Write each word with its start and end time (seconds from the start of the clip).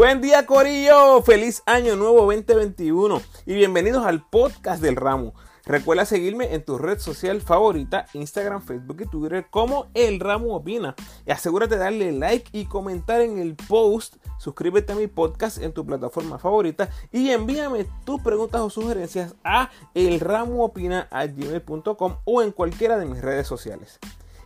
Buen 0.00 0.22
día 0.22 0.46
Corillo, 0.46 1.20
feliz 1.20 1.62
año 1.66 1.94
nuevo 1.94 2.32
2021 2.32 3.20
y 3.44 3.52
bienvenidos 3.52 4.06
al 4.06 4.26
podcast 4.26 4.80
del 4.80 4.96
ramo. 4.96 5.34
Recuerda 5.66 6.06
seguirme 6.06 6.54
en 6.54 6.64
tu 6.64 6.78
red 6.78 6.98
social 6.98 7.42
favorita, 7.42 8.06
Instagram, 8.14 8.62
Facebook 8.62 9.02
y 9.02 9.06
Twitter 9.06 9.44
como 9.50 9.88
El 9.92 10.18
Ramo 10.18 10.56
Opina. 10.56 10.94
Y 11.26 11.32
asegúrate 11.32 11.74
de 11.74 11.82
darle 11.82 12.12
like 12.12 12.48
y 12.58 12.64
comentar 12.64 13.20
en 13.20 13.36
el 13.36 13.56
post. 13.56 14.16
Suscríbete 14.38 14.94
a 14.94 14.96
mi 14.96 15.06
podcast 15.06 15.58
en 15.58 15.74
tu 15.74 15.84
plataforma 15.84 16.38
favorita 16.38 16.88
y 17.12 17.28
envíame 17.28 17.86
tus 18.06 18.22
preguntas 18.22 18.62
o 18.62 18.70
sugerencias 18.70 19.34
a 19.44 19.68
elramoopina.gmail.com 19.92 22.16
o 22.24 22.40
en 22.40 22.52
cualquiera 22.52 22.96
de 22.96 23.04
mis 23.04 23.20
redes 23.20 23.46
sociales. 23.46 23.98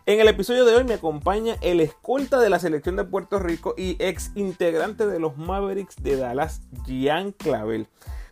En 0.07 0.19
el 0.19 0.27
episodio 0.27 0.65
de 0.65 0.75
hoy 0.75 0.83
me 0.83 0.93
acompaña 0.93 1.55
el 1.61 1.81
escolta 1.81 2.39
de 2.39 2.51
la 2.51 2.59
selección 2.59 2.95
de 2.95 3.05
Puerto 3.05 3.39
Rico 3.39 3.73
y 3.75 3.97
ex 3.97 4.31
integrante 4.35 5.07
de 5.07 5.19
los 5.19 5.35
Mavericks 5.35 5.95
de 5.95 6.15
Dallas, 6.15 6.61
Gian 6.85 7.31
Clavel. 7.31 7.87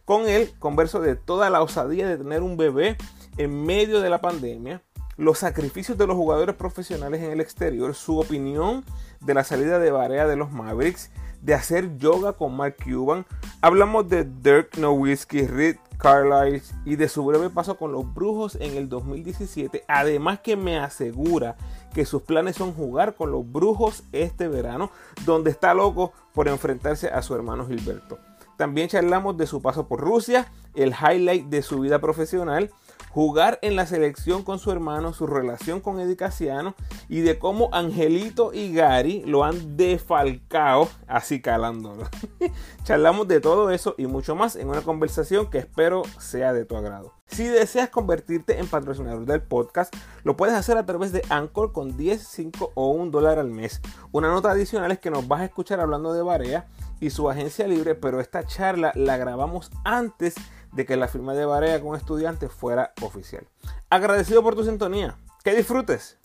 Con 0.05 0.27
él 0.29 0.51
converso 0.59 1.01
de 1.01 1.15
toda 1.15 1.49
la 1.49 1.63
osadía 1.63 2.07
de 2.07 2.20
tener 2.20 2.43
un 2.43 2.57
bebé 2.57 2.95
en 3.38 3.65
medio 3.65 4.01
de 4.01 4.12
la 4.12 4.21
pandemia, 4.21 4.84
los 5.17 5.39
sacrificios 5.39 5.98
de 5.98 6.05
los 6.05 6.15
jugadores 6.15 6.55
profesionales 6.55 7.23
en 7.23 7.31
el 7.31 7.41
exterior, 7.41 7.95
su 7.95 8.20
opinión 8.20 8.85
de 9.21 9.34
la 9.34 9.43
salida 9.43 9.79
de 9.79 9.90
Barea 9.90 10.27
de 10.27 10.35
los 10.35 10.51
Mavericks, 10.51 11.09
de 11.41 11.55
hacer 11.55 11.98
yoga 11.98 12.34
con 12.34 12.55
Mark 12.55 12.76
Cuban. 12.84 13.26
Hablamos 13.62 14.07
de 14.09 14.26
Dirk 14.26 14.77
Nowitzki, 14.77 15.48
Rick 15.48 15.79
Carlisle 16.03 16.62
y 16.84 16.98
de 16.98 17.07
su 17.07 17.23
breve 17.23 17.49
paso 17.49 17.77
con 17.77 17.93
los 17.93 18.13
Brujos 18.13 18.55
en 18.59 18.75
el 18.75 18.89
2017. 18.89 19.85
Además 19.88 20.41
que 20.41 20.57
me 20.57 20.77
asegura 20.77 21.55
que 21.93 22.05
sus 22.05 22.23
planes 22.23 22.57
son 22.57 22.73
jugar 22.73 23.16
con 23.16 23.31
los 23.31 23.49
Brujos 23.49 24.03
este 24.12 24.49
verano, 24.49 24.91
donde 25.26 25.49
está 25.49 25.74
loco 25.74 26.12
por 26.34 26.49
enfrentarse 26.49 27.07
a 27.07 27.21
su 27.21 27.34
hermano 27.34 27.65
Gilberto. 27.65 28.20
También 28.57 28.90
charlamos 28.90 29.37
de 29.37 29.48
su 29.48 29.62
paso 29.62 29.87
por 29.87 30.01
Rusia, 30.01 30.51
el 30.76 30.93
highlight 30.93 31.46
de 31.46 31.62
su 31.62 31.79
vida 31.79 31.99
profesional, 31.99 32.70
jugar 33.13 33.59
en 33.61 33.75
la 33.75 33.85
selección 33.85 34.43
con 34.43 34.57
su 34.57 34.71
hermano, 34.71 35.13
su 35.13 35.27
relación 35.27 35.81
con 35.81 35.99
Eddie 35.99 36.15
Casiano 36.15 36.73
y 37.07 37.21
de 37.21 37.37
cómo 37.37 37.69
Angelito 37.71 38.53
y 38.53 38.73
Gary 38.73 39.23
lo 39.25 39.43
han 39.43 39.77
defalcado 39.77 40.89
así 41.07 41.39
calándolo. 41.39 42.09
Charlamos 42.84 43.27
de 43.27 43.39
todo 43.39 43.69
eso 43.69 43.93
y 43.99 44.07
mucho 44.07 44.35
más 44.35 44.55
en 44.55 44.69
una 44.69 44.81
conversación 44.81 45.51
que 45.51 45.59
espero 45.59 46.01
sea 46.17 46.53
de 46.53 46.65
tu 46.65 46.75
agrado. 46.75 47.13
Si 47.27 47.45
deseas 47.45 47.89
convertirte 47.89 48.59
en 48.59 48.67
patrocinador 48.67 49.25
del 49.25 49.41
podcast, 49.41 49.95
lo 50.23 50.35
puedes 50.35 50.55
hacer 50.55 50.77
a 50.77 50.85
través 50.85 51.11
de 51.11 51.23
Anchor 51.29 51.71
con 51.71 51.95
10, 51.95 52.21
5 52.27 52.71
o 52.73 52.89
1 52.89 53.11
dólar 53.11 53.37
al 53.37 53.49
mes. 53.49 53.79
Una 54.11 54.29
nota 54.29 54.51
adicional 54.51 54.91
es 54.91 54.99
que 54.99 55.11
nos 55.11 55.27
vas 55.27 55.41
a 55.41 55.45
escuchar 55.45 55.79
hablando 55.79 56.13
de 56.13 56.23
Barea 56.23 56.67
y 56.99 57.11
su 57.11 57.29
agencia 57.29 57.67
libre, 57.67 57.95
pero 57.95 58.19
esta 58.19 58.43
charla 58.45 58.91
la 58.95 59.17
grabamos 59.17 59.71
antes 59.84 60.35
de 60.76 60.85
que 60.85 60.98
la 60.98 61.07
firma 61.07 61.34
de 61.34 61.46
Barea 61.46 61.82
con 61.82 61.96
estudiantes 61.96 62.52
fuera 62.52 62.93
oficial. 63.02 63.48
Agradecido 63.90 64.44
por 64.44 64.56
tu 64.56 64.63
sintonía. 64.63 65.18
Que 65.44 65.56
disfrutes. 65.56 66.18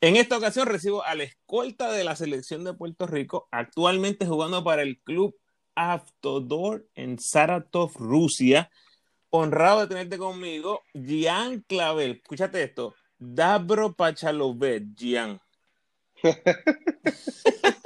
En 0.00 0.16
esta 0.16 0.38
ocasión 0.38 0.66
recibo 0.66 1.04
a 1.04 1.14
la 1.14 1.24
escolta 1.24 1.90
de 1.90 2.04
la 2.04 2.14
selección 2.14 2.62
de 2.64 2.72
Puerto 2.72 3.06
Rico, 3.06 3.48
actualmente 3.50 4.26
jugando 4.26 4.62
para 4.62 4.82
el 4.82 5.00
club 5.00 5.36
Aftodor 5.74 6.86
en 6.94 7.18
Saratov, 7.18 7.92
Rusia. 7.96 8.70
Honrado 9.30 9.80
de 9.80 9.86
tenerte 9.88 10.16
conmigo, 10.16 10.82
Gian 10.94 11.62
Clavel. 11.68 12.12
Escúchate 12.22 12.62
esto, 12.62 12.94
Dabro 13.18 13.92
Pachalovet, 13.92 14.84
Gian. 14.96 15.40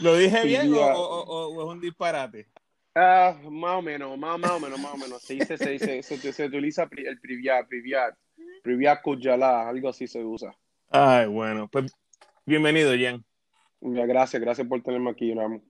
¿Lo 0.00 0.16
dije 0.16 0.44
bien 0.44 0.72
o, 0.74 1.62
es 1.62 1.68
un 1.68 1.80
disparate? 1.80 2.48
Ah, 2.94 3.36
más 3.48 3.76
o 3.76 3.82
menos, 3.82 4.18
más, 4.18 4.34
o 4.34 4.58
menos, 4.60 4.80
más 4.80 4.94
o 4.94 4.96
menos. 4.96 5.22
Se 5.22 5.34
dice, 5.34 5.56
se 5.56 5.70
dice, 5.70 6.02
se, 6.02 6.46
utiliza 6.46 6.82
el 6.82 7.20
priviat, 7.20 7.68
priviat, 7.68 8.14
priviat 8.62 9.02
kujala, 9.02 9.68
algo 9.68 9.88
así 9.88 10.06
se 10.06 10.24
usa. 10.24 10.52
Ay, 10.90 11.26
bueno, 11.26 11.68
pues 11.70 11.92
bienvenido, 12.44 12.92
Jan. 12.98 13.24
Gracias, 13.80 14.42
gracias 14.42 14.66
por 14.66 14.82
tenerme 14.82 15.10
aquí, 15.10 15.32
Ramos. 15.32 15.62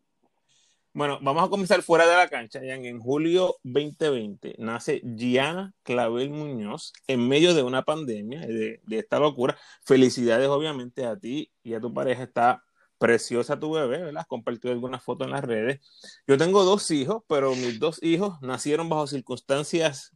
Bueno, 0.95 1.19
vamos 1.21 1.45
a 1.45 1.49
comenzar 1.51 1.83
fuera 1.83 2.07
de 2.07 2.17
la 2.17 2.29
cancha. 2.29 2.61
Jan. 2.61 2.85
En 2.85 2.99
julio 2.99 3.57
2020 3.63 4.57
nace 4.59 5.03
Gianna 5.05 5.75
Clavel 5.83 6.31
Muñoz 6.31 6.93
en 7.07 7.29
medio 7.29 7.55
de 7.55 7.63
una 7.63 7.83
pandemia, 7.83 8.41
de, 8.41 8.81
de, 8.85 8.99
esta 8.99 9.19
locura. 9.19 9.57
Felicidades, 9.85 10.49
obviamente, 10.49 11.05
a 11.05 11.17
ti 11.17 11.53
y 11.63 11.75
a 11.75 11.81
tu 11.81 11.93
pareja. 11.93 12.23
Está 12.23 12.65
preciosa 12.99 13.59
tu 13.59 13.73
bebé, 13.73 13.99
¿verdad? 13.99 14.23
Has 14.23 14.27
compartido 14.27 14.73
algunas 14.73 15.03
fotos 15.03 15.27
en 15.27 15.33
las 15.33 15.45
redes. 15.45 15.81
Yo 16.27 16.37
tengo 16.37 16.65
dos 16.65 16.91
hijos, 16.91 17.23
pero 17.29 17.55
mis 17.55 17.79
dos 17.79 18.03
hijos 18.03 18.41
nacieron 18.43 18.89
bajo 18.89 19.07
circunstancias 19.07 20.13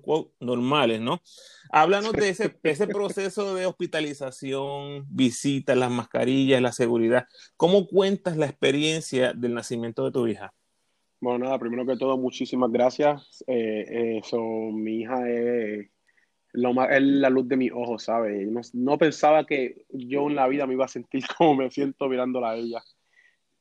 quote 0.00 0.30
normales, 0.40 1.00
¿no? 1.00 1.20
Háblanos 1.70 2.12
de 2.12 2.28
ese, 2.28 2.86
proceso 2.86 3.54
de 3.54 3.66
hospitalización, 3.66 5.06
visitas, 5.08 5.76
las 5.76 5.90
mascarillas, 5.90 6.62
la 6.62 6.72
seguridad. 6.72 7.26
¿Cómo 7.56 7.86
cuentas 7.86 8.36
la 8.36 8.46
experiencia 8.46 9.32
del 9.32 9.54
nacimiento 9.54 10.04
de 10.04 10.12
tu 10.12 10.26
hija? 10.26 10.52
Bueno, 11.20 11.46
nada, 11.46 11.58
primero 11.58 11.86
que 11.86 11.96
todo, 11.96 12.18
muchísimas 12.18 12.70
gracias. 12.70 13.42
Eh, 13.46 14.20
mi 14.72 15.00
hija 15.00 15.28
es, 15.28 15.88
lo 16.54 16.72
más, 16.72 16.90
es 16.92 17.02
la 17.02 17.30
luz 17.30 17.48
de 17.48 17.56
mis 17.56 17.72
ojos, 17.72 18.04
¿sabes? 18.04 18.74
No, 18.74 18.96
pensaba 18.96 19.44
que 19.44 19.86
yo 19.90 20.28
en 20.28 20.36
la 20.36 20.46
vida 20.46 20.66
me 20.66 20.74
iba 20.74 20.84
a 20.84 20.88
sentir 20.88 21.24
como 21.38 21.56
me 21.56 21.70
siento 21.70 22.08
mirándola 22.08 22.50
a 22.50 22.56
ella. 22.56 22.82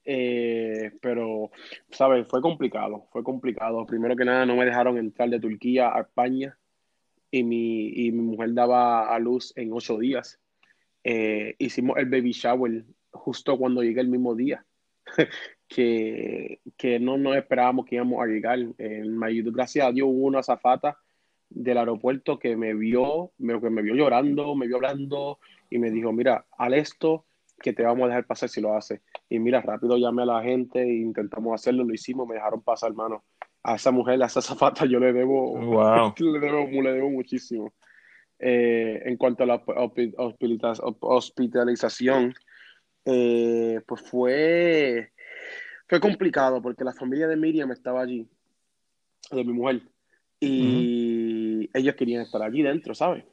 Eh, 0.06 0.92
pero, 1.02 1.50
¿sabes? 1.90 2.28
Fue 2.28 2.40
complicado, 2.42 3.08
fue 3.12 3.24
complicado. 3.24 3.86
Primero 3.88 4.16
que 4.16 4.26
nada, 4.26 4.46
no 4.46 4.56
me 4.56 4.66
dejaron 4.66 4.98
entrar 4.98 5.30
de 5.30 5.40
Turquía 5.40 5.96
a 5.96 6.02
España 6.02 6.58
y 7.32 7.44
mi, 7.44 7.88
y 7.88 8.12
mi 8.12 8.22
mujer 8.22 8.54
daba 8.54 9.14
a 9.14 9.18
luz 9.18 9.54
en 9.56 9.74
ocho 9.74 9.98
días. 9.98 10.40
Eh, 11.04 11.56
hicimos 11.58 11.98
el 11.98 12.06
baby 12.06 12.32
shower 12.32 12.86
justo 13.12 13.58
cuando 13.58 13.82
llegué 13.82 14.02
el 14.02 14.08
mismo 14.08 14.36
día, 14.36 14.64
que, 15.68 16.60
que 16.78 17.00
no 17.00 17.18
nos 17.18 17.36
esperábamos 17.36 17.86
que 17.88 17.96
íbamos 17.96 18.22
a 18.22 18.28
llegar. 18.28 18.60
En 18.78 19.20
gracias 19.52 19.88
a 19.88 19.92
Dios, 19.92 20.08
hubo 20.12 20.28
una 20.28 20.44
zafata 20.44 20.96
del 21.54 21.78
aeropuerto 21.78 22.40
que 22.40 22.56
me 22.56 22.74
vio, 22.74 23.32
me, 23.38 23.60
que 23.60 23.70
me 23.70 23.82
vio 23.82 23.96
llorando, 23.96 24.56
me 24.56 24.68
vio 24.68 24.78
hablando 24.78 25.40
y 25.70 25.78
me 25.80 25.92
dijo, 25.92 26.12
mira, 26.12 26.46
al 26.58 26.74
esto 26.74 27.26
que 27.62 27.74
te 27.74 27.84
vamos 27.84 28.06
a 28.06 28.08
dejar 28.08 28.26
pasar 28.26 28.50
si 28.50 28.62
lo 28.62 28.76
haces. 28.76 29.02
Y 29.30 29.40
mira, 29.40 29.62
rápido 29.62 29.98
llamé 29.98 30.24
a 30.24 30.26
la 30.28 30.44
gente 30.44 30.82
e 30.82 30.96
intentamos 30.96 31.54
hacerlo, 31.54 31.84
lo 31.84 31.94
hicimos, 31.94 32.28
me 32.28 32.36
dejaron 32.36 32.62
pasar, 32.62 32.90
hermano. 32.92 33.24
A 33.64 33.76
esa 33.76 33.92
mujer, 33.92 34.22
a 34.22 34.26
esa 34.26 34.42
zafata, 34.42 34.86
yo 34.86 35.00
le 35.00 35.14
debo, 35.14 35.58
le 36.20 36.40
debo, 36.40 36.82
le 36.82 36.94
debo 36.94 37.10
muchísimo. 37.10 37.74
Eh, 38.40 39.02
en 39.06 39.16
cuanto 39.16 39.44
a 39.44 39.46
la 39.46 39.64
hospitalización, 41.00 42.34
eh, 43.06 43.80
pues 43.88 44.02
fue, 44.02 45.12
fue 45.88 46.00
complicado 46.02 46.62
porque 46.62 46.84
la 46.84 46.94
familia 46.94 47.28
de 47.28 47.38
Miriam 47.38 47.72
estaba 47.72 48.02
allí, 48.02 48.28
de 49.32 49.44
mi 49.46 49.54
mujer, 49.54 49.82
y 50.42 51.23
ellos 51.74 51.96
querían 51.96 52.22
estar 52.22 52.42
allí 52.42 52.62
dentro, 52.62 52.94
¿sabes? 52.96 53.26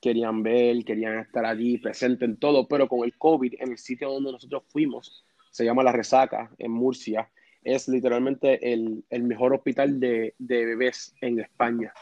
querían 0.00 0.42
ver, 0.42 0.84
querían 0.84 1.18
estar 1.18 1.44
allí 1.44 1.78
presente 1.78 2.24
en 2.24 2.36
todo, 2.36 2.66
pero 2.66 2.88
con 2.88 3.04
el 3.04 3.16
COVID 3.16 3.54
en 3.60 3.72
el 3.72 3.78
sitio 3.78 4.10
donde 4.10 4.32
nosotros 4.32 4.64
fuimos, 4.68 5.24
se 5.50 5.64
llama 5.64 5.82
La 5.82 5.92
Resaca, 5.92 6.50
en 6.58 6.72
Murcia, 6.72 7.30
es 7.62 7.88
literalmente 7.88 8.72
el, 8.72 9.04
mejor 9.22 9.52
hospital 9.52 10.00
de, 10.00 10.34
bebés 10.38 11.14
en 11.20 11.40
España. 11.40 11.92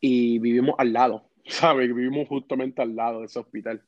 Y 0.00 0.38
vivimos 0.38 0.76
al 0.78 0.92
lado, 0.92 1.24
¿sabes? 1.46 1.92
Vivimos 1.94 2.28
justamente 2.28 2.80
al 2.80 2.94
lado 2.94 3.20
de 3.20 3.26
ese 3.26 3.40
hospital. 3.40 3.82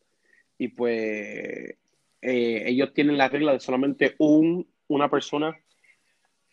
Y 0.58 0.68
pues 0.68 1.76
eh, 2.20 2.64
ellos 2.66 2.92
tienen 2.92 3.16
la 3.16 3.28
regla 3.28 3.52
de 3.52 3.60
solamente 3.60 4.14
un, 4.18 4.66
una 4.88 5.08
persona 5.08 5.56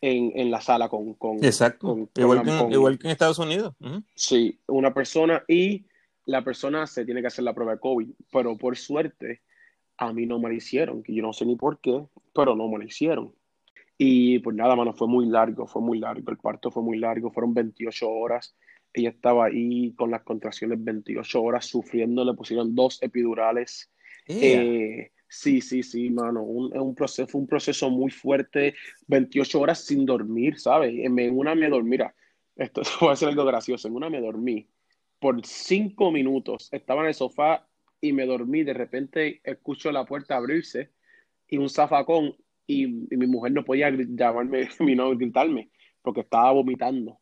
en, 0.02 0.52
la 0.52 0.62
sala 0.62 0.90
con... 0.90 1.14
con 1.16 1.44
Exacto, 1.44 2.10
igual, 2.16 2.98
que, 2.98 3.08
en 3.08 3.12
Estados 3.12 3.40
Unidos. 3.40 3.74
Sí, 4.16 4.60
una 4.68 4.94
persona 4.94 5.44
y 5.48 5.86
la 6.26 6.44
persona 6.44 6.86
se 6.88 7.06
tiene 7.06 7.22
que 7.22 7.28
hacer 7.28 7.44
la 7.44 7.54
prueba 7.54 7.74
de 7.74 7.80
COVID, 7.80 8.10
pero 8.32 8.58
por 8.58 8.78
suerte 8.78 9.42
a 9.98 10.14
mí 10.14 10.26
no 10.26 10.40
me 10.40 10.50
la 10.50 10.56
hicieron, 10.56 11.04
que 11.04 11.14
yo 11.14 11.22
no 11.22 11.34
sé 11.34 11.46
ni 11.46 11.56
por 11.56 11.80
qué, 11.80 12.06
pero 12.34 12.56
no 12.56 12.68
me 12.70 12.78
la 12.78 12.86
hicieron. 12.86 13.34
Y 13.98 14.40
pues 14.40 14.56
nada, 14.56 14.76
mano, 14.78 14.94
fue 14.94 15.10
muy 15.10 15.26
largo, 15.26 15.68
fue 15.68 15.82
muy 15.82 16.00
largo, 16.00 16.32
el 16.32 16.38
parto 16.38 16.72
fue 16.72 16.82
muy 16.82 16.98
largo, 16.98 17.32
fueron 17.32 17.54
28 17.54 18.10
horas. 18.10 18.56
Ella 18.94 19.10
estaba 19.10 19.46
ahí 19.46 19.94
con 19.94 20.10
las 20.10 20.24
contracciones 20.24 20.82
28 20.82 21.42
horas 21.42 21.66
sufriendo, 21.66 22.24
le 22.24 22.34
pusieron 22.34 22.74
dos 22.74 23.04
epidurales. 23.04 23.92
Eh, 24.26 25.12
sí, 25.30 25.62
sí, 25.62 25.84
sí, 25.84 26.10
mano, 26.10 26.44
un, 26.44 26.78
un 26.78 26.96
proceso, 26.96 27.28
fue 27.28 27.42
un 27.42 27.48
proceso 27.48 27.90
muy 27.90 28.12
fuerte, 28.12 28.76
28 29.08 29.62
horas 29.62 29.86
sin 29.86 30.06
dormir, 30.06 30.60
¿sabes? 30.60 30.94
En 30.94 31.18
una 31.38 31.56
me 31.56 31.70
dormí, 31.70 31.92
mira, 31.92 32.14
esto 32.56 32.82
va 33.06 33.14
a 33.14 33.16
ser 33.16 33.30
algo 33.30 33.46
gracioso, 33.46 33.88
en 33.88 33.96
una 33.96 34.10
me 34.10 34.20
dormí 34.20 34.68
por 35.20 35.46
cinco 35.46 36.12
minutos. 36.12 36.70
Estaba 36.72 37.02
en 37.02 37.08
el 37.08 37.14
sofá 37.14 37.68
y 38.02 38.14
me 38.14 38.26
dormí. 38.26 38.64
De 38.64 38.74
repente 38.74 39.42
escucho 39.44 39.92
la 39.92 40.06
puerta 40.06 40.36
abrirse 40.36 40.92
y 41.48 41.58
un 41.58 41.70
zafacón 41.70 42.36
y, 42.66 42.88
mi 42.88 43.28
mujer 43.28 43.52
no 43.52 43.66
podía 43.66 43.90
llamarme, 43.92 44.70
mi 44.80 44.96
no 44.96 45.10
gritarme 45.16 45.70
porque 46.02 46.22
estaba 46.22 46.52
vomitando. 46.52 47.20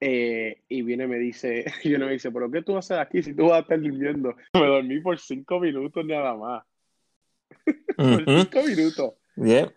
Eh, 0.00 0.62
y 0.68 0.82
viene 0.82 1.04
y 1.04 1.08
me 1.08 1.18
dice, 1.18 1.64
y 1.84 1.88
viene 1.88 2.06
me 2.06 2.12
dice, 2.12 2.30
pero 2.30 2.50
¿qué 2.50 2.62
tú 2.62 2.76
haces 2.76 2.98
aquí 2.98 3.22
si 3.22 3.34
tú 3.34 3.44
vas 3.44 3.58
a 3.58 3.60
estar 3.60 3.80
durmiendo? 3.80 4.34
Me 4.52 4.66
dormí 4.66 5.00
por 5.00 5.18
cinco 5.18 5.60
minutos 5.60 6.04
nada 6.04 6.36
más. 6.36 6.64
Por 7.96 8.24
cinco 8.26 8.62
minutos. 8.66 9.14
Yeah. 9.36 9.72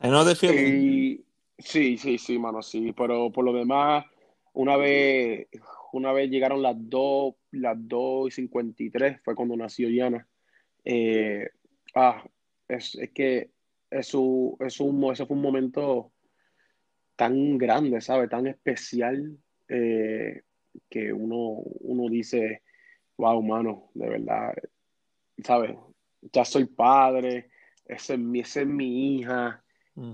The 0.00 0.34
feeling. 0.34 1.24
sí, 1.58 1.96
sí, 1.98 2.18
sí, 2.18 2.38
mano, 2.38 2.62
sí. 2.62 2.92
Pero 2.96 3.30
por 3.32 3.44
lo 3.44 3.52
demás, 3.52 4.04
una 4.52 4.76
vez, 4.76 5.48
una 5.92 6.12
vez 6.12 6.30
llegaron 6.30 6.62
las 6.62 6.76
dos, 6.78 7.34
las 7.52 7.76
dos 7.78 8.28
y 8.28 8.30
cincuenta 8.30 8.82
y 8.82 8.90
tres, 8.90 9.20
fue 9.22 9.34
cuando 9.34 9.56
nació 9.56 9.88
Diana. 9.88 10.26
Eh, 10.84 11.48
ah, 11.94 12.24
es, 12.68 12.94
es 12.94 13.10
que 13.10 13.50
es 13.90 14.14
un, 14.14 14.56
es 14.60 14.80
un, 14.80 15.12
eso 15.12 15.26
fue 15.26 15.36
un 15.36 15.42
momento 15.42 16.12
tan 17.16 17.58
grande, 17.58 18.00
¿sabes? 18.00 18.28
Tan 18.28 18.46
especial 18.46 19.38
eh, 19.68 20.42
que 20.88 21.12
uno, 21.12 21.62
uno 21.80 22.10
dice, 22.10 22.62
wow, 23.16 23.42
mano, 23.42 23.90
de 23.94 24.08
verdad, 24.08 24.54
¿sabes? 25.42 25.76
Ya 26.20 26.44
soy 26.44 26.66
padre, 26.66 27.50
esa 27.84 28.14
es 28.14 28.18
mi, 28.18 28.40
es 28.40 28.66
mi 28.66 29.18
hija. 29.18 29.62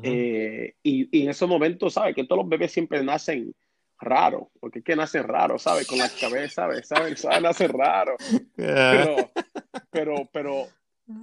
Eh, 0.03 0.75
y, 0.83 1.19
y, 1.19 1.25
en 1.25 1.31
esos 1.31 1.49
momentos, 1.49 1.95
¿sabes? 1.95 2.15
Que 2.15 2.25
todos 2.25 2.43
los 2.43 2.49
bebés 2.49 2.71
siempre 2.71 3.03
nacen 3.03 3.53
raros, 3.99 4.49
porque 4.61 4.81
es 4.81 4.85
que 4.85 4.95
nacen 4.95 5.25
raros, 5.25 5.63
¿sabes? 5.63 5.87
Con 5.87 5.99
la 5.99 6.09
cabeza, 6.09 6.63
¿sabes? 6.63 6.87
¿Sabes? 6.87 7.21
¿Sabes? 7.21 7.43
Nacen 7.43 7.73
raros. 7.73 8.17
Pero, 8.55 9.31
pero, 9.91 10.29
pero, 10.33 10.67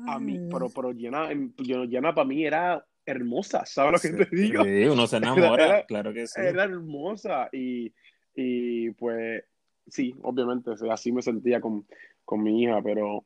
a 0.07 0.19
mí, 0.19 0.39
pero, 0.51 0.69
pero 0.69 0.91
llena, 0.91 1.29
llena 1.57 2.13
para 2.13 2.27
mí 2.27 2.45
era 2.45 2.83
hermosa, 3.05 3.65
¿sabes 3.65 3.91
lo 3.93 4.17
que 4.17 4.25
te 4.25 4.35
digo? 4.35 4.63
Sí, 4.63 4.83
uno 4.85 5.07
se 5.07 5.17
enamora, 5.17 5.85
claro 5.85 6.13
que 6.13 6.27
sí. 6.27 6.39
Era 6.39 6.63
hermosa 6.63 7.49
y, 7.51 7.93
y 8.35 8.91
pues 8.91 9.43
sí, 9.87 10.15
obviamente, 10.21 10.71
así 10.89 11.11
me 11.11 11.21
sentía 11.21 11.59
con, 11.59 11.85
con 12.23 12.43
mi 12.43 12.63
hija, 12.63 12.81
pero 12.81 13.25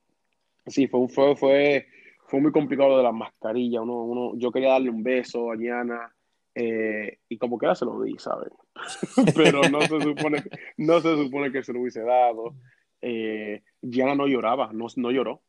sí, 0.66 0.88
fue, 0.88 1.08
fue, 1.08 1.36
fue, 1.36 1.88
fue 2.26 2.42
muy 2.42 2.52
complicado 2.52 2.90
lo 2.90 2.98
de 2.98 3.04
las 3.04 3.14
mascarillas. 3.14 3.82
Uno, 3.82 4.04
uno, 4.04 4.32
yo 4.38 4.52
quería 4.52 4.70
darle 4.70 4.90
un 4.90 5.04
beso 5.04 5.52
a 5.52 5.56
Diana 5.56 6.14
eh, 6.56 7.20
y 7.30 7.38
como 7.38 7.58
que 7.58 7.66
era 7.66 7.76
se 7.76 7.86
lo 7.86 8.02
di, 8.02 8.16
¿sabes? 8.18 8.52
pero 9.36 9.62
no 9.70 9.82
se 9.82 10.02
supone, 10.02 10.44
no 10.78 11.00
se 11.00 11.16
supone 11.16 11.52
que 11.52 11.64
se 11.64 11.74
lo 11.74 11.82
hubiese 11.82 12.02
dado. 12.02 12.56
Eh, 13.02 13.62
Diana 13.82 14.16
no 14.16 14.28
lloraba, 14.28 14.72
no, 14.74 14.88
no 14.96 15.12
lloró 15.12 15.42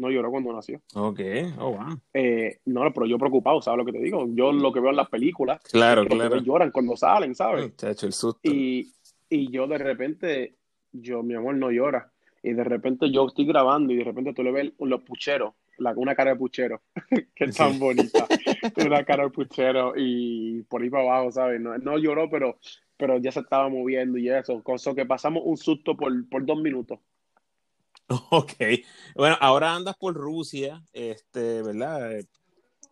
no 0.00 0.10
lloró 0.10 0.30
cuando 0.30 0.52
nació. 0.52 0.80
Ok, 0.94 1.20
oh, 1.58 1.72
wow. 1.72 2.00
Eh, 2.14 2.60
no, 2.64 2.90
pero 2.92 3.06
yo 3.06 3.18
preocupado, 3.18 3.60
¿sabes 3.60 3.78
lo 3.78 3.84
que 3.84 3.92
te 3.92 4.02
digo? 4.02 4.26
Yo 4.30 4.50
lo 4.50 4.72
que 4.72 4.80
veo 4.80 4.90
en 4.90 4.96
las 4.96 5.08
películas, 5.08 5.62
claro, 5.70 6.06
claro. 6.06 6.38
lloran 6.38 6.70
cuando 6.70 6.96
salen, 6.96 7.34
¿sabes? 7.34 7.72
hecho 7.82 8.06
el 8.06 8.12
susto. 8.12 8.40
Y, 8.42 8.90
y 9.28 9.50
yo 9.50 9.66
de 9.66 9.78
repente, 9.78 10.56
yo, 10.90 11.22
mi 11.22 11.34
amor 11.34 11.56
no 11.56 11.70
llora. 11.70 12.10
Y 12.42 12.52
de 12.52 12.64
repente 12.64 13.10
yo 13.10 13.26
estoy 13.26 13.46
grabando 13.46 13.92
y 13.92 13.96
de 13.96 14.04
repente 14.04 14.32
tú 14.32 14.42
le 14.42 14.52
ves 14.52 14.72
los 14.78 15.02
pucheros, 15.02 15.54
la, 15.78 15.92
una 15.96 16.14
cara 16.14 16.32
de 16.32 16.36
puchero, 16.36 16.80
que 17.34 17.44
es 17.44 17.56
tan 17.56 17.78
bonita, 17.78 18.26
una 18.86 19.04
cara 19.04 19.24
de 19.24 19.30
puchero 19.30 19.92
y 19.96 20.62
por 20.62 20.82
ahí 20.82 20.90
para 20.90 21.04
abajo, 21.04 21.32
¿sabes? 21.32 21.60
No, 21.60 21.76
no 21.78 21.98
lloró, 21.98 22.30
pero, 22.30 22.58
pero 22.96 23.18
ya 23.18 23.30
se 23.30 23.40
estaba 23.40 23.68
moviendo 23.68 24.16
y 24.18 24.30
eso, 24.30 24.62
con 24.62 24.76
eso 24.76 24.94
que 24.94 25.04
pasamos 25.04 25.42
un 25.44 25.56
susto 25.56 25.96
por, 25.96 26.28
por 26.28 26.44
dos 26.44 26.60
minutos. 26.60 26.98
Ok. 28.30 28.54
Bueno, 29.14 29.36
ahora 29.40 29.74
andas 29.74 29.96
por 29.96 30.14
Rusia, 30.14 30.82
este, 30.92 31.62
¿verdad? 31.62 32.24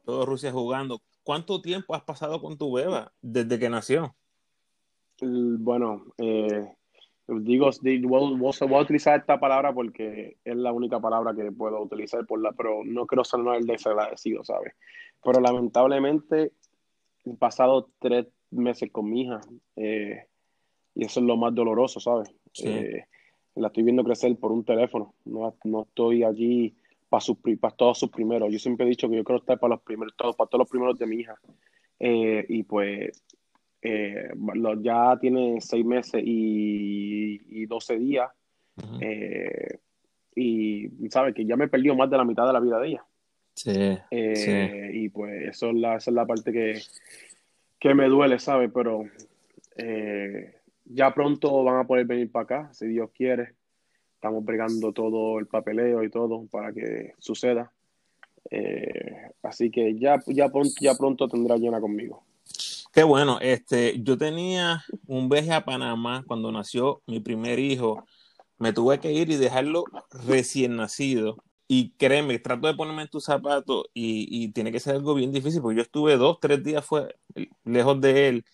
Todo 0.04 0.24
Rusia 0.24 0.52
jugando. 0.52 1.02
¿Cuánto 1.24 1.60
tiempo 1.60 1.94
has 1.94 2.02
pasado 2.02 2.40
con 2.40 2.56
tu 2.56 2.72
beba 2.72 3.12
desde 3.20 3.58
que 3.58 3.68
nació? 3.68 4.14
Bueno, 5.20 6.06
eh, 6.18 6.72
digo, 7.28 7.70
voy, 8.08 8.50
a 8.50 8.80
utilizar 8.80 9.20
esta 9.20 9.38
palabra 9.38 9.72
porque 9.72 10.38
es 10.44 10.56
la 10.56 10.72
única 10.72 10.98
palabra 10.98 11.34
que 11.34 11.52
puedo 11.52 11.80
utilizar, 11.80 12.26
por 12.26 12.40
la, 12.40 12.52
pero 12.52 12.82
no 12.84 13.06
quiero 13.06 13.24
ser 13.24 13.40
el 13.54 13.66
desagradecido, 13.66 14.44
¿sabes? 14.44 14.74
Pero 15.22 15.40
lamentablemente 15.40 16.52
he 17.24 17.34
pasado 17.34 17.90
tres 17.98 18.26
meses 18.50 18.90
con 18.90 19.10
mi 19.10 19.22
hija 19.22 19.40
eh, 19.76 20.24
y 20.94 21.04
eso 21.04 21.20
es 21.20 21.26
lo 21.26 21.36
más 21.36 21.54
doloroso, 21.54 22.00
¿sabes? 22.00 22.34
Sí. 22.52 22.68
Eh, 22.68 23.04
la 23.54 23.68
estoy 23.68 23.82
viendo 23.82 24.04
crecer 24.04 24.36
por 24.36 24.52
un 24.52 24.64
teléfono, 24.64 25.14
no, 25.24 25.54
no 25.64 25.82
estoy 25.82 26.22
allí 26.22 26.74
para, 27.08 27.20
sus, 27.20 27.36
para 27.60 27.74
todos 27.74 27.98
sus 27.98 28.10
primeros. 28.10 28.50
Yo 28.52 28.58
siempre 28.58 28.86
he 28.86 28.88
dicho 28.88 29.08
que 29.08 29.16
yo 29.16 29.24
quiero 29.24 29.40
estar 29.40 29.58
para 29.58 29.74
los 29.74 29.82
primeros, 29.82 30.14
todos, 30.16 30.36
para 30.36 30.48
todos 30.48 30.60
los 30.60 30.70
primeros 30.70 30.98
de 30.98 31.06
mi 31.06 31.16
hija. 31.16 31.34
Eh, 32.00 32.46
y 32.48 32.62
pues 32.62 33.24
eh, 33.82 34.30
ya 34.80 35.16
tiene 35.20 35.60
seis 35.60 35.84
meses 35.84 36.22
y, 36.24 37.66
doce 37.66 37.94
12 37.94 37.98
días. 37.98 38.30
Eh, 39.00 39.78
y 40.34 40.88
sabe 41.10 41.34
que 41.34 41.44
ya 41.44 41.56
me 41.56 41.64
he 41.64 41.68
perdido 41.68 41.96
más 41.96 42.08
de 42.10 42.16
la 42.16 42.24
mitad 42.24 42.46
de 42.46 42.52
la 42.52 42.60
vida 42.60 42.78
de 42.78 42.88
ella. 42.88 43.04
Sí, 43.54 43.72
Y 44.92 45.08
pues 45.08 45.48
eso 45.48 45.70
es 45.70 45.74
la, 45.74 45.96
esa 45.96 46.10
es 46.10 46.14
la 46.14 46.26
parte 46.26 46.52
que, 46.52 46.80
que 47.78 47.94
me 47.94 48.06
duele, 48.08 48.38
¿sabes? 48.38 48.70
Pero 48.72 49.04
ya 50.84 51.12
pronto 51.12 51.62
van 51.64 51.80
a 51.80 51.86
poder 51.86 52.06
venir 52.06 52.30
para 52.30 52.44
acá, 52.44 52.72
si 52.72 52.86
Dios 52.86 53.10
quiere. 53.14 53.54
Estamos 54.14 54.44
bregando 54.44 54.92
todo 54.92 55.38
el 55.38 55.46
papeleo 55.46 56.02
y 56.02 56.10
todo 56.10 56.46
para 56.50 56.72
que 56.72 57.14
suceda. 57.18 57.72
Eh, 58.50 59.30
así 59.42 59.70
que 59.70 59.96
ya, 59.96 60.20
ya, 60.26 60.48
pronto, 60.48 60.74
ya 60.80 60.94
pronto 60.94 61.28
tendrá 61.28 61.56
llena 61.56 61.80
conmigo. 61.80 62.24
Qué 62.92 63.02
bueno. 63.02 63.38
Este, 63.40 64.00
yo 64.02 64.18
tenía 64.18 64.84
un 65.06 65.28
viaje 65.28 65.52
a 65.52 65.64
Panamá 65.64 66.24
cuando 66.26 66.50
nació 66.52 67.02
mi 67.06 67.20
primer 67.20 67.58
hijo. 67.58 68.04
Me 68.58 68.72
tuve 68.72 69.00
que 69.00 69.12
ir 69.12 69.30
y 69.30 69.36
dejarlo 69.36 69.84
recién 70.26 70.76
nacido. 70.76 71.36
Y 71.68 71.92
créeme, 71.92 72.38
trato 72.38 72.66
de 72.66 72.74
ponerme 72.74 73.02
en 73.02 73.08
tus 73.08 73.24
zapatos 73.24 73.84
y, 73.94 74.26
y 74.30 74.52
tiene 74.52 74.72
que 74.72 74.80
ser 74.80 74.96
algo 74.96 75.14
bien 75.14 75.32
difícil 75.32 75.60
porque 75.60 75.76
yo 75.76 75.82
estuve 75.82 76.16
dos, 76.16 76.38
tres 76.40 76.64
días 76.64 76.84
fue, 76.84 77.14
lejos 77.64 78.00
de 78.00 78.28
él 78.28 78.44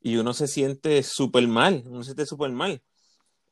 y 0.00 0.16
uno 0.16 0.32
se 0.34 0.48
siente 0.48 1.02
súper 1.02 1.46
mal, 1.48 1.84
uno 1.86 2.02
se 2.02 2.06
siente 2.10 2.26
súper 2.26 2.50
mal. 2.50 2.82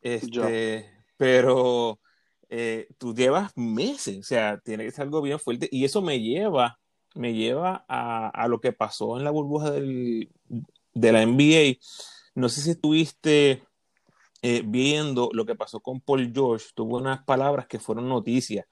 Este, 0.01 0.91
pero 1.19 2.01
eh, 2.49 2.89
tú 2.99 3.15
llevas 3.15 3.53
meses, 3.57 4.19
o 4.19 4.23
sea, 4.25 4.59
tiene 4.61 4.85
que 4.85 4.93
ser 4.93 5.03
algo 5.05 5.23
bien 5.23 5.39
fuerte 5.39 5.69
y 5.71 5.85
eso 5.85 6.03
me 6.03 6.21
lleva, 6.21 6.80
me 7.15 7.35
lleva 7.35 7.85
a, 7.89 8.47
lo 8.49 8.61
que 8.61 8.73
pasó 8.73 9.17
en 9.19 9.25
la 9.25 9.31
burbuja 9.31 9.73
de 9.73 10.29
la 10.95 11.27
NBA. 11.27 11.79
No 12.35 12.49
sé 12.49 12.63
si 12.63 12.71
estuviste 12.71 13.65
eh, 14.43 14.63
viendo 14.65 15.31
lo 15.33 15.47
que 15.47 15.55
pasó 15.55 15.81
con 15.81 16.01
Paul 16.01 16.33
George, 16.35 16.67
tuvo 16.75 16.99
unas 16.99 17.25
palabras 17.25 17.67
que 17.67 17.79
fueron 17.79 18.09
noticias. 18.09 18.67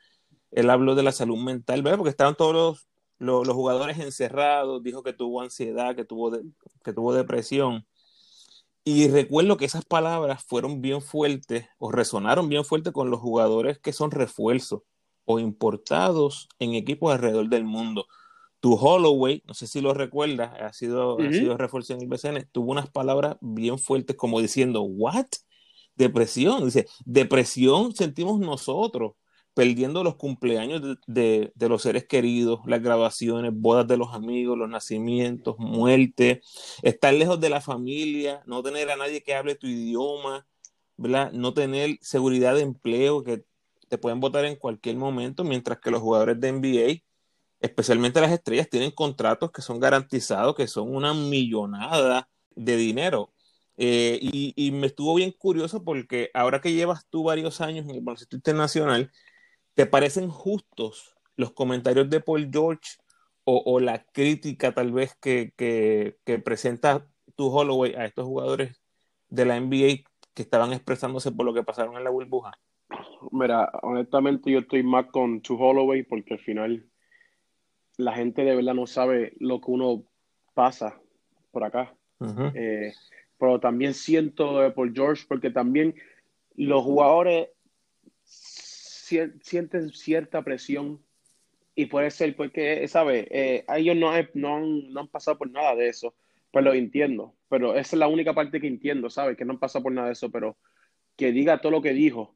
Él 0.51 0.71
habló 0.71 0.95
de 0.95 1.03
la 1.03 1.13
salud 1.13 1.39
mental, 1.39 1.83
¿verdad? 1.83 1.99
Porque 1.99 2.11
estaban 2.11 2.35
todos 2.35 2.55
los 2.55 2.89
los 3.19 3.55
jugadores 3.55 3.99
encerrados, 3.99 4.83
dijo 4.83 5.03
que 5.03 5.13
tuvo 5.13 5.41
ansiedad, 5.41 5.97
que 5.97 6.05
tuvo, 6.05 6.33
que 6.85 6.93
tuvo 6.93 7.13
depresión. 7.13 7.87
Y 8.85 9.09
recuerdo 9.09 9.57
que 9.57 9.67
esas 9.67 9.85
palabras 9.85 10.45
fueron 10.45 10.81
bien 10.81 11.03
fuertes 11.03 11.67
o 11.79 11.93
resonaron 11.93 12.49
bien 12.49 12.65
fuerte 12.65 12.93
con 12.93 13.11
los 13.11 13.21
jugadores 13.21 13.79
que 13.79 13.93
son 13.93 14.11
refuerzos 14.11 14.83
o 15.25 15.39
importados 15.39 16.49
en 16.59 16.75
equipos 16.75 17.13
alrededor 17.13 17.49
del 17.49 17.65
mundo. 17.65 18.07
Tu 18.61 18.75
Holloway, 18.75 19.43
no 19.47 19.55
sé 19.55 19.67
si 19.67 19.81
lo 19.81 19.95
recuerdas, 19.95 20.53
ha 20.61 20.73
sido, 20.73 21.19
ha 21.21 21.33
sido 21.33 21.57
refuerzo 21.57 21.95
en 21.95 22.03
el 22.03 22.09
BCN, 22.09 22.49
tuvo 22.51 22.73
unas 22.73 22.91
palabras 22.91 23.37
bien 23.41 23.79
fuertes 23.79 24.17
como 24.17 24.41
diciendo, 24.41 24.83
¿what? 24.83 25.27
Depresión. 25.95 26.65
Dice, 26.65 26.87
depresión 27.05 27.95
sentimos 27.95 28.41
nosotros 28.41 29.13
perdiendo 29.59 30.05
los 30.05 30.15
cumpleaños 30.15 30.99
de, 31.09 31.53
los 31.57 31.83
seres 31.83 32.07
queridos, 32.07 32.61
las 32.67 32.81
graduaciones, 32.81 33.51
bodas 33.53 33.89
de 33.89 33.97
los 33.97 34.15
amigos, 34.15 34.57
los 34.57 34.69
nacimientos, 34.69 35.57
muerte, 35.59 36.43
estar 36.83 37.13
lejos 37.13 37.41
de 37.41 37.51
la 37.51 37.61
familia, 37.61 38.41
no 38.47 38.63
tener 38.63 38.89
a 38.89 38.97
nadie 38.97 39.21
que 39.25 39.35
hable 39.35 39.57
tu 39.57 39.67
idioma, 39.67 40.47
¿verdad? 40.97 41.33
no 41.33 41.55
tener 41.55 41.99
seguridad 42.01 42.55
de 42.55 42.61
empleo, 42.61 43.25
que 43.25 43.43
te 43.89 43.99
pueden 43.99 44.21
votar 44.21 44.45
en 44.45 44.55
cualquier 44.55 44.95
momento, 44.95 45.43
mientras 45.43 45.81
que 45.81 45.91
los 45.91 46.03
jugadores 46.03 46.39
de 46.39 46.53
NBA, 46.53 47.03
especialmente 47.61 48.21
las 48.21 48.33
estrellas, 48.33 48.69
tienen 48.69 48.91
contratos 48.91 49.51
que 49.53 49.63
son 49.63 49.81
garantizados, 49.81 50.55
que 50.55 50.67
son 50.67 50.95
una 50.95 51.15
millonada 51.15 52.29
de 52.55 52.77
dinero. 52.77 53.33
Eh, 53.77 54.19
y, 54.21 54.71
me 54.73 54.89
estuvo 54.89 55.15
bien 55.15 55.33
curioso 55.33 55.85
porque 55.85 56.31
ahora 56.35 56.61
que 56.61 56.73
llevas 56.73 57.07
tú 57.11 57.23
varios 57.25 57.61
años 57.61 57.85
en 57.85 57.95
el 57.95 58.01
baloncesto 58.01 58.37
internacional, 58.37 59.11
¿Te 59.79 59.87
parecen 59.87 60.29
justos 60.29 61.15
los 61.37 61.53
comentarios 61.53 62.11
de 62.11 62.19
Paul 62.19 62.51
George 62.53 62.99
o, 63.45 63.79
la 63.79 64.05
crítica 64.07 64.73
tal 64.73 64.91
vez 64.91 65.15
que, 65.21 65.53
presenta 66.45 67.07
tu 67.37 67.47
Holloway 67.47 67.95
a 67.95 68.05
estos 68.05 68.25
jugadores 68.27 68.83
de 69.29 69.45
la 69.45 69.55
NBA 69.61 70.03
que 70.35 70.43
estaban 70.43 70.73
expresándose 70.73 71.31
por 71.31 71.47
lo 71.47 71.55
que 71.55 71.63
pasaron 71.63 71.97
en 71.97 72.03
la 72.03 72.11
burbuja? 72.11 72.59
Mira, 73.31 73.71
honestamente 73.83 74.51
yo 74.51 74.59
estoy 74.59 74.83
más 74.83 75.07
con 75.13 75.43
To 75.43 75.55
Holloway 75.55 76.03
porque 76.03 76.35
al 76.35 76.41
final 76.41 76.85
la 77.99 78.15
gente 78.15 78.45
de 78.45 78.57
verdad 78.57 78.75
no 78.75 78.87
sabe 78.87 79.35
lo 79.41 79.61
que 79.61 79.71
uno 79.71 80.05
pasa 80.55 80.99
por 81.51 81.65
acá. 81.65 81.95
Eh, 82.55 82.93
pero 83.37 83.61
también 83.61 83.95
siento 83.95 84.73
por 84.75 84.93
George 84.93 85.25
porque 85.29 85.51
también 85.51 85.95
los 86.57 86.83
jugadores 86.83 87.49
sienten 88.25 89.91
cierta 89.91 90.43
presión 90.43 91.01
y 91.75 91.87
puede 91.87 92.11
ser 92.11 92.35
porque, 92.35 92.87
¿sabes? 92.89 93.27
Eh, 93.31 93.65
ellos 93.77 93.97
no, 93.97 94.13
no, 94.35 94.57
han, 94.57 94.93
no 94.93 95.01
han 95.01 95.09
pasado 95.09 95.39
por 95.39 95.51
nada 95.51 95.75
de 95.77 95.89
eso, 95.89 96.15
pues 96.51 96.65
lo 96.65 96.75
entiendo, 96.75 97.35
pero 97.49 97.75
esa 97.75 97.95
es 97.97 98.01
la 98.01 98.09
única 98.09 98.35
parte 98.35 98.61
que 98.61 98.67
entiendo, 98.67 99.11
¿sabes? 99.11 99.37
Que 99.37 99.45
no 99.45 99.53
han 99.53 99.61
pasado 99.61 99.85
por 99.85 99.93
nada 99.93 100.09
de 100.09 100.15
eso, 100.15 100.31
pero 100.31 100.57
que 101.17 101.31
diga 101.31 101.61
todo 101.61 101.73
lo 101.73 101.83
que 101.83 101.93
dijo 101.93 102.35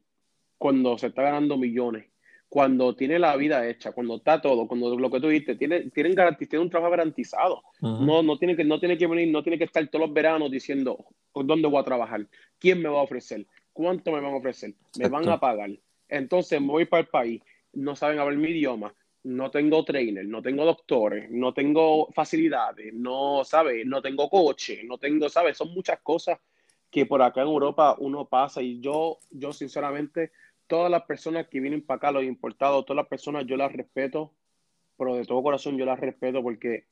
cuando 0.57 0.97
se 0.97 1.07
está 1.07 1.23
ganando 1.23 1.57
millones, 1.57 2.12
cuando 2.53 2.95
tiene 2.95 3.17
la 3.17 3.35
vida 3.35 3.67
hecha, 3.67 3.93
cuando 3.93 4.17
está 4.17 4.39
todo, 4.39 4.67
cuando 4.67 4.95
lo 4.95 5.09
que 5.09 5.19
tú 5.19 5.27
dijiste, 5.27 5.55
tiene, 5.55 5.89
tienen, 5.89 6.15
tiene 6.37 6.59
un 6.59 6.69
trabajo 6.69 6.91
garantizado. 6.91 7.63
no, 7.81 8.21
no, 8.21 8.37
tiene 8.37 8.55
que, 8.55 8.63
no 8.63 8.79
tiene 8.79 8.95
que 8.95 9.07
venir, 9.07 9.29
no 9.29 9.41
tiene 9.41 9.57
que 9.57 9.63
estar 9.63 9.87
todos 9.87 10.05
los 10.05 10.13
veranos 10.13 10.51
diciendo 10.51 11.03
dónde 11.33 11.67
voy 11.67 11.81
a 11.81 11.83
trabajar, 11.83 12.27
quién 12.59 12.79
me 12.79 12.89
va 12.89 12.99
a 12.99 13.03
ofrecer, 13.05 13.47
cuánto 13.71 14.11
me 14.11 14.21
van 14.21 14.35
a 14.35 14.37
ofrecer, 14.37 14.75
me 14.99 15.09
van 15.09 15.27
a 15.29 15.39
pagar. 15.39 15.71
Entonces 16.07 16.61
voy 16.61 16.85
para 16.85 17.01
el 17.01 17.07
país, 17.07 17.41
no 17.73 17.95
saben 17.95 18.19
hablar 18.19 18.37
mi 18.37 18.49
idioma, 18.49 18.93
no 19.23 19.49
tengo 19.49 19.83
trainer, 19.83 20.23
no 20.23 20.43
tengo 20.43 20.63
doctores, 20.63 21.31
no 21.31 21.55
tengo 21.55 22.11
facilidades, 22.11 22.93
no, 22.93 23.41
¿sabes? 23.43 23.83
No 23.87 23.99
tengo 23.99 24.29
coche, 24.29 24.83
no 24.83 24.99
tengo, 24.99 25.27
¿sabes? 25.27 25.57
Son 25.57 25.73
muchas 25.73 26.01
cosas 26.01 26.37
que 26.91 27.07
por 27.07 27.23
acá 27.23 27.41
en 27.41 27.47
Europa 27.47 27.95
uno 27.97 28.25
pasa 28.25 28.61
y 28.61 28.79
yo, 28.79 29.17
yo 29.31 29.53
sinceramente 29.53 30.33
todas 30.67 30.91
las 30.91 31.03
personas 31.03 31.47
que 31.47 31.59
vienen 31.59 31.81
para 31.81 31.97
acá, 31.97 32.11
los 32.11 32.23
importados, 32.23 32.85
todas 32.85 32.97
las 32.97 33.07
personas 33.07 33.45
yo 33.45 33.57
las 33.57 33.71
respeto, 33.71 34.33
pero 34.97 35.15
de 35.15 35.25
todo 35.25 35.43
corazón 35.43 35.77
yo 35.77 35.85
las 35.85 35.99
respeto 35.99 36.41
porque 36.41 36.85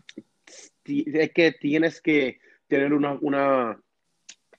es 0.85 1.31
que 1.31 1.51
tienes 1.53 2.01
que 2.01 2.39
tener 2.67 2.93
una, 2.93 3.17
una, 3.21 3.81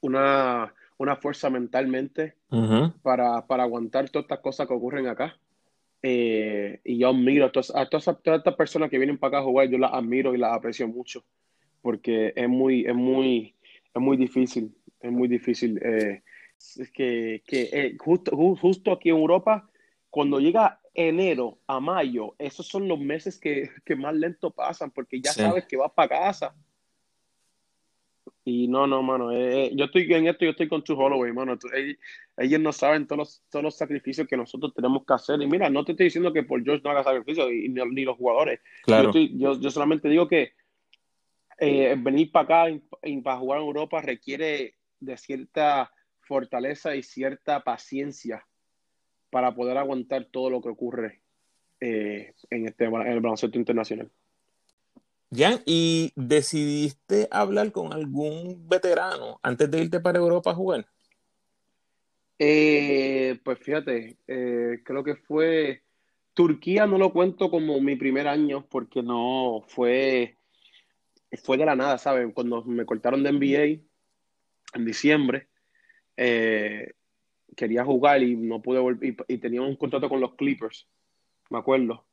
una, 0.01 0.75
una 0.99 1.17
fuerza 1.17 1.51
mentalmente 1.51 2.35
para, 3.03 3.47
para 3.47 3.63
aguantar 3.63 4.11
todas 4.11 4.25
estas 4.25 4.41
cosas 4.41 4.69
que 4.69 4.75
ocurren 4.75 5.07
acá. 5.07 5.37
Eh, 6.05 6.81
y 6.85 6.99
yo 6.99 7.11
admiro 7.11 7.47
a 7.47 7.53
todas, 7.53 7.71
a 7.75 7.89
todas, 7.89 8.09
estas 8.09 8.55
personas 8.57 8.91
que 8.91 8.99
vienen 8.99 9.19
para 9.19 9.39
acá 9.39 9.39
a 9.39 9.45
jugar, 9.45 9.69
yo 9.69 9.79
las 9.79 9.93
admiro 9.93 10.35
y 10.35 10.39
las 10.39 10.53
aprecio 10.53 10.89
mucho, 10.89 11.25
porque 11.81 12.33
es 12.35 12.49
muy, 12.49 12.85
es 12.85 12.95
muy, 12.95 13.55
es 13.95 14.03
muy 14.03 14.17
difícil, 14.17 14.75
es 15.01 15.13
muy 15.13 15.29
difícil. 15.29 15.79
Eh, 15.83 16.23
que, 16.93 17.43
que 17.47 17.69
eh, 17.73 17.97
justo, 17.99 18.37
justo 18.57 18.93
aquí 18.93 19.11
en 19.11 19.17
Europa, 19.17 19.69
cuando 20.11 20.41
llega 20.41 20.81
enero 20.95 21.59
a 21.67 21.81
mayo, 21.81 22.35
esos 22.39 22.67
son 22.67 22.87
los 22.89 22.99
meses 22.99 23.39
que, 23.39 23.71
que 23.85 23.97
más 23.97 24.15
lento 24.15 24.51
pasan, 24.51 24.91
porque 24.91 25.21
ya 25.21 25.33
sabes 25.33 25.67
que 25.67 25.77
vas 25.77 25.93
para 25.93 26.09
casa. 26.09 26.55
Y 28.45 28.67
no, 28.67 28.87
no, 28.87 29.03
mano, 29.03 29.31
eh, 29.31 29.67
eh, 29.67 29.73
yo 29.75 29.85
estoy 29.85 30.13
en 30.13 30.27
esto, 30.27 30.45
yo 30.45 30.51
estoy 30.51 30.69
con 30.69 30.83
tu 30.83 30.95
Holloway, 30.95 31.33
mano. 31.33 31.57
ellos 32.37 32.61
no 32.61 32.73
saben 32.73 33.07
todos 33.07 33.19
los, 33.19 33.43
todos 33.51 33.63
los 33.63 33.77
sacrificios 33.77 34.27
que 34.27 34.37
nosotros 34.37 34.75
tenemos 34.75 35.05
que 35.07 35.15
hacer. 35.15 35.41
Y 35.41 35.47
mira, 35.47 35.71
no 35.71 35.85
te 35.85 35.93
estoy 35.93 36.05
diciendo 36.05 36.33
que 36.33 36.43
por 36.43 36.63
George 36.65 36.83
no 36.83 36.91
haga 36.91 37.05
sacrificios, 37.05 37.51
y, 37.53 37.69
ni, 37.69 38.05
los 38.05 38.17
jugadores. 38.17 38.61
Claro. 38.83 39.13
Yo, 39.13 39.61
yo, 39.61 39.71
solamente 39.71 40.09
digo 40.09 40.29
que 40.29 40.53
venir 41.59 42.33
para 42.33 42.65
acá 42.65 42.81
y 43.05 43.21
para 43.21 43.39
jugar 43.39 43.61
en 43.61 43.67
Europa 43.67 44.03
requiere 44.03 44.75
de 44.99 45.17
cierta 45.17 45.93
fortaleza 46.33 46.97
y 46.97 47.03
cierta 47.03 47.63
paciencia 47.63 48.47
para 49.29 49.55
poder 49.55 49.77
aguantar 49.77 50.25
todo 50.33 50.49
lo 50.49 50.63
que 50.63 50.71
ocurre 50.71 51.21
eh, 51.79 52.33
en, 52.49 52.69
este, 52.69 52.87
en 52.87 53.07
el 53.07 53.21
baloncesto 53.21 53.59
internacional. 53.59 54.11
Jan, 55.31 55.61
¿y 55.67 56.11
decidiste 56.17 57.29
hablar 57.31 57.71
con 57.71 57.93
algún 57.93 58.67
veterano 58.67 59.41
antes 59.43 59.71
de 59.71 59.83
irte 59.83 60.01
para 60.01 60.19
Europa 60.19 60.53
a 60.53 60.55
jugar? 60.55 60.87
Eh, 62.39 63.39
pues 63.45 63.59
fíjate, 63.59 64.17
eh, 64.27 64.81
creo 64.83 65.05
que 65.05 65.17
fue 65.17 65.83
Turquía, 66.33 66.87
no 66.87 66.97
lo 66.97 67.13
cuento 67.13 67.51
como 67.51 67.79
mi 67.79 67.97
primer 67.97 68.27
año 68.27 68.67
porque 68.71 69.03
no 69.03 69.63
fue, 69.69 70.39
fue 71.43 71.59
de 71.59 71.67
la 71.67 71.77
nada, 71.77 71.99
¿saben? 71.99 72.33
Cuando 72.33 72.65
me 72.65 72.87
cortaron 72.87 73.23
de 73.23 73.33
NBA 73.33 73.83
en 74.75 74.85
diciembre, 74.87 75.49
eh, 76.17 76.93
quería 77.57 77.85
jugar 77.85 78.23
y 78.23 78.37
no 78.37 78.63
pude 78.63 78.79
volver, 78.79 79.17
y, 79.29 79.39
tenía 79.39 79.63
un 79.63 79.77
contrato 79.77 80.09
con 80.09 80.21
los 80.21 80.35
Clippers, 80.35 80.89
me 81.51 81.59
acuerdo, 81.59 82.05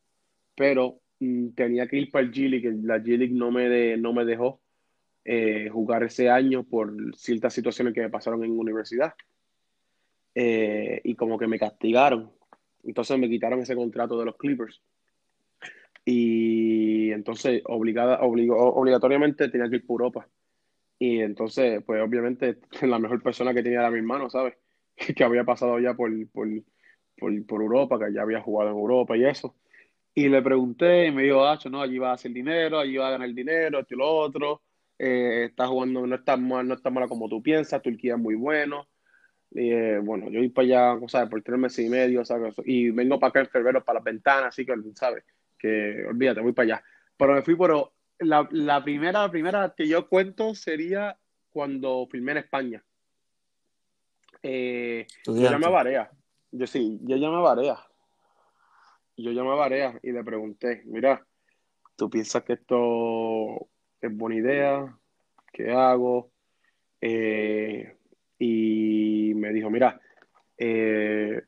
pero 0.55 1.01
mm, 1.19 1.49
tenía 1.49 1.87
que 1.87 1.97
ir 1.97 2.11
para 2.11 2.25
el 2.25 2.31
G 2.31 2.49
League, 2.49 2.71
la 2.83 2.97
G 2.99 3.17
League 3.17 3.33
no 3.33 3.51
me, 3.51 3.97
no 3.97 4.13
me 4.13 4.25
dejó 4.25 4.61
eh, 5.25 5.69
jugar 5.71 6.03
ese 6.03 6.29
año 6.29 6.63
por 6.63 6.91
ciertas 7.15 7.53
situaciones 7.53 7.93
que 7.93 8.01
me 8.01 8.09
pasaron 8.09 8.43
en 8.43 8.57
universidad. 8.57 9.13
Eh, 10.33 11.01
y 11.03 11.15
como 11.15 11.37
que 11.37 11.47
me 11.47 11.59
castigaron. 11.59 12.31
Entonces 12.83 13.19
me 13.19 13.29
quitaron 13.29 13.59
ese 13.59 13.75
contrato 13.75 14.17
de 14.17 14.25
los 14.25 14.37
Clippers. 14.37 14.81
Y 16.05 17.11
entonces 17.11 17.61
obligada, 17.65 18.21
obligatoriamente 18.21 19.49
tenía 19.49 19.69
que 19.69 19.77
ir 19.77 19.85
por 19.85 20.01
Europa. 20.01 20.27
Y 20.99 21.21
entonces, 21.21 21.81
pues 21.85 22.01
obviamente 22.01 22.57
la 22.81 22.99
mejor 22.99 23.23
persona 23.23 23.53
que 23.53 23.63
tenía 23.63 23.79
era 23.79 23.89
mi 23.89 23.99
hermano, 23.99 24.29
¿sabes? 24.29 24.55
que 25.15 25.23
había 25.23 25.45
pasado 25.45 25.79
ya 25.79 25.93
por, 25.93 26.11
por, 26.29 26.47
por, 27.17 27.61
Europa, 27.61 27.97
que 27.97 28.13
ya 28.13 28.21
había 28.21 28.41
jugado 28.41 28.71
en 28.71 28.77
Europa 28.77 29.17
y 29.17 29.25
eso. 29.25 29.55
Y 30.13 30.27
le 30.27 30.41
pregunté 30.41 31.07
y 31.07 31.11
me 31.11 31.23
dijo, 31.23 31.45
ah, 31.45 31.57
no, 31.71 31.81
allí 31.81 31.97
va 31.97 32.11
a 32.11 32.13
hacer 32.15 32.31
dinero, 32.33 32.79
allí 32.79 32.97
va 32.97 33.07
a 33.07 33.11
ganar 33.11 33.33
dinero, 33.33 33.79
esto 33.79 33.95
y 33.95 33.97
lo 33.97 34.07
otro. 34.07 34.61
Eh, 34.97 35.45
está 35.49 35.67
jugando, 35.67 36.05
no 36.05 36.15
está 36.15 36.35
mal, 36.35 36.67
no 36.67 36.73
está 36.73 36.89
mala 36.89 37.07
como 37.07 37.29
tú 37.29 37.41
piensas, 37.41 37.81
Turquía 37.81 38.15
es 38.15 38.19
muy 38.19 38.35
bueno. 38.35 38.87
Y, 39.51 39.71
bueno, 39.99 40.29
yo 40.29 40.39
voy 40.39 40.49
para 40.49 40.65
allá, 40.65 41.07
¿sabes? 41.07 41.29
Por 41.29 41.41
tres 41.41 41.57
meses 41.57 41.85
y 41.85 41.89
medio, 41.89 42.25
¿sabes? 42.25 42.55
Y 42.65 42.89
vengo 42.91 43.19
para 43.19 43.29
acá 43.29 43.39
en 43.41 43.47
febrero 43.47 43.83
para 43.83 43.99
las 43.99 44.03
ventanas, 44.03 44.47
así 44.47 44.65
que, 44.65 44.73
¿sabes? 44.95 45.23
Que 45.57 46.05
olvídate, 46.07 46.41
voy 46.41 46.53
para 46.53 46.75
allá. 46.75 46.83
Pero 47.17 47.33
me 47.33 47.41
fui 47.41 47.55
por, 47.55 47.93
la, 48.19 48.47
la, 48.51 48.83
primera, 48.83 49.29
primera 49.29 49.73
que 49.75 49.87
yo 49.87 50.07
cuento 50.07 50.53
sería 50.55 51.17
cuando 51.49 52.07
filmé 52.11 52.33
en 52.33 52.37
España. 52.39 52.83
Eh, 54.43 55.07
yo 55.25 55.33
llamé 55.35 55.65
a 55.65 55.69
Barea. 55.69 56.11
Yo 56.51 56.67
sí, 56.67 56.99
yo 57.01 57.17
llamé 57.17 57.37
a 57.37 57.39
Barea. 57.39 57.77
Yo 59.17 59.31
llamé 59.31 59.51
a 59.51 59.55
Barea 59.55 59.99
y 60.01 60.11
le 60.11 60.23
pregunté, 60.23 60.83
mira, 60.85 61.25
¿tú 61.95 62.09
piensas 62.09 62.43
que 62.43 62.53
esto 62.53 63.67
es 63.99 64.15
buena 64.15 64.37
idea? 64.37 64.97
¿Qué 65.51 65.71
hago? 65.71 66.31
Eh, 67.01 67.97
y 68.37 69.33
me 69.35 69.51
dijo, 69.51 69.69
mira, 69.69 69.99
eh, 70.57 71.41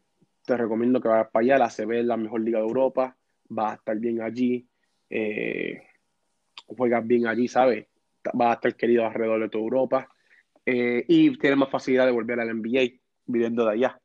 te 0.45 0.57
recomiendo 0.57 0.99
que 0.99 1.07
vayas 1.07 1.29
para 1.31 1.43
allá, 1.43 1.57
la 1.57 1.69
CB 1.69 1.99
es 1.99 2.05
la 2.05 2.17
mejor 2.17 2.41
liga 2.41 2.59
de 2.59 2.65
Europa, 2.65 3.15
va 3.57 3.71
a 3.71 3.75
estar 3.75 3.97
bien 3.97 4.21
allí. 4.21 4.67
Eh, 5.09 5.81
juegas 6.75 7.05
bien 7.05 7.27
allí, 7.27 7.47
¿sabes? 7.47 7.87
Va 8.39 8.51
a 8.51 8.53
estar 8.55 8.75
querido 8.75 9.05
alrededor 9.05 9.41
de 9.41 9.49
toda 9.49 9.63
Europa 9.63 10.09
eh, 10.65 11.03
y 11.07 11.37
tiene 11.37 11.55
más 11.55 11.69
facilidad 11.69 12.05
de 12.05 12.11
volver 12.11 12.39
al 12.39 12.49
NBA 12.49 12.99
viviendo 13.25 13.65
de 13.65 13.71
allá. 13.71 13.99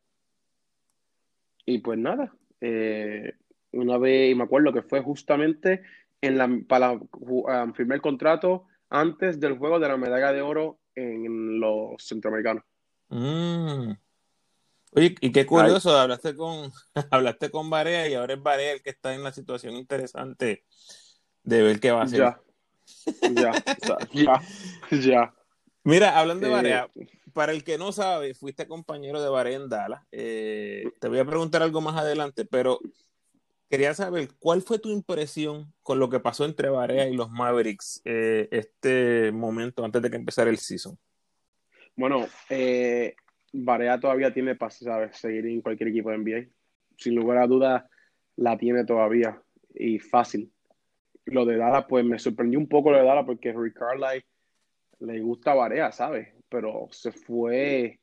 Y 1.64 1.78
pues 1.78 1.98
nada, 1.98 2.32
eh, 2.60 3.34
una 3.72 3.98
vez, 3.98 4.30
y 4.30 4.34
me 4.34 4.44
acuerdo 4.44 4.72
que 4.72 4.82
fue 4.82 5.02
justamente 5.02 5.82
en 6.20 6.38
la, 6.38 6.48
para 6.66 6.92
um, 6.92 7.74
firmar 7.74 7.96
el 7.96 8.02
contrato 8.02 8.66
antes 8.88 9.40
del 9.40 9.58
juego 9.58 9.78
de 9.78 9.88
la 9.88 9.96
medalla 9.96 10.32
de 10.32 10.42
oro 10.42 10.78
en 10.94 11.60
los 11.60 12.02
centroamericanos. 12.02 12.64
Mm. 13.08 13.92
Oye, 14.92 15.14
y 15.20 15.30
qué 15.30 15.44
curioso, 15.44 15.90
hablaste 15.98 16.34
con, 16.34 16.70
hablaste 17.10 17.50
con 17.50 17.68
Barea 17.68 18.08
y 18.08 18.14
ahora 18.14 18.34
es 18.34 18.42
Barea 18.42 18.72
el 18.72 18.82
que 18.82 18.90
está 18.90 19.14
en 19.14 19.22
la 19.22 19.32
situación 19.32 19.74
interesante 19.74 20.64
de 21.42 21.62
ver 21.62 21.80
qué 21.80 21.90
va 21.90 22.00
a 22.00 22.04
hacer. 22.04 22.20
Ya, 22.20 22.40
ya, 23.34 23.52
ya. 24.90 25.34
Mira, 25.84 26.18
hablando 26.18 26.46
de 26.46 26.52
Barea, 26.52 26.88
eh, 26.94 27.06
para 27.32 27.52
el 27.52 27.64
que 27.64 27.78
no 27.78 27.92
sabe, 27.92 28.34
fuiste 28.34 28.66
compañero 28.66 29.22
de 29.22 29.28
Barea 29.28 29.56
en 29.56 29.68
Dallas. 29.68 30.02
Eh, 30.10 30.84
te 31.00 31.08
voy 31.08 31.18
a 31.18 31.24
preguntar 31.24 31.62
algo 31.62 31.80
más 31.80 31.96
adelante, 31.96 32.44
pero 32.44 32.80
quería 33.68 33.94
saber 33.94 34.30
cuál 34.38 34.62
fue 34.62 34.78
tu 34.78 34.90
impresión 34.90 35.72
con 35.82 35.98
lo 35.98 36.08
que 36.08 36.20
pasó 36.20 36.44
entre 36.44 36.70
Barea 36.70 37.08
y 37.08 37.14
los 37.14 37.30
Mavericks 37.30 38.00
eh, 38.04 38.48
este 38.50 39.32
momento 39.32 39.84
antes 39.84 40.02
de 40.02 40.10
que 40.10 40.16
empezara 40.16 40.50
el 40.50 40.58
season. 40.58 40.98
Bueno, 41.94 42.26
eh, 42.48 43.14
Barea 43.52 44.00
todavía 44.00 44.32
tiene 44.32 44.54
para 44.54 44.70
seguir 45.12 45.46
en 45.46 45.60
cualquier 45.60 45.90
equipo 45.90 46.10
de 46.10 46.18
NBA. 46.18 46.48
Sin 46.96 47.14
lugar 47.14 47.38
a 47.38 47.46
dudas, 47.46 47.84
la 48.36 48.56
tiene 48.56 48.84
todavía 48.84 49.40
y 49.74 49.98
fácil 49.98 50.50
lo 51.26 51.44
de 51.44 51.56
Dallas, 51.56 51.84
pues 51.88 52.04
me 52.04 52.18
sorprendió 52.18 52.58
un 52.58 52.68
poco 52.68 52.90
lo 52.90 52.98
de 52.98 53.04
Dallas 53.04 53.26
porque 53.26 53.52
Rick 53.52 53.78
Carlisle 53.78 54.26
le 55.00 55.20
gusta 55.20 55.54
Barea, 55.54 55.92
¿sabes? 55.92 56.28
Pero 56.48 56.88
se 56.90 57.12
fue 57.12 58.00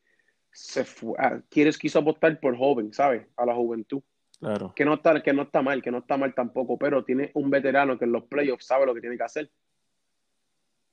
se 0.54 0.86
fue, 0.86 1.16
ah, 1.18 1.42
quieres, 1.50 1.78
quiso 1.78 2.00
apostar 2.00 2.40
por 2.40 2.56
joven, 2.56 2.94
¿sabes? 2.94 3.26
A 3.36 3.46
la 3.46 3.56
juventud. 3.56 4.02
Claro. 4.40 4.74
Que 4.76 4.86
no, 4.86 4.96
está, 4.96 5.22
que 5.22 5.34
no 5.34 5.44
está 5.44 5.62
mal, 5.62 5.82
que 5.82 5.92
no 5.92 6.00
está 6.00 6.16
mal 6.16 6.34
tampoco, 6.36 6.78
pero 6.78 7.04
tiene 7.04 7.32
un 7.34 7.50
veterano 7.50 7.98
que 7.98 8.06
en 8.06 8.12
los 8.12 8.26
playoffs 8.26 8.66
sabe 8.66 8.86
lo 8.86 8.94
que 8.94 9.02
tiene 9.02 9.18
que 9.18 9.24
hacer. 9.24 9.50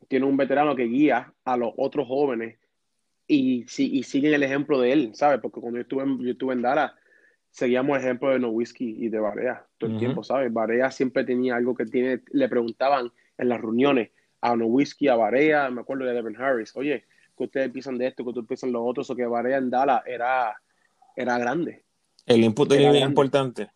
Tiene 0.08 0.24
un 0.24 0.36
veterano 0.36 0.74
que 0.74 0.84
guía 0.84 1.32
a 1.44 1.56
los 1.56 1.72
otros 1.76 2.08
jóvenes 2.08 2.58
y, 3.26 3.66
y 3.78 4.02
siguen 4.02 4.34
el 4.34 4.42
ejemplo 4.42 4.80
de 4.80 4.92
él, 4.92 5.14
¿sabes? 5.14 5.40
Porque 5.40 5.60
cuando 5.60 5.78
yo 5.78 5.82
estuve 5.82 6.04
en, 6.04 6.18
yo 6.20 6.30
estuve 6.30 6.54
en 6.54 6.62
Dallas, 6.62 6.92
seguíamos 7.50 7.98
el 7.98 8.04
ejemplo 8.04 8.30
de 8.30 8.38
Nowitzki 8.38 8.96
y 9.04 9.08
de 9.08 9.18
Barea 9.18 9.66
todo 9.78 9.90
el 9.90 9.98
tiempo, 9.98 10.22
¿sabes? 10.22 10.52
Barea 10.52 10.90
siempre 10.90 11.24
tenía 11.24 11.56
algo 11.56 11.74
que 11.74 11.86
tiene, 11.86 12.20
le 12.30 12.48
preguntaban 12.48 13.10
en 13.38 13.48
las 13.48 13.60
reuniones 13.60 14.10
a 14.40 14.56
Nowitzki, 14.56 15.08
a 15.08 15.16
Barea, 15.16 15.70
me 15.70 15.80
acuerdo 15.80 16.04
de 16.04 16.14
Devin 16.14 16.36
Harris, 16.36 16.74
oye, 16.76 17.04
que 17.36 17.44
ustedes 17.44 17.70
piensan 17.70 17.98
de 17.98 18.06
esto, 18.06 18.22
que 18.22 18.30
ustedes 18.30 18.46
piensan 18.46 18.70
de 18.70 18.74
lo 18.74 18.84
otro, 18.84 19.02
o 19.06 19.16
que 19.16 19.26
Barea 19.26 19.58
en 19.58 19.70
Dallas 19.70 20.02
era, 20.06 20.54
era 21.16 21.38
grande. 21.38 21.82
El 22.26 22.44
input 22.44 22.70
era 22.72 22.98
importante. 22.98 23.70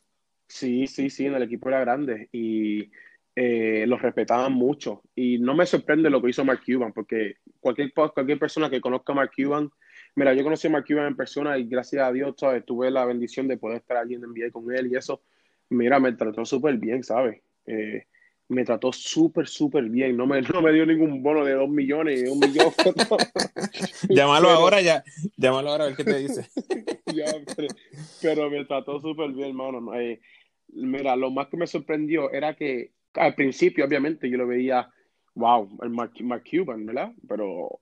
Sí, 0.47 0.87
sí, 0.87 1.11
sí, 1.11 1.27
en 1.27 1.35
el 1.35 1.43
equipo 1.43 1.69
era 1.69 1.81
grande 1.81 2.29
y 2.31 2.91
eh, 3.35 3.85
los 3.89 4.01
respetaban 4.01 4.53
mucho. 4.53 5.03
Y 5.15 5.39
no 5.39 5.55
me 5.55 5.67
sorprende 5.67 6.11
lo 6.11 6.23
que 6.23 6.31
hizo 6.31 6.45
Mark 6.45 6.61
Cuban, 6.65 6.93
porque 6.93 7.37
cualquier, 7.61 7.93
cualquier 7.93 8.39
persona 8.39 8.71
que 8.71 8.81
conozca 8.81 9.13
a 9.13 9.17
Mark 9.17 9.33
Cuban, 9.37 9.71
mira, 10.15 10.35
yo 10.35 10.45
conocí 10.45 10.67
a 10.67 10.71
Mark 10.71 10.85
Cuban 10.87 11.07
en 11.07 11.17
persona 11.17 11.59
y 11.59 11.65
gracias 11.65 12.03
a 12.03 12.13
Dios 12.13 12.37
tuve 12.67 12.91
la 12.91 13.05
bendición 13.05 13.49
de 13.49 13.57
poder 13.57 13.79
estar 13.79 13.97
allí 13.97 14.15
en 14.15 14.23
NBA 14.23 14.51
con 14.53 14.75
él 14.75 14.89
y 14.91 14.97
eso, 14.97 15.23
mira, 15.71 15.99
me 16.01 16.13
trató 16.13 16.45
súper 16.45 16.77
bien, 16.79 17.03
¿sabes? 17.03 17.41
Eh, 17.67 18.07
me 18.49 18.65
trató 18.65 18.93
súper, 18.93 19.49
súper 19.49 19.85
bien. 19.85 20.17
No 20.17 20.27
me, 20.27 20.43
no 20.43 20.63
me 20.63 20.73
dio 20.73 20.87
ningún 20.87 21.23
bono 21.23 21.45
de 21.45 21.55
dos 21.55 21.69
millones, 21.69 22.23
de 22.23 22.31
un 22.31 22.39
millón. 22.39 22.73
llámalo 24.09 24.51
ahora, 24.51 24.81
ya. 24.81 25.03
Llámalo 25.37 25.71
ahora 25.71 25.85
a 25.85 25.87
ver 25.89 25.97
qué 25.97 26.05
te 26.05 26.19
dice. 26.19 26.49
pero, 28.23 28.51
me 28.51 28.65
trató 28.65 29.01
súper 29.01 29.33
bien, 29.33 29.49
hermano. 29.49 29.95
Eh, 29.95 30.21
mira, 30.69 31.17
lo 31.17 31.31
más 31.31 31.49
que 31.49 31.57
me 31.57 31.67
sorprendió 31.67 32.31
era 32.33 32.55
que 32.55 32.93
al 33.15 33.35
principio, 33.35 33.85
obviamente, 33.85 34.29
yo 34.29 34.39
lo 34.39 34.47
veía, 34.47 34.89
wow, 35.35 35.79
el 35.83 35.91
Mark, 35.91 36.13
Cuban, 36.51 36.85
¿verdad? 36.85 37.13
Pero 37.29 37.81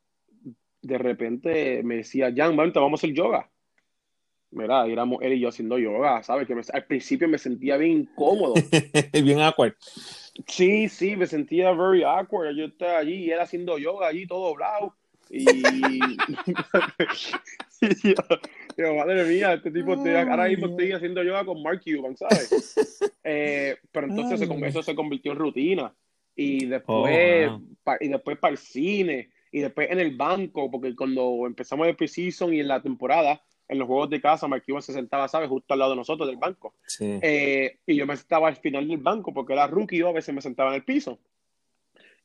de 0.83 0.99
repente 0.99 1.83
me 1.83 1.97
decía, 1.97 2.33
Jan, 2.35 2.57
vamos 2.57 2.75
a 2.75 2.95
hacer 2.95 3.13
yoga. 3.15 3.51
Mira, 4.51 4.87
éramos 4.87 5.23
él 5.23 5.33
y 5.33 5.41
yo 5.41 5.49
haciendo 5.49 5.79
yoga, 5.79 6.23
¿sabes? 6.23 6.47
Que 6.47 6.55
al 6.73 6.85
principio 6.85 7.27
me 7.27 7.39
sentía 7.39 7.79
bien 7.79 8.03
incómodo. 8.03 8.53
bien 9.13 9.41
awkward. 9.41 9.75
Sí, 10.47 10.91
sí, 10.91 11.17
me 11.17 11.27
sentía 11.27 11.73
very 11.73 12.03
awkward. 12.03 12.55
Yo 12.55 12.67
estaba 12.67 12.99
allí 12.99 13.15
y 13.15 13.31
él 13.31 13.41
haciendo 13.41 13.79
yoga 13.79 14.09
allí 14.09 14.27
todo 14.27 14.49
doblado. 14.49 14.95
Y, 15.31 15.47
yo, 18.77 18.95
madre 18.95 19.25
mía, 19.25 19.55
este 19.55 19.71
tipo, 19.71 19.93
ahora 19.93 20.49
mismo 20.49 20.67
estoy 20.67 20.93
haciendo 20.93 21.23
yoga 21.23 21.47
con 21.47 21.63
Mark 21.63 21.81
Cuban, 21.83 22.15
¿sabes? 22.17 22.75
Eh, 23.25 23.77
pero 23.93 24.09
entonces 24.09 24.41
eso 24.41 24.83
se 24.83 24.97
convirtió 24.97 25.31
en 25.31 25.39
rutina. 25.39 25.95
Y 26.35 26.67
después, 26.67 27.51
oh, 27.51 27.61
y 28.01 28.09
después 28.09 28.37
para 28.37 28.51
el 28.51 28.59
cine, 28.59 29.31
y 29.53 29.61
después 29.61 29.91
en 29.91 30.01
el 30.01 30.17
banco, 30.17 30.71
porque 30.71 30.97
cuando 30.97 31.47
empezamos 31.47 31.87
el 31.87 31.95
preseason 31.95 32.55
y 32.55 32.61
en 32.61 32.69
la 32.69 32.83
temporada, 32.83 33.43
en 33.69 33.79
los 33.79 33.87
juegos 33.87 34.11
de 34.11 34.21
casa, 34.21 34.49
Mark 34.49 34.65
Cuban 34.67 34.83
se 34.83 34.95
sentaba, 34.95 35.29
¿sabes? 35.29 35.49
Justo 35.49 35.75
al 35.75 35.79
lado 35.79 35.93
de 35.93 35.99
nosotros 35.99 36.27
del 36.27 36.39
banco. 36.39 36.75
Eh, 37.01 37.79
y 37.87 37.97
yo 37.97 38.07
me 38.07 38.17
sentaba 38.17 38.49
al 38.49 38.57
final 38.57 38.89
del 38.89 38.99
banco 38.99 39.33
porque 39.33 39.53
era 39.53 39.67
rookie, 39.67 39.99
yo 39.99 40.09
a 40.09 40.13
veces 40.13 40.35
me 40.35 40.41
sentaba 40.41 40.71
en 40.71 40.77
el 40.77 40.85
piso. 40.85 41.19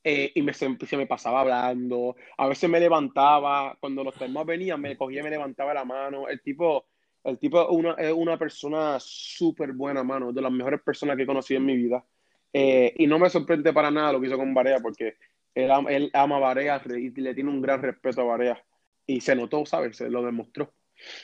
Eh, 0.04 0.32
y 0.36 0.42
me, 0.42 0.54
se, 0.54 0.70
me 0.70 1.06
pasaba 1.06 1.42
hablando, 1.42 2.16
a 2.38 2.48
veces 2.48 2.70
me 2.70 2.80
levantaba, 2.80 3.76
cuando 3.80 4.06
los 4.06 4.16
temas 4.16 4.46
venían, 4.46 4.80
me 4.80 4.96
cogía 4.96 5.20
y 5.20 5.24
me 5.24 5.30
levantaba 5.30 5.74
la 5.74 5.84
mano. 5.84 6.30
El 6.30 6.42
tipo, 6.42 6.86
el 7.26 7.38
tipo 7.38 7.68
una, 7.68 7.94
es 7.94 8.14
una 8.14 8.38
persona 8.38 8.98
súper 9.00 9.74
buena, 9.74 10.04
mano, 10.04 10.32
de 10.32 10.42
las 10.42 10.52
mejores 10.52 10.82
personas 10.82 11.18
que 11.18 11.24
he 11.24 11.28
conocido 11.28 11.60
en 11.60 11.66
mi 11.66 11.76
vida. 11.76 12.06
Eh, 12.54 12.94
y 12.98 13.06
no 13.06 13.20
me 13.20 13.30
sorprende 13.30 13.74
para 13.74 13.92
nada 13.92 14.14
lo 14.14 14.22
que 14.22 14.28
hizo 14.28 14.38
con 14.38 14.54
Barea, 14.54 14.80
porque 14.80 15.16
él, 15.58 16.12
ama 16.14 16.38
a 16.38 16.40
Barea 16.40 16.82
y 16.86 17.10
le 17.10 17.34
tiene 17.34 17.50
un 17.50 17.62
gran 17.62 17.82
respeto 17.82 18.22
a 18.22 18.26
Barea. 18.26 18.64
Y 19.06 19.22
se 19.22 19.36
notó, 19.36 19.66
¿sabes? 19.66 19.98
Se 19.98 20.10
lo 20.10 20.24
demostró. 20.24 20.74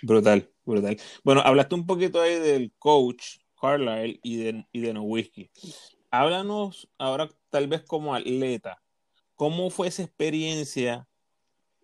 Brutal, 0.01 0.49
brutal. 0.65 0.97
Bueno, 1.23 1.41
hablaste 1.41 1.75
un 1.75 1.85
poquito 1.85 2.21
ahí 2.21 2.39
del 2.39 2.71
coach 2.79 3.37
Carlisle 3.59 4.19
y 4.23 4.37
de, 4.37 4.65
y 4.71 4.81
de 4.81 5.49
háblanos 6.11 6.89
ahora 6.97 7.29
tal 7.49 7.67
vez 7.67 7.81
como 7.83 8.13
atleta, 8.13 8.81
¿cómo 9.35 9.69
fue 9.69 9.87
esa 9.87 10.03
experiencia 10.03 11.07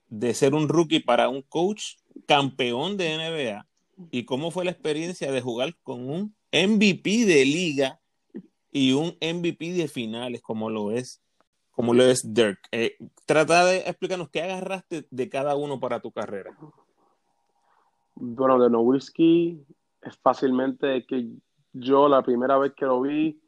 de 0.07 0.33
ser 0.33 0.53
un 0.53 0.67
rookie 0.67 0.99
para 0.99 1.29
un 1.29 1.41
coach 1.41 1.95
campeón 2.27 2.97
de 2.97 3.15
NBA? 3.17 3.67
¿Y 4.12 4.25
cómo 4.25 4.51
fue 4.51 4.65
la 4.65 4.71
experiencia 4.71 5.31
de 5.31 5.41
jugar 5.41 5.75
con 5.83 6.09
un 6.09 6.35
MVP 6.51 7.25
de 7.25 7.45
liga 7.45 7.99
y 8.71 8.91
un 8.91 9.17
MVP 9.19 9.73
de 9.73 9.88
finales 9.88 10.41
como 10.41 10.69
lo 10.69 10.91
es, 10.91 11.21
como 11.79 11.93
lo 11.93 12.03
es 12.03 12.33
Dirk? 12.33 12.59
Eh, 12.73 12.97
trata 13.25 13.63
de 13.63 13.77
explicarnos 13.77 14.29
qué 14.29 14.41
agarraste 14.41 15.07
de 15.09 15.29
cada 15.29 15.55
uno 15.55 15.79
para 15.79 16.01
tu 16.01 16.11
carrera. 16.11 16.51
Bueno, 18.15 18.59
de 18.61 18.69
Nowitzki 18.69 19.65
es 20.01 20.17
fácilmente 20.17 21.05
que 21.05 21.25
yo 21.71 22.09
la 22.09 22.21
primera 22.21 22.57
vez 22.57 22.73
que 22.75 22.83
lo 22.83 22.99
vi 22.99 23.39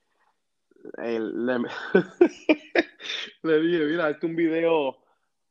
le, 1.03 1.59
le, 3.43 3.61
dije, 3.63 3.85
mira, 3.85 4.09
este 4.09 4.25
es 4.25 4.29
un 4.29 4.37
video 4.37 4.95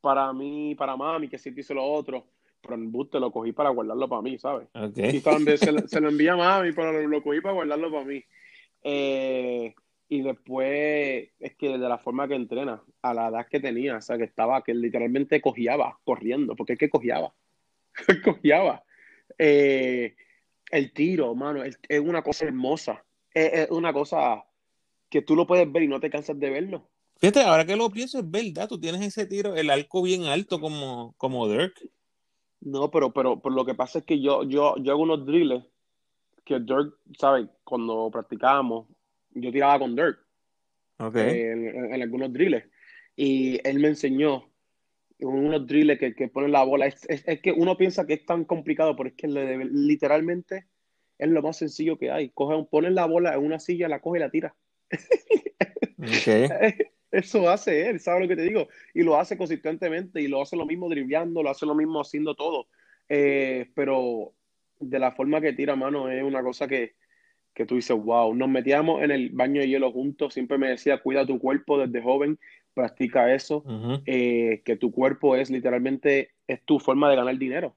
para 0.01 0.33
mí, 0.33 0.73
para 0.73 0.97
mami, 0.97 1.29
que 1.29 1.37
si 1.37 1.51
te 1.53 1.61
hizo 1.61 1.75
lo 1.75 1.83
otro. 1.85 2.25
Pero 2.63 2.73
el 2.73 2.87
bus 2.87 3.11
te 3.11 3.19
lo 3.19 3.31
cogí 3.31 3.51
para 3.51 3.69
guardarlo 3.69 4.09
para 4.09 4.23
mí, 4.23 4.39
¿sabes? 4.39 4.69
Y 4.95 5.19
se, 5.19 5.57
se, 5.87 6.01
lo 6.01 6.09
envía 6.09 6.33
a 6.33 6.37
mami, 6.37 6.71
pero 6.71 7.07
lo, 7.07 7.21
cogí 7.21 7.41
para 7.41 7.53
guardarlo 7.53 7.91
para 7.91 8.05
mí. 8.05 8.23
Eh, 8.83 9.75
y 10.11 10.23
después 10.23 11.29
es 11.39 11.55
que 11.55 11.77
de 11.77 11.87
la 11.87 11.97
forma 11.97 12.27
que 12.27 12.35
entrena, 12.35 12.83
a 13.01 13.13
la 13.13 13.29
edad 13.29 13.47
que 13.47 13.61
tenía, 13.61 13.95
o 13.95 14.01
sea, 14.01 14.17
que 14.17 14.25
estaba, 14.25 14.61
que 14.61 14.73
literalmente 14.73 15.39
cogiaba 15.39 15.97
corriendo, 16.03 16.53
porque 16.53 16.73
es 16.73 16.79
que 16.79 16.89
cogiaba. 16.89 17.33
cogiaba. 18.25 18.83
Eh, 19.37 20.13
el 20.69 20.91
tiro, 20.91 21.33
mano, 21.33 21.63
es, 21.63 21.79
es, 21.87 22.01
una 22.01 22.23
cosa 22.23 22.43
hermosa. 22.43 23.05
Es, 23.33 23.53
es, 23.53 23.71
una 23.71 23.93
cosa 23.93 24.43
que 25.09 25.21
tú 25.21 25.33
lo 25.33 25.47
puedes 25.47 25.71
ver 25.71 25.83
y 25.83 25.87
no 25.87 26.01
te 26.01 26.09
cansas 26.09 26.37
de 26.37 26.49
verlo. 26.49 26.89
Fíjate, 27.15 27.43
ahora 27.43 27.65
que 27.65 27.77
lo 27.77 27.89
pienso, 27.89 28.19
es 28.19 28.29
verdad, 28.29 28.67
tú 28.67 28.77
tienes 28.77 28.99
ese 28.99 29.25
tiro, 29.25 29.55
el 29.55 29.69
arco 29.69 30.01
bien 30.01 30.25
alto 30.25 30.59
como, 30.59 31.15
como 31.17 31.47
Dirk. 31.47 31.89
No, 32.59 32.91
pero, 32.91 33.13
pero, 33.13 33.41
lo 33.45 33.65
que 33.65 33.75
pasa 33.75 33.99
es 33.99 34.05
que 34.05 34.19
yo, 34.19 34.43
yo, 34.43 34.75
yo 34.75 34.91
hago 34.91 35.03
unos 35.03 35.25
drills 35.25 35.63
que 36.43 36.59
Dirk, 36.59 36.97
¿sabes? 37.17 37.47
Cuando 37.63 38.09
practicábamos, 38.11 38.87
yo 39.33 39.51
tiraba 39.51 39.79
con 39.79 39.95
Dirk. 39.95 40.19
Okay. 40.97 41.41
en, 41.41 42.01
algunos 42.01 42.31
drills. 42.31 42.63
Y 43.15 43.59
él 43.67 43.79
me 43.79 43.89
enseñó 43.89 44.51
unos 45.19 45.65
drills 45.65 45.99
que, 45.99 46.13
que 46.13 46.27
ponen 46.27 46.51
la 46.51 46.63
bola. 46.63 46.85
Es, 46.85 47.05
es, 47.07 47.41
que 47.41 47.51
uno 47.51 47.77
piensa 47.77 48.05
que 48.05 48.13
es 48.13 48.25
tan 48.25 48.45
complicado, 48.45 48.95
pero 48.95 49.09
es 49.09 49.15
que 49.15 49.27
literalmente 49.27 50.67
es 51.17 51.29
lo 51.29 51.41
más 51.41 51.57
sencillo 51.57 51.97
que 51.97 52.11
hay. 52.11 52.29
Coge, 52.29 52.65
ponen 52.69 52.95
la 52.95 53.05
bola 53.05 53.33
en 53.33 53.43
una 53.43 53.59
silla, 53.59 53.87
la 53.87 53.99
coge 53.99 54.19
y 54.19 54.21
la 54.21 54.31
tira. 54.31 54.55
Eso 57.11 57.49
hace 57.49 57.89
él, 57.89 57.99
¿sabes 57.99 58.21
lo 58.21 58.27
que 58.29 58.37
te 58.37 58.43
digo? 58.43 58.69
Y 58.93 59.03
lo 59.03 59.19
hace 59.19 59.37
consistentemente 59.37 60.21
y 60.21 60.27
lo 60.27 60.41
hace 60.41 60.55
lo 60.55 60.65
mismo 60.65 60.87
dribleando, 60.87 61.43
lo 61.43 61.49
hace 61.49 61.65
lo 61.65 61.75
mismo 61.75 61.99
haciendo 61.99 62.35
todo. 62.35 62.67
Eh, 63.09 63.69
pero 63.75 64.33
de 64.79 64.97
la 64.97 65.11
forma 65.11 65.41
que 65.41 65.53
tira 65.53 65.75
mano 65.75 66.09
es 66.09 66.23
una 66.23 66.41
cosa 66.41 66.67
que, 66.67 66.95
que 67.53 67.65
tú 67.65 67.75
dices, 67.75 67.97
wow, 67.97 68.33
nos 68.33 68.49
metíamos 68.49 69.03
en 69.03 69.11
el 69.11 69.29
baño 69.29 69.61
de 69.61 69.67
hielo 69.67 69.91
juntos, 69.91 70.33
siempre 70.33 70.57
me 70.57 70.69
decía, 70.69 70.99
cuida 70.99 71.25
tu 71.25 71.39
cuerpo 71.39 71.77
desde 71.77 72.01
joven, 72.01 72.39
practica 72.73 73.33
eso, 73.33 73.63
eh, 74.05 74.61
que 74.63 74.77
tu 74.77 74.91
cuerpo 74.91 75.35
es 75.35 75.49
literalmente, 75.49 76.31
es 76.47 76.61
tu 76.63 76.79
forma 76.79 77.09
de 77.09 77.15
ganar 77.17 77.37
dinero. 77.37 77.75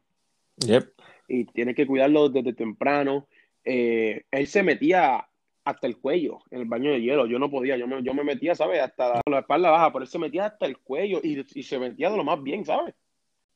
Y 1.27 1.45
tienes 1.47 1.75
que 1.75 1.87
cuidarlo 1.87 2.29
desde 2.29 2.53
temprano. 2.53 3.27
Eh, 3.65 4.25
él 4.31 4.47
se 4.47 4.63
metía 4.63 5.27
hasta 5.65 5.87
el 5.87 5.97
cuello 5.97 6.41
en 6.51 6.61
el 6.61 6.67
baño 6.67 6.93
de 6.93 7.01
hielo. 7.01 7.27
Yo 7.27 7.39
no 7.39 7.51
podía, 7.51 7.77
yo 7.77 7.87
me, 7.87 8.03
yo 8.03 8.15
me 8.15 8.23
metía, 8.23 8.55
¿sabes? 8.55 8.81
Hasta 8.81 9.21
la, 9.29 9.41
espalda 9.41 9.71
baja, 9.71 9.91
por 9.91 10.03
eso 10.03 10.13
se 10.13 10.19
metía 10.19 10.47
hasta 10.47 10.67
el 10.67 10.79
cuello 10.79 11.21
y, 11.23 11.43
se 11.63 11.79
metía 11.79 12.11
de 12.11 12.17
lo 12.17 12.25
más 12.25 12.43
bien, 12.43 12.65
¿sabes? 12.65 12.95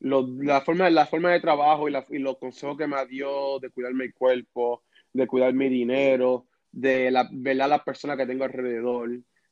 la, 0.01 0.61
forma, 0.61 0.89
la 0.91 1.07
forma 1.07 1.33
de 1.33 1.41
trabajo 1.41 1.89
y, 1.89 1.95
y, 2.11 2.19
los 2.19 2.39
consejos 2.39 2.79
que 2.79 2.87
me 2.87 3.05
dio 3.07 3.59
de 3.59 3.71
cuidar 3.71 3.93
mi 3.95 4.11
cuerpo, 4.11 4.83
de 5.19 5.27
cuidar 5.27 5.53
mi 5.53 5.69
dinero, 5.69 6.47
de 6.73 7.11
la, 7.11 7.29
ver 7.31 7.61
a 7.63 7.69
las 7.69 7.83
personas 7.83 8.17
que 8.17 8.27
tengo 8.27 8.45
alrededor 8.45 9.11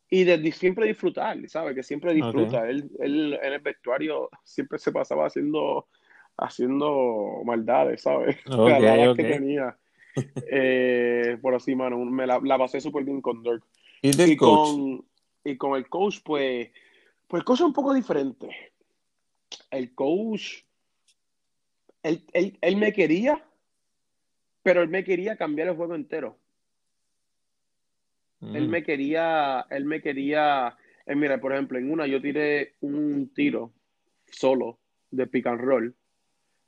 y 0.09 0.24
de, 0.24 0.52
siempre 0.52 0.87
disfrutar, 0.87 1.37
¿sabes? 1.48 1.74
Que 1.74 1.83
siempre 1.83 2.14
disfruta. 2.14 2.68
Él, 2.68 2.90
él, 3.00 3.38
en 3.42 3.52
el 3.52 3.61
vestuario 3.61 4.31
siempre 4.44 4.79
se 4.79 4.92
pasaba 4.92 5.26
haciendo, 5.26 5.88
haciendo 6.37 7.42
maldades, 7.44 8.02
¿sabes? 8.02 8.37
Okay, 8.46 9.14
que 9.14 9.24
tenía 9.24 9.76
eh, 10.50 11.38
por 11.40 11.55
así, 11.55 11.74
mano, 11.74 11.98
me 11.98 12.26
la, 12.26 12.40
pasé 12.59 12.81
súper 12.81 13.05
bien 13.05 13.20
con 13.20 13.42
Dirk. 13.42 13.62
¿Y, 14.02 14.37
Con, 14.37 15.05
y 15.44 15.57
con 15.57 15.76
el 15.76 15.88
coach, 15.88 16.18
pues, 16.24 16.70
pues 17.26 17.40
el 17.40 17.44
coach 17.44 17.61
es 17.61 17.66
un 17.66 17.72
poco 17.72 17.92
diferente. 17.92 18.48
El 19.70 19.94
coach 19.94 20.62
él, 22.02 22.24
él, 22.33 22.57
él 22.61 22.76
me 22.76 22.92
quería, 22.92 23.44
pero 24.66 24.83
él 24.83 24.88
me 24.88 25.05
quería 25.05 25.37
cambiar 25.37 25.68
el 25.68 25.76
juego 25.76 25.94
entero. 25.94 26.40
Él 28.40 28.66
Mm. 28.66 28.70
me 28.70 28.83
quería, 28.83 29.64
él 29.70 29.85
me 29.85 30.02
quería, 30.02 30.76
eh, 31.07 31.14
mira, 31.14 31.40
por 31.40 31.52
ejemplo, 31.52 31.79
en 31.79 31.88
una 31.88 32.09
yo 32.09 32.20
tiré 32.20 32.74
un 32.81 33.33
tiro 33.33 33.72
solo 34.26 34.81
de 35.12 35.29
pick 35.29 35.46
and 35.46 35.61
roll 35.61 35.94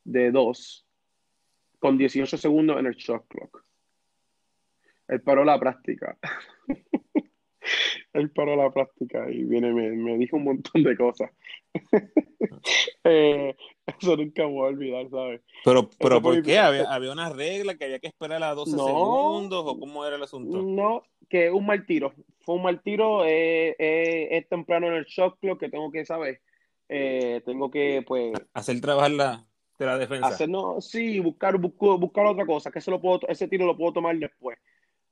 de 0.04 0.30
dos 0.30 0.87
con 1.80 1.98
18 1.98 2.37
segundos 2.37 2.78
en 2.78 2.87
el 2.87 2.94
shot 2.94 3.26
clock. 3.26 3.64
Él 5.08 5.20
paró 5.20 5.44
la 5.44 5.58
práctica. 5.58 6.16
Él 8.14 8.30
paró 8.30 8.56
la 8.56 8.70
práctica 8.70 9.30
y 9.30 9.44
viene, 9.44 9.72
me, 9.72 9.90
me 9.90 10.16
dijo 10.18 10.36
un 10.36 10.44
montón 10.44 10.82
de 10.82 10.96
cosas. 10.96 11.30
Eh, 13.04 13.54
eso 13.86 14.16
nunca 14.16 14.44
me 14.46 14.52
voy 14.52 14.66
a 14.66 14.68
olvidar, 14.70 15.08
¿sabes? 15.10 15.40
Pero, 15.64 15.88
pero 15.98 16.20
¿por 16.20 16.42
qué? 16.42 16.58
¿Había, 16.58 16.92
había 16.92 17.12
una 17.12 17.30
regla 17.30 17.76
que 17.76 17.84
había 17.84 17.98
que 18.00 18.08
esperar 18.08 18.42
a 18.42 18.54
12 18.54 18.76
No. 18.76 18.84
segundos 18.84 19.64
o 19.66 19.78
cómo 19.78 20.04
era 20.04 20.16
el 20.16 20.22
asunto? 20.22 20.60
No, 20.60 21.02
que 21.28 21.50
un 21.50 21.64
mal 21.64 21.86
tiro. 21.86 22.12
Fue 22.40 22.56
un 22.56 22.62
mal 22.62 22.82
tiro. 22.82 23.24
eh, 23.24 23.74
eh, 23.78 24.28
es 24.32 24.48
temprano 24.48 24.88
en 24.88 24.94
el 24.94 25.04
shot 25.04 25.38
clock 25.38 25.60
que 25.60 25.68
tengo 25.70 25.90
que 25.90 26.04
saber. 26.04 26.40
Eh, 26.88 27.40
tengo 27.46 27.70
que, 27.70 28.02
pues, 28.06 28.32
Hacer 28.54 28.80
trabajar 28.80 29.12
la, 29.12 29.46
de 29.78 29.86
la 29.86 29.96
defensa. 29.98 30.26
hacer, 30.28 30.48
no, 30.48 30.80
sí, 30.80 31.18
buscar, 31.20 31.56
buscar, 31.58 31.98
buscar 31.98 32.26
otra 32.26 32.44
cosa, 32.46 32.70
que 32.70 32.78
ese, 32.80 32.90
lo 32.90 33.00
puedo, 33.00 33.20
ese 33.28 33.48
tiro 33.48 33.64
lo 33.66 33.76
puedo 33.76 33.92
tomar 33.94 34.16
después. 34.18 34.58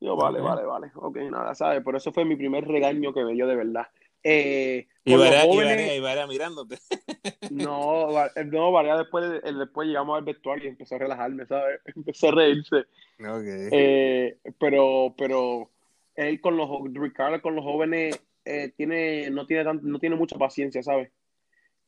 Yo, 0.00 0.14
vale, 0.16 0.40
vale, 0.40 0.62
vale. 0.64 0.90
Ok, 0.94 1.16
nada, 1.30 1.54
¿sabes? 1.54 1.82
Pero 1.84 1.96
eso 1.98 2.12
fue 2.12 2.24
mi 2.24 2.36
primer 2.36 2.64
regaño 2.66 3.12
que 3.14 3.24
me 3.24 3.32
dio 3.32 3.46
de 3.46 3.56
verdad. 3.56 3.86
Eh, 4.22 4.86
Y 5.04 5.12
y 5.12 5.16
jóvenes- 5.16 6.28
mirándote. 6.28 6.78
No, 7.50 8.08
no, 8.44 8.72
Varea 8.72 8.96
después, 8.98 9.24
eh, 9.44 9.52
después 9.52 9.86
llegamos 9.88 10.18
al 10.18 10.24
vestuario 10.24 10.64
y 10.64 10.68
empezó 10.68 10.96
a 10.96 10.98
relajarme, 10.98 11.46
¿sabes? 11.46 11.80
Empezó 11.96 12.28
a 12.28 12.32
reírse. 12.32 12.76
Ok. 13.20 13.44
Eh, 13.72 14.36
pero, 14.58 15.14
pero 15.16 15.70
él 16.16 16.40
con 16.40 16.56
los 16.56 16.68
Ricardo 16.92 17.40
con 17.40 17.54
los 17.54 17.64
jóvenes 17.64 18.20
eh, 18.44 18.72
tiene, 18.76 19.30
no 19.30 19.46
tiene 19.46 19.64
tan- 19.64 19.80
no 19.82 19.98
tiene 19.98 20.16
mucha 20.16 20.36
paciencia, 20.36 20.82
¿sabes? 20.82 21.10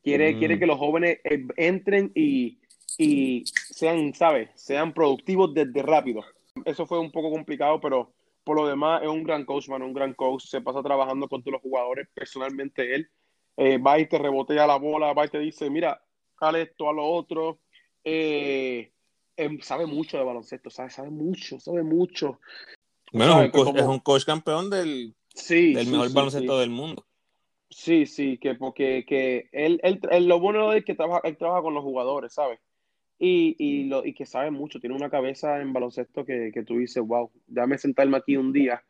Quiere, 0.03 0.35
Mm. 0.35 0.39
quiere 0.39 0.59
que 0.59 0.67
los 0.67 0.79
jóvenes 0.79 1.19
eh, 1.25 1.45
entren 1.57 2.13
y, 2.15 2.59
y 2.97 3.45
sean, 3.47 4.15
¿sabes? 4.15 4.49
Sean 4.55 4.93
productivos 4.95 5.53
desde 5.55 5.83
rápido. 5.83 6.23
Eso 6.65 6.87
fue 6.87 6.99
un 6.99 7.11
poco 7.11 7.31
complicado, 7.31 7.81
pero 7.81 8.13
por 8.45 8.57
lo 8.57 8.67
demás 8.67 9.03
es 9.03 9.09
un 9.09 9.23
gran 9.25 9.45
coach, 9.45 9.69
mano, 9.69 9.87
un 9.87 9.93
gran 9.93 10.15
coach. 10.15 10.45
Se 10.45 10.61
pasa 10.61 10.83
trabajando 10.83 11.29
con 11.29 11.43
todos 11.43 11.53
los 11.55 11.63
jugadores, 11.63 12.09
personalmente 12.15 12.95
él. 12.95 13.11
Eh, 13.57 13.79
va 13.79 13.99
y 13.99 14.07
te 14.09 14.19
rebotea 14.19 14.67
la 14.67 14.77
bola, 14.77 15.13
va 15.13 15.27
y 15.27 15.29
te 15.29 15.39
dice, 15.39 15.69
mira, 15.69 16.01
haz 16.41 16.55
esto, 16.57 16.89
a 16.89 16.93
lo 16.93 17.05
otro. 17.05 17.61
Eh, 18.05 18.93
em, 19.37 19.61
sabe 19.61 19.87
mucho 19.87 20.17
de 20.17 20.25
baloncesto, 20.25 20.71
sabe, 20.71 20.91
sabe 20.91 21.11
mucho, 21.11 21.59
sabe 21.59 21.83
mucho. 21.83 22.41
Bueno, 23.13 23.39
es 23.41 23.45
un, 23.47 23.51
coach, 23.51 23.65
como- 23.65 23.79
es 23.81 23.87
un 23.87 23.99
coach 24.01 24.25
campeón 24.25 24.71
del, 24.71 25.15
Sí, 25.35 25.75
del 25.75 25.87
sí, 25.87 25.91
mejor 25.91 26.09
sí, 26.09 26.15
baloncesto 26.15 26.59
del 26.59 26.71
mundo. 26.71 27.05
Sí, 27.71 28.07
sí, 28.07 28.39
que 28.39 28.55
porque 28.55 29.05
que 29.07 29.49
él, 29.53 29.79
él, 29.83 30.01
él- 30.11 30.27
lo 30.27 30.41
bueno 30.41 30.73
es 30.73 30.85
que 30.85 30.95
trabaja, 30.95 31.21
él 31.25 31.37
trabaja 31.37 31.63
con 31.63 31.75
los 31.75 31.83
jugadores, 31.85 32.33
¿sabes? 32.33 32.61
Y, 33.19 33.57
y, 33.59 33.85
lo, 33.85 34.05
y 34.07 34.15
que 34.15 34.27
sabe 34.27 34.51
mucho, 34.51 34.79
tiene 34.79 34.95
una 34.95 35.11
cabeza 35.11 35.61
en 35.61 35.73
baloncesto 35.73 36.25
que, 36.25 36.53
que 36.53 36.63
tú 36.63 36.79
dices, 36.79 37.03
wow, 37.05 37.31
déjame 37.47 37.77
sentarme 37.77 38.17
aquí 38.17 38.37
un 38.37 38.53
día 38.53 38.83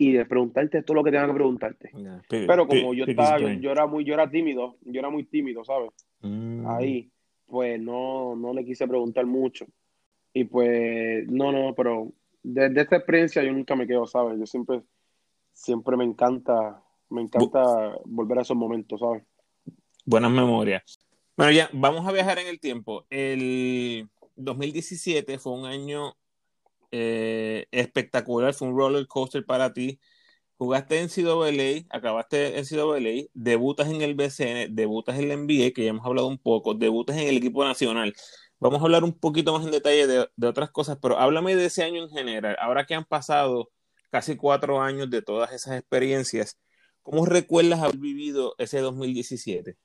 y 0.00 0.12
de 0.12 0.24
preguntarte 0.24 0.82
todo 0.82 0.94
lo 0.94 1.04
que 1.04 1.10
tenga 1.10 1.26
que 1.26 1.34
preguntarte. 1.34 1.90
Yeah, 1.94 2.22
Pero 2.28 2.66
como 2.66 2.94
yo 2.94 3.04
estaba, 3.04 3.38
yo, 3.38 3.70
era 3.70 3.86
muy, 3.86 4.02
yo 4.02 4.14
era 4.14 4.30
tímido, 4.30 4.76
yo 4.80 4.98
era 4.98 5.10
muy 5.10 5.24
tímido, 5.24 5.62
¿sabes? 5.62 5.90
Mm. 6.22 6.66
Ahí, 6.66 7.10
pues 7.46 7.78
no, 7.78 8.34
no 8.34 8.54
le 8.54 8.64
quise 8.64 8.88
preguntar 8.88 9.26
mucho. 9.26 9.66
Y 10.32 10.44
pues, 10.44 11.28
no, 11.28 11.52
no, 11.52 11.74
pero 11.74 12.12
desde 12.42 12.80
esta 12.80 12.96
experiencia 12.96 13.42
yo 13.42 13.52
nunca 13.52 13.76
me 13.76 13.86
quedo, 13.86 14.06
¿sabes? 14.06 14.38
Yo 14.38 14.46
siempre, 14.46 14.80
siempre 15.52 15.98
me 15.98 16.04
encanta, 16.04 16.82
me 17.10 17.20
encanta 17.20 17.94
volver 18.06 18.38
a 18.38 18.42
esos 18.42 18.56
momentos, 18.56 19.00
¿sabes? 19.00 19.22
Buenas 20.06 20.30
memorias. 20.30 20.98
Bueno, 21.40 21.52
ya, 21.52 21.70
vamos 21.72 22.06
a 22.06 22.12
viajar 22.12 22.38
en 22.38 22.48
el 22.48 22.60
tiempo. 22.60 23.06
El 23.08 24.10
2017 24.36 25.38
fue 25.38 25.54
un 25.54 25.64
año 25.64 26.14
eh, 26.90 27.66
espectacular, 27.70 28.52
fue 28.52 28.68
un 28.68 28.76
roller 28.76 29.06
coaster 29.06 29.46
para 29.46 29.72
ti. 29.72 29.98
Jugaste 30.58 31.00
en 31.00 31.08
CAA, 31.08 31.86
acabaste 31.96 32.58
en 32.58 32.66
CAA, 32.66 33.30
debutas 33.32 33.88
en 33.88 34.02
el 34.02 34.14
BCN, 34.14 34.74
debutas 34.74 35.18
en 35.18 35.28
la 35.28 35.34
NBA, 35.34 35.72
que 35.72 35.84
ya 35.84 35.90
hemos 35.90 36.04
hablado 36.04 36.28
un 36.28 36.36
poco, 36.36 36.74
debutas 36.74 37.16
en 37.16 37.28
el 37.28 37.38
equipo 37.38 37.64
nacional. 37.64 38.14
Vamos 38.58 38.82
a 38.82 38.84
hablar 38.84 39.02
un 39.04 39.18
poquito 39.18 39.54
más 39.54 39.64
en 39.64 39.70
detalle 39.72 40.06
de, 40.06 40.28
de 40.36 40.46
otras 40.46 40.70
cosas, 40.70 40.98
pero 41.00 41.18
háblame 41.18 41.56
de 41.56 41.66
ese 41.66 41.84
año 41.84 42.02
en 42.02 42.10
general. 42.10 42.54
Ahora 42.60 42.84
que 42.84 42.94
han 42.94 43.06
pasado 43.06 43.70
casi 44.10 44.36
cuatro 44.36 44.82
años 44.82 45.08
de 45.08 45.22
todas 45.22 45.52
esas 45.54 45.78
experiencias, 45.78 46.58
¿cómo 47.02 47.24
recuerdas 47.24 47.80
haber 47.80 47.96
vivido 47.96 48.54
ese 48.58 48.80
2017? 48.80 49.78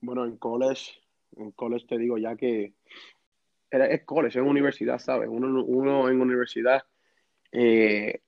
Bueno, 0.00 0.24
en 0.24 0.36
college, 0.36 0.92
en 1.36 1.50
college 1.52 1.86
te 1.86 1.98
digo 1.98 2.18
ya 2.18 2.36
que 2.36 2.74
era, 3.70 3.86
es 3.86 4.04
college, 4.04 4.38
es 4.38 4.44
universidad, 4.44 4.98
¿sabes? 4.98 5.28
Uno, 5.30 5.64
uno 5.64 6.08
en 6.08 6.20
universidad 6.20 6.82
eh, 7.52 8.20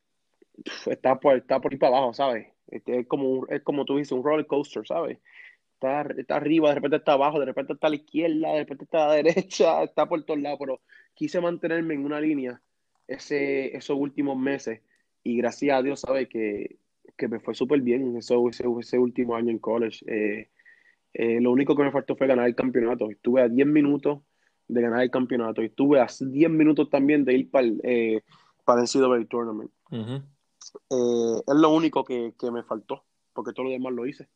está, 0.87 1.19
por, 1.19 1.37
está 1.37 1.61
por 1.61 1.73
ahí 1.73 1.79
para 1.79 1.97
abajo, 1.97 2.15
¿sabes? 2.15 2.49
Este, 2.69 3.01
es, 3.01 3.07
como, 3.07 3.47
es 3.49 3.63
como 3.63 3.85
tú 3.85 3.97
dices, 3.97 4.13
un 4.13 4.25
roller 4.25 4.47
coaster, 4.47 4.87
¿sabes? 4.87 5.19
Está, 5.75 6.03
está 6.17 6.37
arriba, 6.37 6.69
de 6.69 6.77
repente 6.77 6.97
está 6.97 7.13
abajo, 7.13 7.41
de 7.41 7.47
repente 7.47 7.73
está 7.73 7.89
a 7.89 7.91
la 7.91 7.97
izquierda, 7.97 8.53
de 8.53 8.59
repente 8.61 8.85
está 8.85 9.05
a 9.05 9.09
la 9.09 9.15
derecha, 9.23 9.83
está 9.83 10.07
por 10.09 10.23
todos 10.25 10.41
lados, 10.41 10.59
pero 10.61 10.81
quise 11.15 11.41
mantenerme 11.41 11.95
en 11.95 12.05
una 12.05 12.21
línea 12.21 12.61
ese, 13.09 13.77
esos 13.77 13.97
últimos 13.99 14.37
meses 14.37 14.81
y 15.25 15.37
gracias 15.37 15.79
a 15.79 15.83
Dios, 15.83 16.01
¿sabes? 16.01 16.29
Que, 16.29 16.77
que 17.17 17.29
me 17.29 17.41
fue 17.41 17.55
súper 17.55 17.81
bien 17.81 18.17
eso, 18.17 18.49
ese, 18.49 18.65
ese 18.81 18.99
último 18.99 19.35
año 19.37 19.51
en 19.51 19.59
college. 19.59 20.05
Eh, 20.07 20.51
eh, 21.15 21.41
lo 21.41 21.51
único 21.51 21.77
que 21.77 21.83
me 21.83 21.91
faltó 21.91 22.17
fue 22.17 22.27
ganar 22.27 22.47
el 22.47 22.55
campeonato. 22.55 23.11
Estuve 23.11 23.43
a 23.43 23.49
10 23.49 23.67
minutos 23.67 24.21
de 24.69 24.81
ganar 24.81 25.03
el 25.03 25.11
campeonato 25.11 25.63
y 25.63 25.67
estuve 25.67 26.01
a 26.01 26.07
10 26.07 26.51
minutos 26.51 26.89
también 26.89 27.25
de 27.25 27.35
ir 27.35 27.51
para 27.51 27.67
el, 27.67 27.81
eh, 27.85 28.23
para 28.65 28.83
el 28.83 28.87
NCAA 28.87 29.27
Tournament. 29.29 29.71
Eh, 29.91 31.43
es 31.47 31.55
lo 31.55 31.71
único 31.71 32.05
que, 32.05 32.35
que 32.39 32.51
me 32.51 32.63
faltó, 32.63 33.05
porque 33.33 33.53
todo 33.53 33.67
lo 33.67 33.73
demás 33.73 33.93
lo 33.93 34.07
hice. 34.07 34.29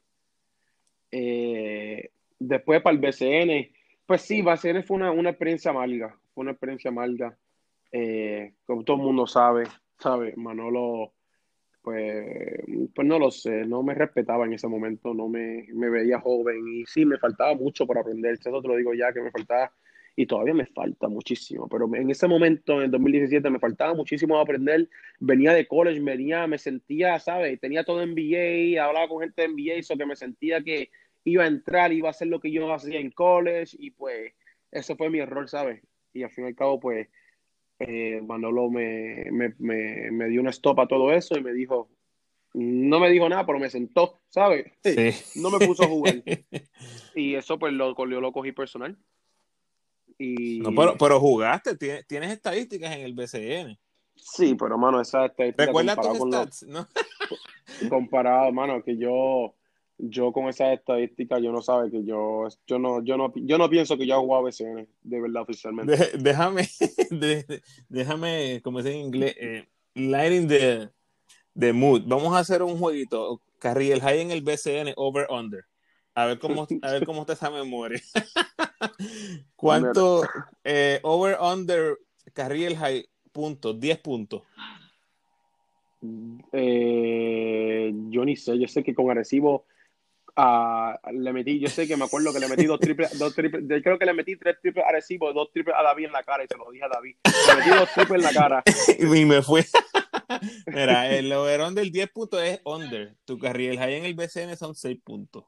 Eh, 1.10 2.10
después 2.38 2.82
para 2.82 2.94
el 2.94 3.00
BCN, 3.00 3.72
pues 4.04 4.22
sí, 4.22 4.42
BCN 4.42 4.84
fue 4.84 4.96
una, 4.96 5.10
una 5.10 5.30
experiencia 5.30 5.70
amarga, 5.70 6.18
fue 6.34 6.42
una 6.42 6.52
experiencia 6.52 6.90
amarga. 6.90 7.36
Como 8.66 8.84
todo 8.84 8.96
el 8.98 9.02
mundo 9.02 9.26
sabe, 9.26 9.64
sabe, 9.98 10.34
Manolo, 10.36 11.12
pues, 11.86 12.64
pues 12.96 13.06
no 13.06 13.16
lo 13.16 13.30
sé, 13.30 13.64
no 13.64 13.80
me 13.84 13.94
respetaba 13.94 14.44
en 14.44 14.54
ese 14.54 14.66
momento, 14.66 15.14
no 15.14 15.28
me, 15.28 15.68
me 15.72 15.88
veía 15.88 16.18
joven 16.18 16.66
y 16.66 16.84
sí, 16.84 17.06
me 17.06 17.16
faltaba 17.16 17.54
mucho 17.54 17.86
por 17.86 17.96
aprender, 17.96 18.32
eso 18.32 18.60
te 18.60 18.66
lo 18.66 18.74
digo 18.74 18.92
ya, 18.92 19.12
que 19.12 19.20
me 19.20 19.30
faltaba 19.30 19.70
y 20.16 20.26
todavía 20.26 20.52
me 20.52 20.66
falta 20.66 21.06
muchísimo, 21.06 21.68
pero 21.68 21.88
en 21.94 22.10
ese 22.10 22.26
momento, 22.26 22.78
en 22.78 22.86
el 22.86 22.90
2017, 22.90 23.48
me 23.50 23.60
faltaba 23.60 23.94
muchísimo 23.94 24.36
aprender, 24.36 24.88
venía 25.20 25.52
de 25.52 25.68
college, 25.68 26.00
venía, 26.00 26.48
me 26.48 26.58
sentía, 26.58 27.20
¿sabes? 27.20 27.60
Tenía 27.60 27.84
todo 27.84 28.04
NBA, 28.04 28.84
hablaba 28.84 29.06
con 29.06 29.20
gente 29.20 29.42
de 29.42 29.48
NBA, 29.50 29.74
eso 29.74 29.96
que 29.96 30.06
me 30.06 30.16
sentía 30.16 30.60
que 30.64 30.90
iba 31.22 31.44
a 31.44 31.46
entrar, 31.46 31.92
iba 31.92 32.08
a 32.08 32.10
hacer 32.10 32.26
lo 32.26 32.40
que 32.40 32.50
yo 32.50 32.72
hacía 32.74 32.98
en 32.98 33.12
college 33.12 33.76
y 33.78 33.92
pues 33.92 34.32
eso 34.72 34.96
fue 34.96 35.08
mi 35.08 35.20
error, 35.20 35.48
¿sabes? 35.48 35.80
Y 36.12 36.24
al 36.24 36.30
fin 36.30 36.46
y 36.46 36.48
al 36.48 36.56
cabo, 36.56 36.80
pues 36.80 37.06
eh, 37.78 38.20
Manolo 38.22 38.70
me, 38.70 39.26
me, 39.30 39.54
me, 39.58 40.10
me 40.10 40.28
dio 40.28 40.40
un 40.40 40.48
stop 40.48 40.80
a 40.80 40.86
todo 40.88 41.12
eso 41.12 41.36
y 41.38 41.42
me 41.42 41.52
dijo, 41.52 41.88
no 42.54 43.00
me 43.00 43.10
dijo 43.10 43.28
nada, 43.28 43.44
pero 43.44 43.58
me 43.58 43.68
sentó, 43.70 44.20
¿sabes? 44.28 44.72
Sí. 44.82 45.40
No 45.40 45.50
me 45.50 45.58
puso 45.66 45.84
a 45.84 45.88
jugar. 45.88 46.14
Y 47.14 47.34
eso 47.34 47.58
pues 47.58 47.72
lo, 47.72 47.94
yo 47.96 48.20
lo 48.20 48.30
cogí 48.32 48.52
personal. 48.52 48.94
Y 50.18 50.60
No, 50.60 50.70
pero, 50.74 50.96
pero 50.98 51.18
jugaste, 51.18 51.76
tienes, 51.76 52.06
tienes 52.06 52.30
estadísticas 52.30 52.94
en 52.94 53.00
el 53.00 53.14
BCN. 53.14 53.78
sí, 54.14 54.54
pero 54.54 54.76
mano, 54.78 55.00
esa 55.00 55.26
estadística 55.26 55.64
¿Recuerdas 55.66 55.96
comparado 55.96 56.14
tus 56.14 56.18
con 56.20 56.30
lo- 56.30 56.42
stats? 56.42 56.62
¿no? 56.64 56.86
comparado, 57.88 58.52
mano, 58.52 58.82
que 58.82 58.96
yo 58.98 59.54
yo 59.98 60.32
con 60.32 60.48
esas 60.48 60.74
estadísticas 60.74 61.42
yo 61.42 61.52
no 61.52 61.62
sabe 61.62 61.90
que 61.90 62.04
yo 62.04 62.46
yo 62.66 62.78
no 62.78 63.02
yo 63.02 63.16
no 63.16 63.32
yo 63.34 63.56
no 63.56 63.70
pienso 63.70 63.96
que 63.96 64.06
yo 64.06 64.14
he 64.14 64.18
jugado 64.18 64.44
BCN 64.44 64.86
de 65.02 65.20
verdad 65.20 65.42
oficialmente. 65.42 65.96
De- 65.96 66.18
déjame, 66.18 66.68
de- 67.10 67.62
déjame, 67.88 68.60
como 68.62 68.78
dice 68.82 68.94
en 68.94 69.06
inglés, 69.06 69.34
eh, 69.40 69.68
lighting 69.94 70.48
the, 70.48 70.90
the 71.58 71.72
mood. 71.72 72.02
Vamos 72.06 72.34
a 72.34 72.40
hacer 72.40 72.62
un 72.62 72.78
jueguito. 72.78 73.40
Carriel 73.58 74.00
High 74.02 74.20
en 74.20 74.30
el 74.30 74.42
BCN, 74.42 74.92
over 74.96 75.26
under. 75.30 75.64
A 76.14 76.26
ver 76.26 76.38
cómo, 76.38 76.66
a 76.82 76.92
ver 76.92 77.04
cómo 77.06 77.22
está 77.22 77.32
esa 77.32 77.50
memoria. 77.50 78.00
¿Cuánto 79.56 80.22
eh, 80.64 81.00
over 81.02 81.38
under 81.40 81.98
Carriel 82.34 82.76
High 82.76 83.06
puntos? 83.32 83.78
10 83.80 83.98
puntos. 83.98 84.42
Eh, 86.52 87.92
yo 88.10 88.24
ni 88.24 88.36
sé, 88.36 88.58
yo 88.58 88.68
sé 88.68 88.82
que 88.82 88.94
con 88.94 89.10
Arecibo 89.10 89.64
Ah, 90.38 91.00
le 91.12 91.32
metí, 91.32 91.58
yo 91.58 91.68
sé 91.68 91.88
que 91.88 91.96
me 91.96 92.04
acuerdo 92.04 92.30
que 92.30 92.38
le 92.38 92.48
metí 92.48 92.66
dos 92.66 92.78
triples, 92.78 93.18
dos 93.18 93.34
triples, 93.34 93.64
yo 93.66 93.82
creo 93.82 93.98
que 93.98 94.04
le 94.04 94.12
metí 94.12 94.36
tres 94.36 94.60
triples 94.60 94.84
a 94.84 94.92
Recibo, 94.92 95.32
dos 95.32 95.50
triples 95.50 95.74
a 95.74 95.82
David 95.82 96.04
en 96.04 96.12
la 96.12 96.22
cara 96.22 96.44
y 96.44 96.46
se 96.46 96.58
lo 96.58 96.70
dije 96.70 96.84
a 96.84 96.88
David. 96.88 97.16
Le 97.24 97.56
metí 97.56 97.70
dos 97.70 97.88
triples 97.94 98.18
en 98.18 98.34
la 98.34 98.38
cara. 98.38 98.62
y 98.98 99.24
me 99.24 99.40
fue. 99.40 99.64
Mira, 100.66 101.10
el 101.10 101.32
overón 101.32 101.74
del 101.74 101.90
10 101.90 102.10
puntos 102.10 102.42
es 102.42 102.60
under. 102.64 103.16
Tu 103.24 103.38
carril 103.38 103.78
high 103.78 103.94
en 103.94 104.04
el 104.04 104.14
BCN 104.14 104.56
son 104.56 104.74
6 104.74 104.98
puntos. 105.02 105.44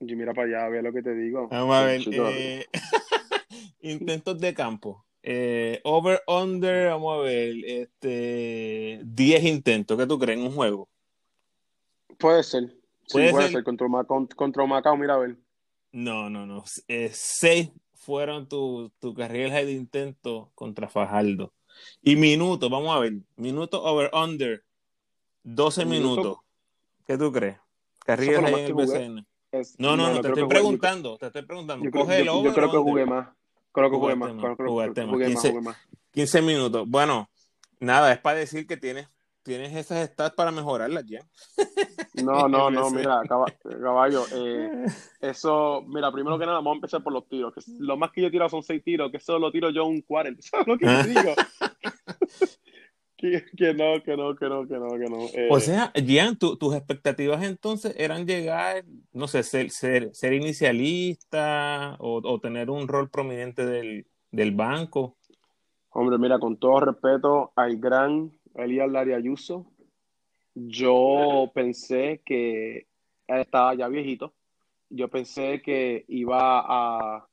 Y 0.00 0.16
mira 0.16 0.34
para 0.34 0.48
allá, 0.48 0.68
ve 0.68 0.82
lo 0.82 0.92
que 0.92 1.02
te 1.02 1.14
digo. 1.14 1.48
Vamos 1.48 1.76
a 1.76 1.84
ver. 1.84 2.00
Eh, 2.10 2.66
intentos 3.82 4.40
de 4.40 4.54
campo. 4.54 5.04
Eh, 5.22 5.80
over, 5.84 6.22
under, 6.26 6.88
vamos 6.88 7.18
a 7.18 7.22
ver. 7.22 7.54
Este, 7.64 9.00
10 9.04 9.44
intentos. 9.44 9.98
¿Qué 9.98 10.06
tú 10.06 10.18
crees 10.18 10.38
en 10.38 10.46
un 10.46 10.52
juego? 10.52 10.88
Puede 12.18 12.42
ser. 12.42 12.81
Sí, 13.12 13.28
puede, 13.30 13.48
ser? 13.48 13.64
Contra, 13.64 13.86
contra 14.34 14.66
Macao, 14.66 14.96
mira 14.96 15.14
a 15.14 15.18
ver. 15.18 15.36
No, 15.92 16.30
no, 16.30 16.46
no. 16.46 16.64
Eh, 16.88 17.10
seis 17.12 17.70
fueron 17.94 18.48
tu, 18.48 18.90
tu 18.98 19.14
carrera 19.14 19.56
de 19.64 19.72
intento 19.72 20.50
contra 20.54 20.88
Fajardo. 20.88 21.52
Y 22.02 22.16
minutos, 22.16 22.70
vamos 22.70 22.94
a 22.94 22.98
ver. 22.98 23.14
Minutos 23.36 23.80
over 23.82 24.10
under. 24.12 24.64
12 25.44 25.84
minutos. 25.84 26.38
¿Qué 27.06 27.18
tú 27.18 27.32
crees? 27.32 27.58
Carrera 28.04 28.48
en 28.48 28.58
el 28.58 28.74
BCN. 28.74 29.26
no, 29.78 29.96
no, 29.96 30.12
no, 30.12 30.20
te 30.20 30.28
estoy 30.28 30.46
preguntando. 30.46 31.18
te 31.18 31.26
estoy 31.26 31.42
preguntando. 31.42 31.84
Yo, 31.84 31.90
Coge 31.90 32.24
yo, 32.24 32.42
yo 32.42 32.54
creo 32.54 32.70
que 32.70 32.78
jugué 32.78 33.06
más. 33.06 33.28
Creo 33.72 33.90
que 33.90 33.96
jugué, 33.96 34.14
más. 34.14 34.32
Creo, 34.32 34.56
que 34.94 35.04
jugué 35.04 35.26
15, 35.26 35.60
más, 35.60 35.76
15 36.12 36.42
minutos. 36.42 36.88
Bueno, 36.88 37.30
nada, 37.80 38.12
es 38.12 38.18
para 38.18 38.38
decir 38.38 38.66
que 38.66 38.76
tienes 38.76 39.08
tienes 39.42 39.74
esas 39.74 40.08
stats 40.08 40.34
para 40.34 40.50
mejorarlas 40.50 41.04
ya. 41.06 41.20
No, 42.22 42.48
no, 42.48 42.70
no, 42.70 42.90
mira, 42.90 43.22
caballo, 43.26 44.24
eh, 44.34 44.86
eso, 45.20 45.84
mira, 45.88 46.10
primero 46.12 46.38
que 46.38 46.46
nada, 46.46 46.58
vamos 46.58 46.74
a 46.74 46.76
empezar 46.76 47.02
por 47.02 47.12
los 47.12 47.28
tiros. 47.28 47.52
Que 47.54 47.60
lo 47.78 47.96
más 47.96 48.10
que 48.12 48.22
yo 48.22 48.28
he 48.28 48.30
tirado 48.30 48.50
son 48.50 48.62
seis 48.62 48.82
tiros, 48.82 49.10
que 49.10 49.18
eso 49.18 49.38
lo 49.38 49.50
tiro 49.50 49.70
yo 49.70 49.84
un 49.84 50.02
40. 50.02 50.42
¿Sabes 50.42 50.66
lo 50.68 50.78
que 50.78 50.86
te 50.86 51.08
digo? 51.08 51.34
que, 53.16 53.74
no, 53.74 54.02
que 54.02 54.16
no, 54.16 54.34
que 54.34 54.48
no, 54.48 54.66
que 54.66 54.78
no, 54.78 54.88
que 54.98 55.08
no. 55.08 55.18
Eh, 55.34 55.48
o 55.50 55.60
sea, 55.60 55.92
Gian, 55.94 56.36
tus 56.36 56.74
expectativas 56.74 57.42
entonces 57.44 57.94
eran 57.96 58.26
llegar, 58.26 58.84
no 59.12 59.28
sé, 59.28 59.42
ser, 59.44 59.70
ser, 59.70 60.14
ser 60.14 60.32
inicialista 60.32 61.96
o, 62.00 62.20
o, 62.24 62.40
tener 62.40 62.68
un 62.68 62.88
rol 62.88 63.10
prominente 63.10 63.64
del, 63.64 64.06
del 64.32 64.52
banco. 64.52 65.16
Hombre, 65.90 66.18
mira, 66.18 66.38
con 66.38 66.56
todo 66.56 66.80
respeto 66.80 67.52
al 67.54 67.76
gran 67.76 68.32
Elías 68.54 68.90
Larry 68.90 69.14
Ayuso. 69.14 69.66
Yo 70.54 71.50
pensé 71.54 72.20
que 72.24 72.86
él 73.26 73.40
estaba 73.40 73.74
ya 73.74 73.88
viejito. 73.88 74.34
Yo 74.90 75.08
pensé 75.08 75.62
que 75.62 76.04
iba 76.08 76.60
a, 76.60 77.26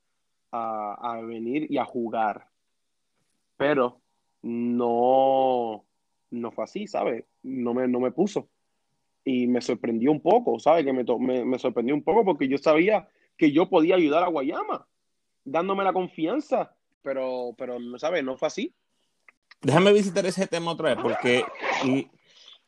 a, 0.51 1.21
venir 1.21 1.67
y 1.69 1.77
a 1.77 1.86
jugar. 1.86 2.47
Pero 3.58 4.01
no, 4.41 5.86
no 6.32 6.51
fue 6.51 6.63
así, 6.63 6.88
¿sabes? 6.88 7.25
No 7.43 7.73
me, 7.73 7.88
no 7.88 7.99
me 7.99 8.12
puso. 8.12 8.49
Y 9.25 9.47
me 9.47 9.60
sorprendió 9.60 10.12
un 10.12 10.21
poco, 10.21 10.60
¿sabes? 10.60 10.86
Que 10.86 10.93
me, 10.93 11.03
me, 11.19 11.43
me 11.43 11.60
sorprendió 11.60 11.93
un 11.93 12.03
poco 12.03 12.23
porque 12.23 12.47
yo 12.47 12.58
sabía 12.58 13.10
que 13.38 13.51
yo 13.51 13.69
podía 13.69 13.95
ayudar 13.95 14.23
a 14.23 14.29
Guayama, 14.29 14.88
dándome 15.43 15.84
la 15.84 15.93
confianza. 15.93 16.73
Pero, 17.01 17.53
pero, 17.58 17.77
¿sabes? 17.97 18.23
No 18.23 18.38
fue 18.38 18.47
así. 18.47 18.73
Déjame 19.61 19.93
visitar 19.93 20.25
ese 20.25 20.47
tema 20.47 20.71
otra 20.71 20.95
vez, 20.95 21.03
porque 21.03 21.43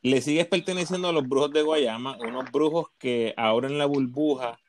le 0.02 0.22
sigues 0.22 0.48
perteneciendo 0.48 1.08
a 1.08 1.14
los 1.14 1.28
brujos 1.28 1.52
de 1.52 1.62
Guayama, 1.62 2.18
unos 2.20 2.52
brujos 2.52 2.88
que 2.98 3.34
ahora 3.38 3.68
en 3.68 3.78
la 3.78 3.86
burbuja 3.86 4.60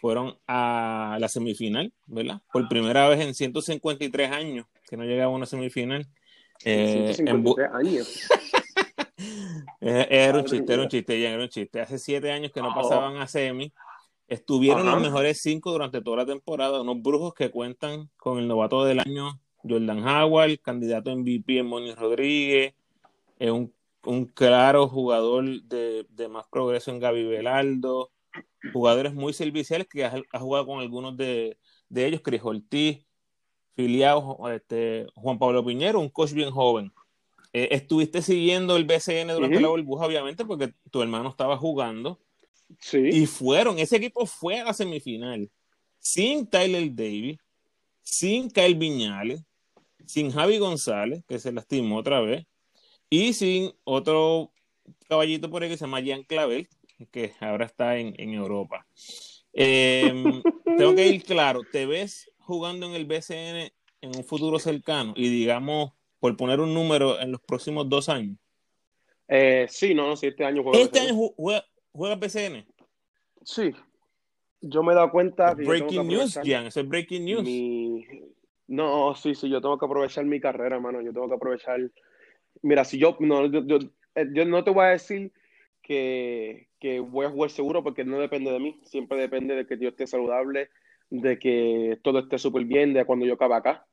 fueron 0.00 0.36
a 0.48 1.16
la 1.20 1.28
semifinal, 1.28 1.92
¿verdad? 2.06 2.42
Por 2.52 2.68
primera 2.68 3.08
vez 3.08 3.20
en 3.20 3.34
153 3.34 4.32
años 4.32 4.66
que 4.88 4.96
no 4.96 5.04
llegaba 5.04 5.32
a 5.32 5.36
una 5.36 5.46
semifinal. 5.46 6.06
Eh, 6.64 7.12
153 7.14 7.70
años. 7.72 8.28
Eh, 9.80 10.06
era 10.10 10.38
un 10.38 10.44
chiste, 10.44 10.72
era 10.72 10.82
un 10.82 10.88
chiste, 10.88 11.20
ya 11.20 11.30
era 11.30 11.42
un 11.42 11.48
chiste. 11.48 11.80
Hace 11.80 11.98
siete 11.98 12.32
años 12.32 12.50
que 12.52 12.60
no 12.60 12.74
pasaban 12.74 13.16
a 13.16 13.26
semi. 13.26 13.72
Estuvieron 14.26 14.86
los 14.86 15.00
mejores 15.00 15.40
cinco 15.42 15.72
durante 15.72 16.00
toda 16.00 16.18
la 16.18 16.26
temporada, 16.26 16.80
unos 16.80 17.02
brujos 17.02 17.34
que 17.34 17.50
cuentan 17.50 18.08
con 18.16 18.38
el 18.38 18.48
novato 18.48 18.84
del 18.84 19.00
año 19.00 19.40
Jordan 19.62 20.06
Howard, 20.06 20.58
candidato 20.60 21.14
MVP 21.14 21.58
en 21.58 21.66
Moni 21.66 21.94
Rodríguez, 21.94 22.74
es 23.38 23.50
un, 23.50 23.72
claro 24.34 24.88
jugador 24.88 25.44
de, 25.62 26.06
más 26.28 26.46
progreso 26.48 26.90
en 26.90 27.00
Gaby 27.00 27.24
Velardo, 27.24 28.10
jugadores 28.72 29.14
muy 29.14 29.32
serviciales 29.32 29.86
que 29.88 30.04
ha, 30.04 30.22
jugado 30.38 30.66
con 30.66 30.80
algunos 30.80 31.16
de, 31.16 31.56
ellos, 31.94 32.20
Cris 32.22 32.40
Ortiz, 32.42 33.04
filiado 33.74 34.38
este, 34.50 35.06
Juan 35.14 35.38
Pablo 35.38 35.64
Piñero, 35.64 36.00
un 36.00 36.08
coach 36.08 36.32
bien 36.32 36.50
joven. 36.50 36.92
Eh, 37.52 37.68
estuviste 37.72 38.22
siguiendo 38.22 38.76
el 38.76 38.84
BCN 38.84 39.28
durante 39.34 39.60
la 39.60 39.68
burbuja, 39.68 40.06
obviamente, 40.06 40.44
porque 40.44 40.72
tu 40.90 41.02
hermano 41.02 41.28
estaba 41.28 41.56
jugando. 41.56 42.18
Sí. 42.80 42.98
Y 42.98 43.26
fueron, 43.26 43.78
ese 43.78 43.96
equipo 43.96 44.24
fue 44.24 44.60
a 44.60 44.64
la 44.64 44.72
semifinal 44.72 45.50
sin 46.02 46.46
Tyler 46.46 46.94
Davis, 46.94 47.38
sin 48.02 48.50
Kyle 48.50 48.74
Viñales, 48.74 49.42
sin 50.06 50.30
Javi 50.30 50.58
González, 50.58 51.24
que 51.26 51.38
se 51.38 51.52
lastimó 51.52 51.98
otra 51.98 52.20
vez, 52.20 52.46
y 53.10 53.32
sin 53.32 53.72
otro 53.84 54.52
caballito 55.08 55.50
por 55.50 55.62
ahí 55.62 55.68
que 55.68 55.76
se 55.76 55.84
llama 55.84 56.00
Jean 56.00 56.24
Clavel, 56.24 56.68
que 57.10 57.32
ahora 57.40 57.66
está 57.66 57.98
en, 57.98 58.14
Europa. 58.32 58.86
Em, 59.52 60.42
tengo 60.78 60.94
que 60.94 61.08
ir 61.08 61.22
claro, 61.24 61.60
¿te 61.70 61.86
ves 61.86 62.30
jugando 62.38 62.86
en 62.86 62.92
el 62.92 63.06
BCN 63.06 63.72
en 64.00 64.16
un 64.16 64.24
futuro 64.24 64.58
cercano? 64.58 65.12
Y 65.16 65.28
digamos, 65.28 65.92
por 66.20 66.36
poner 66.36 66.60
un 66.60 66.72
número, 66.72 67.20
en 67.20 67.32
los 67.32 67.40
próximos 67.40 67.88
dos 67.88 68.08
años. 68.08 68.38
Eh, 69.28 69.66
sí, 69.68 69.94
no, 69.94 70.16
sí, 70.16 70.28
este 70.28 70.44
año 70.44 70.62
juega. 70.62 70.78
¿Este 70.78 71.00
año 71.00 71.14
juega, 71.36 71.64
juega 71.92 72.16
BCN? 72.16 72.66
Sí. 73.44 73.72
Yo 74.60 74.82
me 74.82 74.92
he 74.92 74.94
dado 74.94 75.10
cuenta. 75.10 75.54
Breaking 75.54 76.06
news, 76.06 76.38
Jan, 76.44 76.66
eso 76.66 76.80
es 76.80 76.88
breaking 76.88 77.24
news. 77.24 77.44
No, 78.68 79.14
sí, 79.14 79.34
sí, 79.34 79.48
yo 79.48 79.60
tengo 79.60 79.78
que 79.78 79.86
aprovechar 79.86 80.24
mi 80.24 80.40
carrera, 80.40 80.80
mano. 80.80 81.00
Yo 81.00 81.12
tengo 81.12 81.28
que 81.28 81.34
aprovechar. 81.34 81.80
Mira, 82.62 82.84
si 82.84 82.98
yo 82.98 83.16
no, 83.20 83.46
yo, 83.46 83.78
eh, 84.14 84.28
yo, 84.32 84.44
no 84.44 84.64
te 84.64 84.70
voy 84.70 84.84
a 84.84 84.88
decir 84.88 85.32
que, 85.82 86.68
que, 86.78 87.00
voy 87.00 87.26
a 87.26 87.30
jugar 87.30 87.50
seguro 87.50 87.82
porque 87.82 88.04
no 88.04 88.18
depende 88.18 88.50
de 88.50 88.60
mí. 88.60 88.80
Siempre 88.84 89.18
depende 89.18 89.54
de 89.54 89.66
que 89.66 89.78
yo 89.78 89.88
esté 89.88 90.06
saludable, 90.06 90.70
de 91.10 91.38
que 91.38 91.98
todo 92.02 92.20
esté 92.20 92.38
súper 92.38 92.64
bien, 92.64 92.94
de 92.94 93.04
cuando 93.04 93.26
yo 93.26 93.34
acabe 93.34 93.54
acá. 93.54 93.86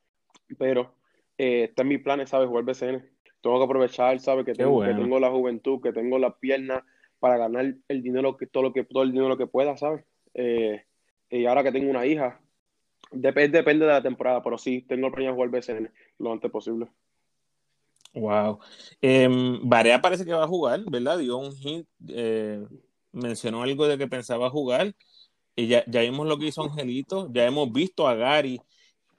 Pero 0.58 0.94
eh, 1.36 1.64
está 1.64 1.82
en 1.82 1.88
mis 1.88 2.02
planes, 2.02 2.30
¿sabes? 2.30 2.48
Jugar 2.48 2.64
BCN. 2.64 3.04
Tengo 3.40 3.58
que 3.58 3.64
aprovechar, 3.64 4.20
¿sabes? 4.20 4.44
Que 4.44 4.54
tengo, 4.54 4.82
que 4.82 4.94
tengo 4.94 5.18
la 5.18 5.30
juventud, 5.30 5.80
que 5.80 5.92
tengo 5.92 6.18
las 6.18 6.34
piernas 6.34 6.82
para 7.18 7.36
ganar 7.36 7.74
el 7.88 8.02
dinero, 8.02 8.36
que 8.36 8.46
todo 8.46 8.64
lo 8.64 8.72
que 8.72 8.84
todo 8.84 9.02
el 9.02 9.12
dinero 9.12 9.36
que 9.36 9.46
pueda, 9.46 9.76
¿sabes? 9.76 10.04
Eh, 10.34 10.84
y 11.30 11.46
ahora 11.46 11.62
que 11.62 11.72
tengo 11.72 11.90
una 11.90 12.06
hija, 12.06 12.39
Depende, 13.12 13.58
depende 13.58 13.86
de 13.86 13.92
la 13.92 14.02
temporada, 14.02 14.42
pero 14.42 14.56
sí, 14.56 14.82
tengo 14.82 15.08
el 15.08 15.24
de 15.24 15.32
jugar 15.32 15.50
BCN 15.50 15.90
lo 16.18 16.32
antes 16.32 16.50
posible. 16.50 16.86
Wow. 18.14 18.58
Eh, 19.00 19.28
Barea 19.62 20.00
parece 20.00 20.24
que 20.24 20.32
va 20.32 20.44
a 20.44 20.48
jugar, 20.48 20.82
¿verdad? 20.90 21.18
Dio 21.18 21.38
un 21.38 21.52
hint, 21.52 21.86
eh, 22.08 22.64
mencionó 23.12 23.62
algo 23.62 23.86
de 23.86 23.98
que 23.98 24.08
pensaba 24.08 24.50
jugar. 24.50 24.94
Y 25.56 25.66
ya, 25.66 25.84
ya 25.86 26.00
vimos 26.00 26.26
lo 26.26 26.38
que 26.38 26.46
hizo 26.46 26.62
Angelito, 26.62 27.28
ya 27.32 27.46
hemos 27.46 27.72
visto 27.72 28.08
a 28.08 28.14
Gary. 28.14 28.60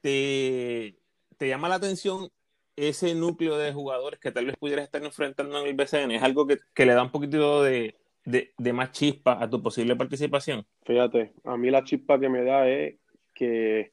¿Te, 0.02 0.98
te 1.38 1.48
llama 1.48 1.70
la 1.70 1.76
atención 1.76 2.30
ese 2.76 3.14
núcleo 3.14 3.58
de 3.58 3.74
jugadores 3.74 4.20
que 4.20 4.32
tal 4.32 4.46
vez 4.46 4.56
pudieras 4.58 4.86
estar 4.86 5.04
enfrentando 5.04 5.60
en 5.60 5.68
el 5.68 5.76
BCN? 5.76 6.12
¿Es 6.12 6.24
algo 6.24 6.48
que, 6.48 6.58
que 6.74 6.86
le 6.86 6.94
da 6.94 7.04
un 7.04 7.12
poquito 7.12 7.62
de, 7.62 7.96
de, 8.26 8.54
de, 8.58 8.74
más 8.74 8.92
chispa 8.92 9.42
a 9.42 9.50
tu 9.50 9.62
posible 9.62 9.96
participación? 9.96 10.66
Fíjate, 10.84 11.34
a 11.44 11.58
mí 11.58 11.70
la 11.70 11.84
chispa 11.84 12.20
que 12.20 12.30
me 12.30 12.44
da 12.44 12.68
es 12.68 12.96
que, 13.42 13.92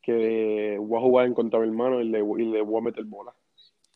que 0.00 0.78
voy 0.80 0.98
a 0.98 1.02
jugar 1.02 1.26
en 1.26 1.34
contra 1.34 1.60
mi 1.60 1.66
hermano 1.66 2.00
y 2.00 2.08
le, 2.08 2.20
y 2.20 2.44
le 2.46 2.62
voy 2.62 2.80
a 2.80 2.84
meter 2.84 3.04
bola. 3.04 3.34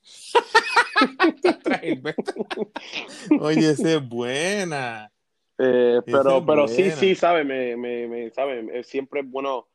Oye, 3.40 3.70
esa 3.70 3.94
es 3.94 4.06
buena. 4.06 5.10
Eh, 5.56 6.02
pero, 6.04 6.44
pero 6.44 6.68
sí, 6.68 6.90
sí, 6.90 7.14
sabe, 7.14 7.44
me, 7.44 7.78
me, 7.78 8.06
me 8.08 8.28
sabe, 8.30 8.82
siempre 8.82 9.20
es 9.20 9.30
bueno 9.30 9.68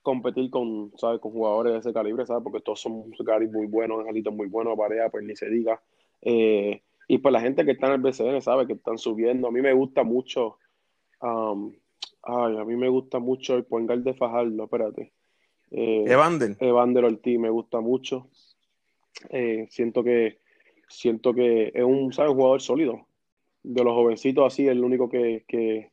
competir 0.00 0.48
con, 0.50 0.90
¿sabes? 0.96 1.20
con 1.20 1.32
jugadores 1.32 1.74
de 1.74 1.80
ese 1.80 1.92
calibre, 1.92 2.24
¿sabes? 2.24 2.42
Porque 2.42 2.60
todos 2.60 2.80
son 2.80 3.12
muy 3.50 3.66
buenos, 3.66 4.00
angelitos 4.00 4.32
muy 4.32 4.46
buenos, 4.46 4.78
Parea, 4.78 5.10
pues 5.10 5.22
ni 5.24 5.36
se 5.36 5.50
diga. 5.50 5.82
Eh, 6.22 6.80
y 7.08 7.18
pues 7.18 7.32
la 7.32 7.42
gente 7.42 7.66
que 7.66 7.72
está 7.72 7.88
en 7.88 7.92
el 7.92 8.00
BCN, 8.00 8.40
¿sabe? 8.40 8.66
Que 8.66 8.72
están 8.72 8.96
subiendo. 8.96 9.48
A 9.48 9.50
mí 9.50 9.60
me 9.60 9.74
gusta 9.74 10.02
mucho 10.02 10.56
um, 11.20 11.74
Ay, 12.22 12.56
a 12.56 12.64
mí 12.64 12.76
me 12.76 12.88
gusta 12.88 13.18
mucho 13.18 13.56
el 13.56 13.64
Poengal 13.64 14.04
de 14.04 14.14
Fajardo, 14.14 14.64
espérate. 14.64 15.12
Eh, 15.70 16.04
Evander. 16.06 16.56
Evander 16.60 17.04
Ortiz 17.04 17.38
me 17.38 17.50
gusta 17.50 17.80
mucho. 17.80 18.28
Eh, 19.30 19.66
siento 19.70 20.04
que 20.04 20.38
siento 20.88 21.32
que 21.32 21.72
es 21.74 21.82
un 21.82 22.12
¿sabes? 22.12 22.32
jugador 22.32 22.60
sólido. 22.60 23.06
De 23.62 23.84
los 23.84 23.94
jovencitos 23.94 24.44
así, 24.44 24.66
el 24.66 24.82
único 24.82 25.08
que, 25.08 25.44
que, 25.46 25.90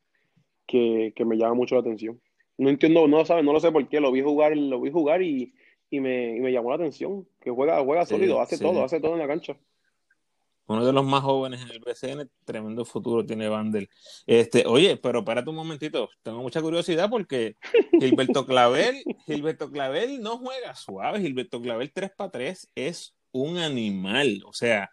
que, 0.65 1.25
me 1.25 1.37
llama 1.37 1.53
mucho 1.53 1.75
la 1.75 1.81
atención. 1.81 2.19
No 2.57 2.69
entiendo, 2.69 3.07
no, 3.07 3.23
¿sabes? 3.25 3.45
no 3.45 3.53
lo 3.53 3.59
sé 3.59 3.71
por 3.71 3.87
qué, 3.87 3.99
lo 3.99 4.11
vi 4.11 4.21
jugar, 4.21 4.57
lo 4.57 4.81
vi 4.81 4.91
jugar 4.91 5.21
y, 5.21 5.53
me, 5.91 6.51
llamó 6.51 6.69
la 6.69 6.75
atención, 6.75 7.27
que 7.39 7.51
juega, 7.51 7.83
juega 7.83 8.05
sólido, 8.05 8.41
hace 8.41 8.57
todo, 8.57 8.83
hace 8.83 8.99
todo 8.99 9.13
en 9.13 9.19
la 9.19 9.27
cancha 9.27 9.55
uno 10.69 10.85
de 10.85 10.93
los 10.93 11.03
más 11.03 11.23
jóvenes 11.23 11.61
en 11.61 11.71
el 11.71 11.79
BCN, 11.79 12.29
tremendo 12.45 12.85
futuro 12.85 13.25
tiene 13.25 13.49
Vandel. 13.49 13.89
Este, 14.27 14.67
oye, 14.67 14.97
pero 14.97 15.19
espérate 15.19 15.49
un 15.49 15.55
momentito, 15.55 16.09
tengo 16.21 16.41
mucha 16.43 16.61
curiosidad 16.61 17.09
porque 17.09 17.57
Gilberto 17.99 18.45
Clavel, 18.45 19.03
Gilberto 19.25 19.71
Clavel 19.71 20.21
no 20.21 20.37
juega 20.37 20.75
suave, 20.75 21.21
Gilberto 21.21 21.59
Clavel 21.59 21.91
3 21.91 22.11
para 22.15 22.29
3 22.29 22.71
es 22.75 23.15
un 23.31 23.57
animal, 23.57 24.43
o 24.45 24.53
sea, 24.53 24.91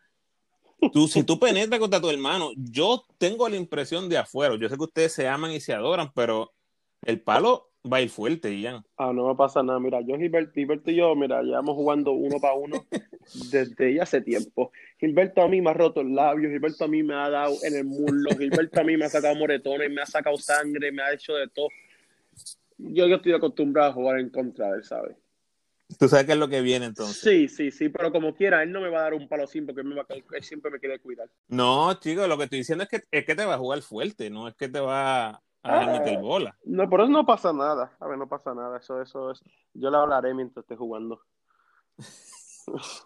tú, 0.93 1.09
si 1.09 1.25
tú 1.25 1.39
penetras 1.39 1.79
contra 1.79 2.01
tu 2.01 2.09
hermano, 2.09 2.53
yo 2.57 3.05
tengo 3.19 3.47
la 3.49 3.57
impresión 3.57 4.09
de 4.09 4.17
afuera, 4.17 4.57
yo 4.57 4.71
sé 4.71 4.77
que 4.77 4.85
ustedes 4.85 5.13
se 5.13 5.29
aman 5.29 5.53
y 5.53 5.61
se 5.61 5.75
adoran, 5.75 6.11
pero 6.15 6.55
el 7.03 7.21
palo 7.21 7.71
va 7.91 7.99
a 7.99 8.01
ir 8.01 8.09
fuerte, 8.09 8.59
Ian. 8.59 8.83
Ah, 8.97 9.13
no 9.13 9.29
me 9.29 9.35
pasa 9.35 9.63
nada. 9.63 9.79
Mira, 9.79 10.01
yo, 10.01 10.17
Gilberto, 10.17 10.53
Gilberto 10.55 10.91
y 10.91 10.97
yo, 10.97 11.15
mira, 11.15 11.43
llevamos 11.43 11.75
jugando 11.75 12.13
uno 12.13 12.39
para 12.41 12.55
uno 12.55 12.85
desde 13.51 14.01
hace 14.01 14.21
tiempo. 14.21 14.73
Gilberto 14.99 15.43
a 15.43 15.49
mí 15.49 15.61
me 15.61 15.71
ha 15.71 15.75
roto 15.75 16.01
el 16.01 16.15
labio, 16.15 16.51
Gilberto 16.51 16.85
a 16.85 16.89
mí 16.89 17.03
me 17.03 17.15
ha 17.15 17.29
dado 17.31 17.57
en 17.63 17.77
el 17.77 17.85
muslo, 17.85 18.37
Gilberto 18.37 18.81
a 18.81 18.85
mí 18.85 18.97
me 18.97 19.07
ha 19.07 19.09
sacado 19.09 19.35
moretones, 19.35 19.91
me 19.91 20.03
ha 20.03 20.07
sacado 20.07 20.37
sangre, 20.37 20.93
me 20.93 21.03
ha 21.03 21.13
hecho 21.13 21.35
de 21.35 21.49
todo. 21.49 21.69
Yo, 22.79 23.07
yo 23.07 23.17
estoy 23.17 23.33
acostumbrado 23.33 23.91
a 23.91 23.95
jugar 23.95 24.21
en 24.21 24.31
contra 24.31 24.71
de 24.71 24.79
él, 24.79 24.85
¿sabes? 24.85 25.17
Tú 25.99 26.09
sabes 26.09 26.27
qué 26.27 26.33
es 26.33 26.39
lo 26.39 26.49
que 26.49 26.61
viene 26.61 26.87
entonces. 26.87 27.17
Sí, 27.17 27.49
sí, 27.49 27.71
sí, 27.71 27.89
pero 27.89 28.11
como 28.11 28.35
quiera, 28.35 28.63
él 28.63 28.73
no 28.73 28.81
me 28.81 28.89
va 28.89 28.99
a 28.99 29.03
dar 29.03 29.15
un 29.15 29.29
palo 29.29 29.47
sin 29.47 29.67
porque 29.67 29.83
él, 29.83 29.87
me 29.87 29.95
va, 29.95 30.05
él 30.09 30.43
siempre 30.43 30.71
me 30.71 30.81
quiere 30.81 30.99
cuidar. 30.99 31.29
No, 31.49 31.95
chico, 32.01 32.27
lo 32.27 32.37
que 32.37 32.45
estoy 32.45 32.59
diciendo 32.59 32.85
es 32.85 32.91
que, 32.91 33.03
es 33.11 33.25
que 33.25 33.35
te 33.35 33.45
va 33.45 33.55
a 33.55 33.59
jugar 33.59 33.81
fuerte, 33.83 34.29
no 34.29 34.49
es 34.49 34.55
que 34.57 34.69
te 34.69 34.81
va 34.81 35.41
Ah, 35.69 36.19
bola. 36.21 36.57
No, 36.65 36.89
por 36.89 37.01
eso 37.01 37.11
no 37.11 37.27
pasa 37.27 37.53
nada. 37.53 37.97
A 37.99 38.07
ver, 38.07 38.19
no 38.19 38.29
pasa 38.29 38.55
nada. 38.55 38.79
Eso, 38.79 39.03
eso 39.03 39.33
es. 39.33 39.41
Yo 39.75 39.91
le 39.91 39.97
hablaré 39.97 40.33
mientras 40.33 40.63
esté 40.65 40.77
jugando. 40.77 41.21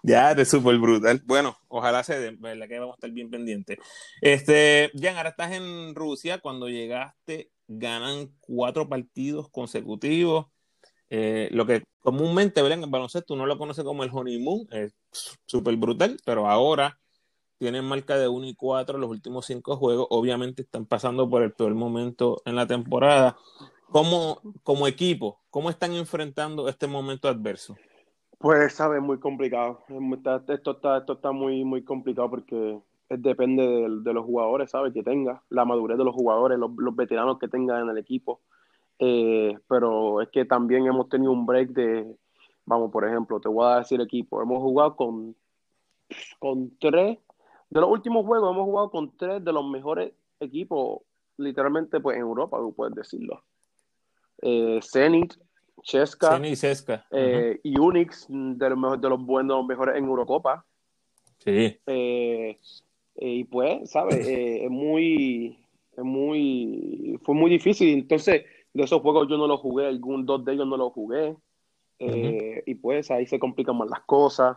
ya, 0.02 0.32
es 0.32 0.48
súper 0.48 0.78
brutal. 0.78 1.22
Bueno, 1.24 1.56
ojalá 1.68 2.02
se 2.02 2.18
den, 2.18 2.40
¿verdad? 2.40 2.68
Que 2.68 2.78
vamos 2.78 2.94
a 2.94 2.96
estar 2.96 3.10
bien 3.10 3.30
pendientes. 3.30 3.78
Este, 4.20 4.90
Jan, 4.98 5.16
ahora 5.16 5.30
estás 5.30 5.52
en 5.52 5.94
Rusia. 5.94 6.38
Cuando 6.38 6.68
llegaste, 6.68 7.50
ganan 7.68 8.30
cuatro 8.40 8.88
partidos 8.88 9.48
consecutivos. 9.50 10.46
Eh, 11.08 11.48
lo 11.52 11.66
que 11.66 11.84
comúnmente, 12.00 12.62
¿verdad? 12.62 12.82
En 12.82 12.90
baloncesto 12.90 13.34
uno 13.34 13.46
lo 13.46 13.58
conoce 13.58 13.84
como 13.84 14.04
el 14.04 14.10
honeymoon. 14.12 14.66
Es 14.70 14.94
súper 15.46 15.76
brutal, 15.76 16.18
pero 16.24 16.48
ahora 16.48 16.98
tienen 17.58 17.84
marca 17.84 18.16
de 18.16 18.26
1 18.26 18.46
y 18.46 18.54
4 18.54 18.96
los 18.96 19.10
últimos 19.10 19.44
5 19.46 19.76
juegos. 19.76 20.06
Obviamente 20.10 20.62
están 20.62 20.86
pasando 20.86 21.28
por 21.28 21.42
el 21.42 21.52
peor 21.52 21.74
momento 21.74 22.40
en 22.46 22.56
la 22.56 22.66
temporada. 22.66 23.36
¿Cómo, 23.90 24.40
como 24.62 24.86
equipo, 24.86 25.42
cómo 25.50 25.68
están 25.68 25.92
enfrentando 25.92 26.68
este 26.68 26.86
momento 26.86 27.28
adverso? 27.28 27.76
Pues, 28.40 28.72
sabes, 28.72 29.02
muy 29.02 29.18
complicado. 29.20 29.82
Esto 30.48 30.70
está, 30.70 30.96
esto 30.96 31.12
está 31.12 31.30
muy, 31.30 31.62
muy 31.62 31.84
complicado 31.84 32.30
porque 32.30 32.80
depende 33.10 33.62
de, 33.62 34.14
los 34.14 34.24
jugadores, 34.24 34.70
¿sabes? 34.70 34.94
Que 34.94 35.02
tenga, 35.02 35.42
la 35.50 35.66
madurez 35.66 35.98
de 35.98 36.04
los 36.04 36.14
jugadores, 36.14 36.58
los, 36.58 36.96
veteranos 36.96 37.38
que 37.38 37.48
tengan 37.48 37.82
en 37.82 37.90
el 37.90 37.98
equipo. 37.98 38.40
Eh, 38.98 39.58
pero 39.68 40.22
es 40.22 40.30
que 40.30 40.46
también 40.46 40.86
hemos 40.86 41.10
tenido 41.10 41.32
un 41.32 41.44
break 41.44 41.68
de, 41.72 42.16
vamos, 42.64 42.90
por 42.90 43.06
ejemplo, 43.06 43.40
te 43.40 43.48
voy 43.48 43.66
a 43.66 43.78
decir 43.80 44.00
equipo, 44.00 44.40
hemos 44.40 44.62
jugado 44.62 44.96
con, 44.96 45.36
con 46.38 46.78
tres 46.78 47.18
de 47.70 47.80
los 47.80 47.90
últimos 47.90 48.26
juegos 48.26 48.52
hemos 48.52 48.64
jugado 48.64 48.90
con 48.90 49.16
tres 49.16 49.44
de 49.44 49.52
los 49.52 49.68
mejores 49.68 50.12
equipos, 50.40 51.02
literalmente, 51.36 52.00
pues 52.00 52.16
en 52.16 52.22
Europa, 52.22 52.58
puedes 52.74 52.94
decirlo. 52.94 53.44
Eh, 54.42 54.80
Zenit, 54.82 55.34
Cheska, 55.82 56.40
eh, 57.10 57.60
y 57.62 57.78
Unix, 57.78 58.26
de 58.28 58.70
los, 58.70 59.00
de 59.00 59.08
los 59.08 59.24
buenos, 59.24 59.66
mejores 59.66 59.96
en 59.96 60.04
Eurocopa. 60.04 60.64
Sí. 61.38 61.78
Eh, 61.86 62.58
y 63.16 63.44
pues, 63.44 63.90
¿sabes? 63.90 64.26
es 64.26 64.70
muy, 64.70 65.58
es 65.96 66.04
muy, 66.04 67.18
fue 67.22 67.34
muy 67.34 67.50
difícil. 67.50 68.00
Entonces, 68.00 68.44
de 68.72 68.82
esos 68.82 69.00
juegos 69.00 69.28
yo 69.28 69.36
no 69.36 69.46
los 69.46 69.60
jugué, 69.60 69.86
algún 69.86 70.26
dos 70.26 70.44
de 70.44 70.52
ellos 70.52 70.66
no 70.66 70.76
los 70.76 70.92
jugué. 70.92 71.36
Y 71.98 72.74
pues 72.76 73.10
ahí 73.10 73.26
se 73.26 73.38
complican 73.38 73.76
más 73.76 73.90
las 73.90 74.00
cosas. 74.00 74.56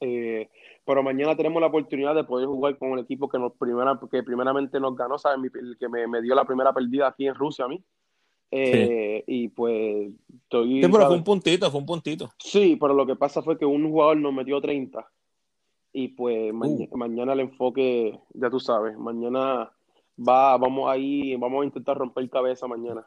Eh, 0.00 0.48
pero 0.84 1.02
mañana 1.02 1.36
tenemos 1.36 1.60
la 1.60 1.68
oportunidad 1.68 2.14
de 2.14 2.24
poder 2.24 2.46
jugar 2.46 2.78
con 2.78 2.92
el 2.92 3.00
equipo 3.00 3.28
que 3.28 3.38
nos 3.38 3.52
primera, 3.54 3.98
que 4.10 4.22
primeramente 4.22 4.78
nos 4.78 4.94
ganó, 4.94 5.18
¿sabes? 5.18 5.50
El 5.54 5.76
que 5.78 5.88
me, 5.88 6.22
dio 6.22 6.34
la 6.34 6.44
primera 6.44 6.72
perdida 6.72 7.08
aquí 7.08 7.26
en 7.26 7.34
Rusia 7.34 7.64
a 7.64 7.68
mí. 7.68 7.82
Eh, 8.58 9.24
y 9.26 9.48
pues 9.48 10.12
estoy. 10.42 10.82
Sí, 10.82 10.88
pero 10.90 11.06
fue 11.06 11.16
un 11.16 11.24
puntito, 11.24 11.70
fue 11.70 11.80
un 11.80 11.86
puntito. 11.86 12.32
Sí, 12.38 12.76
pero 12.80 12.94
lo 12.94 13.06
que 13.06 13.16
pasa 13.16 13.42
fue 13.42 13.58
que 13.58 13.66
un 13.66 13.90
jugador 13.90 14.16
nos 14.16 14.32
metió 14.32 14.60
30. 14.60 15.06
Y 15.92 16.08
pues 16.08 16.52
uh. 16.52 16.96
mañana 16.96 17.32
el 17.32 17.40
enfoque, 17.40 18.18
ya 18.34 18.50
tú 18.50 18.60
sabes, 18.60 18.98
mañana 18.98 19.72
va, 20.16 20.56
vamos 20.56 20.90
ahí, 20.90 21.34
vamos 21.36 21.62
a 21.62 21.66
intentar 21.66 21.96
romper 21.96 22.28
cabeza 22.28 22.66
mañana. 22.66 23.06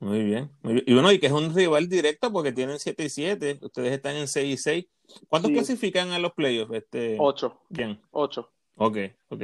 Muy 0.00 0.22
bien, 0.22 0.52
Y 0.62 0.94
bueno, 0.94 1.10
y 1.10 1.18
que 1.18 1.26
es 1.26 1.32
un 1.32 1.52
rival 1.52 1.88
directo 1.88 2.32
porque 2.32 2.52
tienen 2.52 2.78
7 2.78 3.04
y 3.04 3.08
7, 3.08 3.58
ustedes 3.62 3.92
están 3.92 4.14
en 4.14 4.28
6 4.28 4.54
y 4.54 4.56
6. 4.56 4.86
¿Cuántos 5.28 5.50
clasifican 5.50 6.10
a 6.12 6.20
los 6.20 6.32
playoffs? 6.34 6.72
Este... 6.72 7.16
Ocho. 7.18 7.62
Bien. 7.68 8.00
Ocho. 8.12 8.48
Ok, 8.76 8.96
ok. 9.28 9.42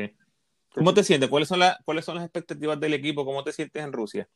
¿Cómo 0.75 0.95
te 0.95 1.03
sientes? 1.03 1.29
¿Cuáles 1.29 1.49
son, 1.49 1.61
¿Cuáles 1.85 2.05
son 2.05 2.17
las 2.17 2.25
expectativas 2.25 2.79
del 2.79 2.95
equipo? 2.95 3.25
¿Cómo 3.25 3.43
te 3.43 3.53
sientes 3.53 3.83
en 3.83 3.93
Rusia? 3.93 4.29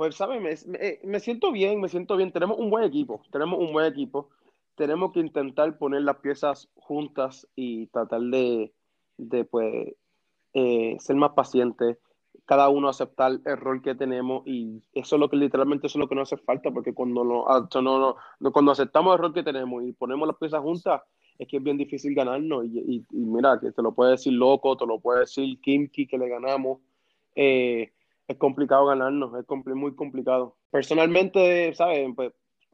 Pues, 0.00 0.14
¿sabes? 0.14 0.66
Me, 0.66 0.98
me, 1.04 1.20
siento 1.20 1.52
bien, 1.52 1.78
me 1.78 1.90
siento 1.90 2.16
bien. 2.16 2.32
Tenemos 2.32 2.58
un 2.58 2.70
buen 2.70 2.84
equipo, 2.84 3.20
tenemos 3.30 3.58
un 3.58 3.70
buen 3.70 3.84
equipo. 3.84 4.30
Tenemos 4.74 5.12
que 5.12 5.20
intentar 5.20 5.76
poner 5.76 6.00
las 6.00 6.16
piezas 6.20 6.70
juntas 6.74 7.46
y 7.54 7.86
tratar 7.88 8.22
de, 8.22 8.72
pues, 9.50 9.88
eh, 10.54 10.96
ser 10.98 11.16
más 11.16 11.32
pacientes 11.32 11.98
cada 12.46 12.70
uno 12.70 12.88
aceptar 12.88 13.40
el 13.44 13.56
rol 13.58 13.82
que 13.82 13.94
tenemos 13.94 14.42
y 14.46 14.82
eso 14.94 15.16
es 15.16 15.20
lo 15.20 15.28
que 15.28 15.36
literalmente 15.36 15.86
eso 15.86 15.98
es 15.98 16.00
lo 16.00 16.08
que 16.08 16.14
nos 16.14 16.32
hace 16.32 16.42
falta 16.42 16.70
porque 16.70 16.94
cuando 16.94 17.22
no, 17.22 17.46
ah, 17.46 17.68
no, 17.82 18.16
no, 18.40 18.52
cuando 18.52 18.72
aceptamos 18.72 19.12
el 19.12 19.20
rol 19.20 19.34
que 19.34 19.42
tenemos 19.42 19.84
y 19.84 19.92
ponemos 19.92 20.26
las 20.26 20.38
piezas 20.38 20.62
juntas 20.62 21.02
es 21.38 21.46
que 21.46 21.58
es 21.58 21.62
bien 21.62 21.76
difícil 21.76 22.14
ganarnos 22.14 22.64
y, 22.64 23.04
mira 23.10 23.60
que 23.60 23.70
te 23.70 23.82
lo 23.82 23.92
puede 23.92 24.12
decir 24.12 24.32
loco 24.32 24.76
te 24.76 24.86
lo 24.86 24.98
puede 24.98 25.20
decir 25.20 25.60
Kimki 25.60 26.06
que 26.06 26.16
le 26.16 26.28
ganamos 26.28 26.78
eh, 27.34 27.92
es 28.30 28.38
complicado 28.38 28.86
ganarnos 28.86 29.32
es 29.34 29.74
muy 29.74 29.94
complicado 29.94 30.56
personalmente 30.70 31.74
sabes 31.74 32.08
pues 32.14 32.32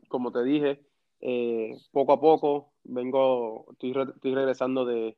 como 0.08 0.30
te 0.32 0.42
dije 0.44 0.80
eh, 1.20 1.76
poco 1.92 2.12
a 2.12 2.20
poco 2.20 2.72
vengo 2.84 3.66
estoy, 3.72 3.90
estoy 3.90 4.34
regresando 4.34 4.84
de, 4.84 5.16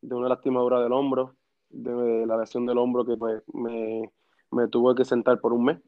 de 0.00 0.14
una 0.14 0.28
lastimadura 0.28 0.80
del 0.80 0.92
hombro 0.92 1.36
de 1.70 2.26
la 2.26 2.36
lesión 2.36 2.66
del 2.66 2.78
hombro 2.78 3.04
que 3.04 3.16
pues, 3.16 3.42
me, 3.52 4.10
me 4.50 4.68
tuve 4.68 4.94
que 4.94 5.04
sentar 5.04 5.40
por 5.40 5.52
un 5.52 5.64
mes. 5.64 5.78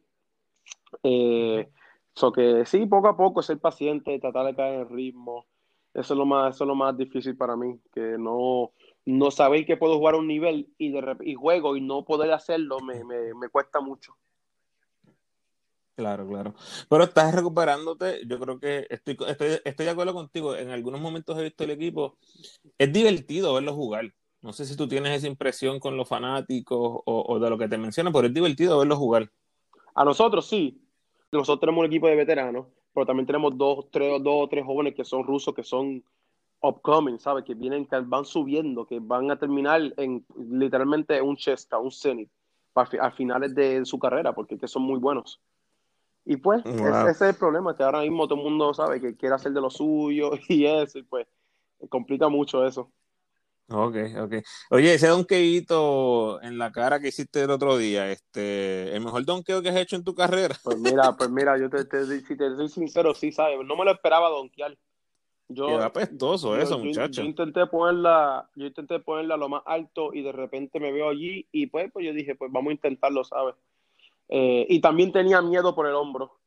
Eh, 1.03 1.69
que 2.35 2.67
sí, 2.67 2.85
poco 2.87 3.09
a 3.09 3.17
poco, 3.17 3.43
ser 3.43 3.61
paciente, 3.61 4.19
tratar 4.19 4.47
de 4.47 4.57
caer 4.57 4.75
en 4.75 4.81
el 4.81 4.89
ritmo, 4.89 5.47
eso 5.95 6.15
es 6.15 6.19
lo 6.19 6.27
más, 6.27 6.55
eso 6.55 6.65
es 6.65 6.69
lo 6.69 6.75
más 6.75 6.97
difícil 6.97 7.37
para 7.37 7.57
mí, 7.57 7.79
que 7.93 8.19
no, 8.19 8.73
no 9.09 9.31
saber 9.31 9.65
que 9.65 9.79
puedo 9.79 9.97
jugar 9.97 10.15
a 10.15 10.19
un 10.19 10.29
nivel 10.29 10.69
y, 10.77 10.91
de, 10.91 11.17
y 11.23 11.35
juego 11.35 11.77
y 11.77 11.81
no 11.81 12.05
poder 12.05 12.31
hacerlo 12.31 12.79
me, 12.81 13.05
me, 13.05 13.33
me 13.35 13.49
cuesta 13.49 13.81
mucho. 13.81 14.15
Claro, 15.97 16.29
claro. 16.29 16.55
Pero 16.91 17.05
estás 17.05 17.35
recuperándote. 17.35 18.21
Yo 18.27 18.39
creo 18.39 18.61
que 18.61 18.87
estoy, 18.91 19.17
estoy, 19.27 19.61
estoy 19.65 19.87
de 19.87 19.91
acuerdo 19.91 20.13
contigo. 20.13 20.55
En 20.55 20.71
algunos 20.71 21.01
momentos 21.01 21.39
he 21.39 21.45
visto 21.45 21.65
el 21.65 21.71
equipo. 21.71 22.19
Es 22.77 22.93
divertido 22.93 23.55
verlo 23.55 23.73
jugar. 23.73 24.13
No 24.43 24.53
sé 24.53 24.67
si 24.67 24.77
tú 24.77 24.87
tienes 24.87 25.17
esa 25.17 25.27
impresión 25.27 25.81
con 25.81 25.97
los 25.97 26.07
fanáticos 26.07 27.01
o, 27.05 27.39
de 27.41 27.51
lo 27.51 27.59
que 27.59 27.67
te 27.67 27.79
mencionan, 27.79 28.13
pero 28.13 28.29
es 28.29 28.35
divertido 28.35 28.79
verlos 28.79 28.99
jugar. 28.99 29.31
A 29.95 30.05
nosotros 30.05 30.47
sí. 30.47 30.81
Nosotros 31.33 31.61
tenemos 31.61 31.81
un 31.81 31.87
equipo 31.87 32.07
de 32.07 32.15
veteranos, 32.15 32.67
pero 32.93 33.07
también 33.07 33.27
tenemos 33.27 33.57
dos, 33.57 33.91
tres, 33.91 34.23
dos 34.23 34.45
o 34.45 34.49
tres 34.49 34.65
jóvenes 34.65 34.95
que 34.95 35.05
son 35.05 35.25
rusos, 35.25 35.55
que 35.55 35.65
son 35.65 36.05
upcoming, 36.61 37.19
¿sabes? 37.19 37.45
Que 37.45 37.55
vienen, 37.55 37.87
que 37.87 38.01
van 38.01 38.25
subiendo, 38.25 38.87
que 38.87 38.99
van 39.01 39.31
a 39.31 39.39
terminar 39.39 39.81
en 39.97 40.25
literalmente 40.51 41.21
un 41.23 41.37
Cheska, 41.37 41.79
un 41.79 41.91
Zenit, 41.91 42.31
a 42.75 43.11
finales 43.11 43.55
de 43.55 43.85
su 43.85 43.99
carrera, 43.99 44.33
porque 44.35 44.59
que 44.59 44.69
son 44.69 44.83
muy 44.83 44.99
buenos. 44.99 45.41
Y 46.25 46.37
pues, 46.37 46.65
ese, 46.67 47.11
es 47.11 47.21
el 47.23 47.35
problema, 47.35 47.75
que 47.75 47.83
ahora 47.83 48.03
mismo 48.03 48.29
todo 48.29 48.39
el 48.39 48.45
mundo 48.45 48.75
sabe 48.75 49.01
que 49.01 49.17
quiere 49.17 49.35
hacer 49.35 49.53
de 49.53 49.61
lo 49.61 49.71
suyo 49.71 50.33
y 50.49 50.67
eso, 50.67 50.99
y 50.99 51.03
pues 51.03 51.27
complica 51.89 52.29
mucho 52.29 52.65
eso. 52.67 52.91
Ok, 53.71 53.97
ok. 54.19 54.35
Oye, 54.71 54.95
ese 54.95 55.09
donkeito 55.09 56.41
en 56.41 56.57
la 56.57 56.73
cara 56.73 57.01
que 57.01 57.09
hiciste 57.09 57.43
el 57.43 57.51
otro 57.51 57.77
día, 57.77 58.11
este, 58.11 58.95
¿el 58.95 59.05
mejor 59.05 59.27
donkeo 59.27 59.61
que 59.61 59.69
has 59.69 59.77
hecho 59.77 59.97
en 59.97 60.05
tu 60.05 60.15
carrera? 60.15 60.57
Pues 60.63 60.79
mira, 60.79 61.15
pues 61.15 61.29
mira, 61.29 61.59
yo 61.59 61.69
te, 61.69 61.85
si 62.23 62.37
te 62.37 62.57
soy 62.57 62.69
sincero, 62.71 63.15
sí, 63.15 63.31
sabes, 63.31 63.59
no 63.67 63.77
me 63.77 63.85
lo 63.85 63.93
esperaba 63.93 64.31
donkear. 64.31 64.77
Yo, 65.49 65.67
Queda 65.67 65.87
apestoso 65.87 66.57
eso, 66.59 66.79
muchacho. 66.79 67.23
Yo, 67.23 67.27
intenté 67.27 67.67
ponerla, 67.67 68.49
yo 68.55 68.67
intenté 68.67 69.01
ponerla 69.01 69.37
lo 69.37 69.49
más 69.49 69.63
alto 69.65 70.13
y 70.13 70.23
de 70.23 70.33
repente 70.33 70.79
me 70.79 70.93
veo 70.93 71.09
allí 71.09 71.47
y 71.53 71.67
pues, 71.69 71.91
pues 71.91 72.05
yo 72.05 72.13
dije, 72.13 72.35
pues 72.35 72.53
vamos 72.53 72.71
a 72.71 72.75
intentarlo, 72.75 73.25
¿sabes? 73.25 73.55
Eh, 74.29 74.67
y 74.69 74.81
también 74.81 75.11
tenía 75.11 75.41
miedo 75.41 75.75
por 75.75 75.87
el 75.87 75.95
hombro. 75.95 76.39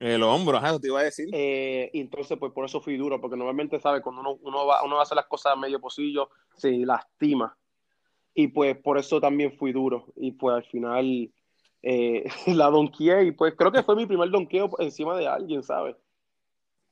El 0.00 0.22
hombro, 0.22 0.56
ajá, 0.56 0.78
te 0.78 0.88
iba 0.88 1.00
a 1.00 1.04
decir. 1.04 1.28
Eh, 1.32 1.90
y 1.92 2.00
entonces, 2.00 2.36
pues 2.38 2.52
por 2.52 2.64
eso 2.64 2.80
fui 2.80 2.96
duro, 2.96 3.20
porque 3.20 3.36
normalmente, 3.36 3.80
¿sabes? 3.80 4.02
Cuando 4.02 4.20
uno, 4.20 4.38
uno, 4.42 4.66
va, 4.66 4.84
uno 4.84 4.94
va 4.94 5.00
a 5.00 5.04
hacer 5.04 5.16
las 5.16 5.26
cosas 5.26 5.52
a 5.52 5.56
medio 5.56 5.80
pocillo, 5.80 6.30
se 6.54 6.70
lastima. 6.78 7.56
Y 8.34 8.48
pues 8.48 8.76
por 8.76 8.98
eso 8.98 9.20
también 9.20 9.56
fui 9.56 9.72
duro. 9.72 10.06
Y 10.16 10.32
pues 10.32 10.54
al 10.54 10.64
final 10.64 11.32
eh, 11.82 12.24
la 12.46 12.70
donkeé 12.70 13.24
y 13.24 13.32
pues 13.32 13.54
creo 13.56 13.72
que 13.72 13.82
fue 13.82 13.96
mi 13.96 14.06
primer 14.06 14.30
donqueo 14.30 14.70
encima 14.78 15.16
de 15.16 15.26
alguien, 15.26 15.62
¿sabes? 15.62 15.96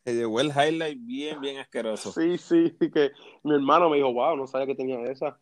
Se 0.07 0.15
llegó 0.15 0.41
el 0.41 0.53
highlight 0.53 1.05
bien, 1.05 1.41
bien 1.41 1.59
asqueroso. 1.59 2.13
Sí, 2.13 2.39
sí, 2.39 2.77
que 2.95 3.11
mi 3.43 3.57
hermano 3.57 3.91
me 3.91 3.97
dijo, 3.97 4.13
wow, 4.13 4.37
no 4.37 4.47
sabía 4.47 4.69
que 4.69 4.77
tenía 4.77 5.03
esa. 5.03 5.37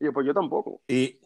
Y 0.00 0.06
yo, 0.06 0.12
pues 0.12 0.26
yo 0.26 0.34
tampoco. 0.34 0.82
Y, 0.88 1.20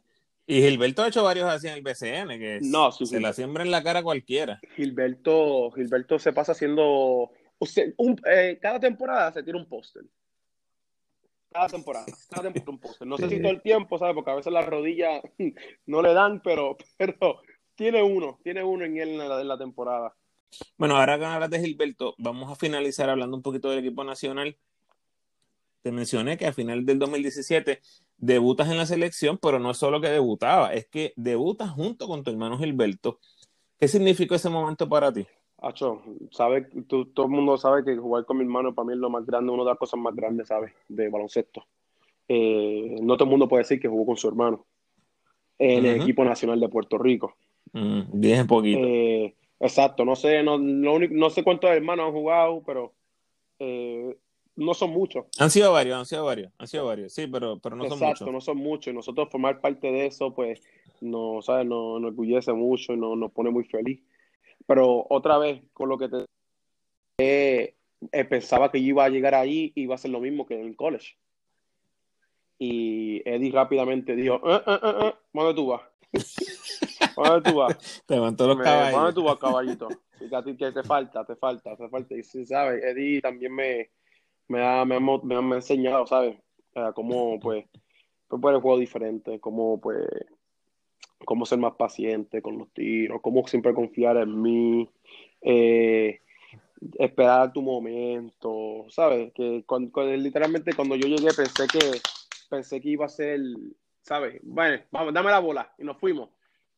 y 0.47 0.61
Gilberto 0.61 1.03
ha 1.03 1.09
hecho 1.09 1.25
varios 1.25 1.49
así 1.49 1.67
en 1.67 1.73
el 1.73 1.83
BCN, 1.83 2.39
que 2.39 2.59
no, 2.61 2.93
sí, 2.93 3.07
se 3.07 3.21
la 3.21 3.33
siembra 3.33 3.65
en 3.65 3.71
la 3.71 3.83
cara 3.83 4.03
cualquiera. 4.03 4.61
Gilberto, 4.77 5.71
Gilberto 5.71 6.19
se 6.19 6.35
pasa 6.35 6.53
haciendo. 6.53 7.31
Usted, 7.59 7.95
un, 7.97 8.21
eh, 8.31 8.59
cada 8.61 8.79
temporada 8.79 9.33
se 9.33 9.43
tira 9.43 9.57
un 9.57 9.67
póster. 9.67 10.03
Cada 11.51 11.69
temporada, 11.69 12.05
cada 12.29 12.43
temporada 12.43 12.71
un 12.71 12.81
póster. 12.81 13.09
No 13.09 13.17
sé 13.17 13.31
si 13.31 13.41
todo 13.41 13.53
el 13.53 13.63
tiempo, 13.63 13.97
¿sabes? 13.97 14.15
Porque 14.15 14.31
a 14.31 14.35
veces 14.35 14.53
las 14.53 14.67
rodillas 14.67 15.23
no 15.87 16.03
le 16.03 16.13
dan, 16.13 16.43
pero, 16.43 16.77
pero 16.99 17.41
tiene 17.77 18.03
uno, 18.03 18.39
tiene 18.45 18.63
uno 18.63 18.85
en 18.85 18.99
él 18.99 19.09
en 19.09 19.27
la, 19.27 19.41
en 19.41 19.49
la 19.49 19.57
temporada. 19.57 20.15
Bueno, 20.77 20.97
ahora 20.97 21.19
que 21.19 21.25
hablas 21.25 21.51
de 21.51 21.61
Gilberto, 21.61 22.15
vamos 22.19 22.51
a 22.51 22.55
finalizar 22.57 23.09
hablando 23.11 23.37
un 23.37 23.43
poquito 23.43 23.71
del 23.71 23.81
equipo 23.81 24.05
nacional. 24.05 24.57
Te 25.83 25.93
mencioné 25.93 26.37
que 26.37 26.47
al 26.47 26.55
final 26.55 26.87
del 26.87 26.99
2017 26.99 27.81
debutas 28.17 28.71
en 28.71 28.79
la 28.79 28.87
selección, 28.87 29.39
pero 29.39 29.59
no 29.59 29.71
es 29.71 29.77
solo 29.77 30.01
que 30.01 30.09
debutaba, 30.09 30.73
es 30.73 30.87
que 30.87 31.13
debutas 31.17 31.71
junto 31.71 32.09
con 32.09 32.23
tu 32.23 32.31
hermano 32.31 32.59
Gilberto. 32.59 33.21
¿Qué 33.79 33.89
significó 33.89 34.35
ese 34.35 34.49
momento 34.49 34.89
para 34.89 35.13
ti? 35.13 35.27
Acho, 35.59 36.03
sabe, 36.31 36.63
tú, 36.89 37.07
todo 37.07 37.27
el 37.27 37.33
mundo 37.33 37.57
sabe 37.57 37.85
que 37.85 37.97
jugar 37.97 38.25
con 38.25 38.39
mi 38.39 38.45
hermano 38.45 38.75
para 38.75 38.87
mí 38.87 38.93
es 38.93 38.99
lo 38.99 39.11
más 39.11 39.27
grande, 39.27 39.53
una 39.53 39.63
de 39.63 39.71
las 39.71 39.79
cosas 39.79 40.01
más 40.01 40.15
grandes, 40.15 40.49
¿sabes? 40.49 40.73
De 40.89 41.09
baloncesto. 41.09 41.65
Eh, 42.29 42.97
no 43.03 43.17
todo 43.17 43.25
el 43.25 43.31
mundo 43.31 43.49
puede 43.49 43.63
decir 43.63 43.81
que 43.81 43.89
jugó 43.89 44.07
con 44.07 44.17
su 44.17 44.29
hermano 44.29 44.65
en 45.59 45.85
el 45.85 46.01
equipo 46.03 46.25
nacional 46.25 46.59
de 46.61 46.69
Puerto 46.69 46.99
Rico. 46.99 47.37
Mm, 47.73 48.03
bien 48.13 48.47
poquito. 48.47 48.81
Eh, 48.83 49.35
exacto, 49.61 50.05
no 50.05 50.17
sé, 50.17 50.43
no, 50.43 50.59
no 50.59 51.31
sé 51.31 51.43
cuántos 51.43 51.71
hermanos 51.71 52.07
han 52.07 52.13
jugado, 52.13 52.63
pero 52.65 52.95
eh, 53.59 54.17
no 54.57 54.75
son 54.75 54.91
muchos. 54.91 55.27
Han 55.39 55.51
sido 55.51 55.73
varios, 55.73 55.99
han 55.99 56.07
sido 56.07 56.25
varios, 56.25 56.53
han 56.59 56.69
sido 56.69 56.87
varios, 56.87 57.13
sí, 57.13 57.27
pero, 57.27 57.59
pero 57.59 57.77
no 57.77 57.85
Exacto, 57.85 57.99
son 57.99 58.09
muchos. 58.09 58.21
Exacto, 58.21 58.33
no 58.33 58.41
son 58.41 58.57
muchos. 58.59 58.93
Y 58.93 58.97
nosotros 58.97 59.29
formar 59.31 59.61
parte 59.61 59.91
de 59.91 60.07
eso, 60.07 60.35
pues, 60.35 60.61
nos, 61.01 61.47
¿sabes? 61.47 61.67
Nos, 61.67 62.01
nos 62.01 62.11
orgullece 62.11 62.53
mucho 62.53 62.93
y 62.93 62.97
nos, 62.97 63.17
nos 63.17 63.33
pone 63.33 63.51
muy 63.51 63.65
feliz. 63.65 64.01
Pero 64.67 65.07
otra 65.11 65.39
vez, 65.39 65.63
con 65.73 65.89
lo 65.89 65.99
que 65.99 66.09
te... 66.09 66.25
Eh, 67.19 67.75
eh, 68.13 68.25
pensaba 68.25 68.71
que 68.71 68.81
yo 68.81 68.89
iba 68.89 69.05
a 69.05 69.09
llegar 69.09 69.35
ahí 69.35 69.73
y 69.75 69.83
iba 69.83 69.95
a 69.95 69.99
ser 69.99 70.11
lo 70.11 70.21
mismo 70.21 70.47
que 70.47 70.55
en 70.55 70.67
el 70.67 70.77
college. 70.77 71.17
Y 72.59 73.23
Eddie 73.29 73.53
rápidamente 73.53 74.15
dijo, 74.15 74.41
¿dónde 75.33 75.55
tú 75.55 75.67
vas? 75.67 75.83
¿Dónde 77.17 77.51
tú 77.51 77.57
vas? 77.57 78.03
Te 78.07 78.15
levantó 78.15 78.47
los 78.47 78.57
caballos. 78.59 78.93
¿Dónde 78.93 79.13
tú 79.13 79.25
vas, 79.25 79.39
caballito? 79.39 79.89
Y 80.21 80.29
que 80.29 80.37
a 80.37 80.43
ti 80.43 80.57
que 80.57 80.73
te 80.73 80.83
falta, 80.83 81.25
te 81.25 81.37
falta, 81.37 81.77
te 81.77 81.89
falta. 81.89 82.15
Y 82.15 82.23
sí, 82.23 82.45
¿sabes? 82.47 82.83
Eddie 82.83 83.21
también 83.21 83.55
me, 83.55 83.91
me, 84.49 84.65
ha, 84.65 84.85
me, 84.85 84.97
ha, 84.97 85.01
me 85.01 85.35
ha- 85.35 85.57
enseñado, 85.57 86.07
¿sabes? 86.07 86.37
Cómo, 86.95 87.39
pues, 87.41 87.67
pues, 88.29 88.41
poner 88.41 88.57
el 88.57 88.63
juego 88.63 88.79
diferente, 88.79 89.39
cómo, 89.41 89.81
pues, 89.81 90.07
cómo 91.25 91.47
ser 91.47 91.59
más 91.59 91.75
paciente 91.75 92.43
con 92.43 92.59
los 92.59 92.71
tiros, 92.73 93.21
cómo 93.23 93.47
siempre 93.47 93.73
confiar 93.75 94.17
en 94.17 94.41
mí, 94.43 94.89
eh, 95.43 96.21
esperar 96.99 97.53
tu 97.53 97.63
momento, 97.63 98.87
¿sabes? 98.91 99.33
Que 99.35 99.63
cuando, 99.67 99.91
cuando- 99.93 100.17
literalmente 100.17 100.75
cuando 100.75 100.97
yo 100.97 101.07
llegué 101.07 101.33
pensé 101.33 101.67
que 101.69 102.01
pensé 102.51 102.81
que 102.81 102.89
iba 102.91 103.07
a 103.07 103.09
ser, 103.09 103.41
¿sabes? 104.03 104.41
Bueno, 104.43 104.83
vamos, 104.91 105.15
dame 105.15 105.31
la 105.31 105.39
bola 105.39 105.73
y 105.79 105.85
nos 105.85 105.97
fuimos. 105.99 106.31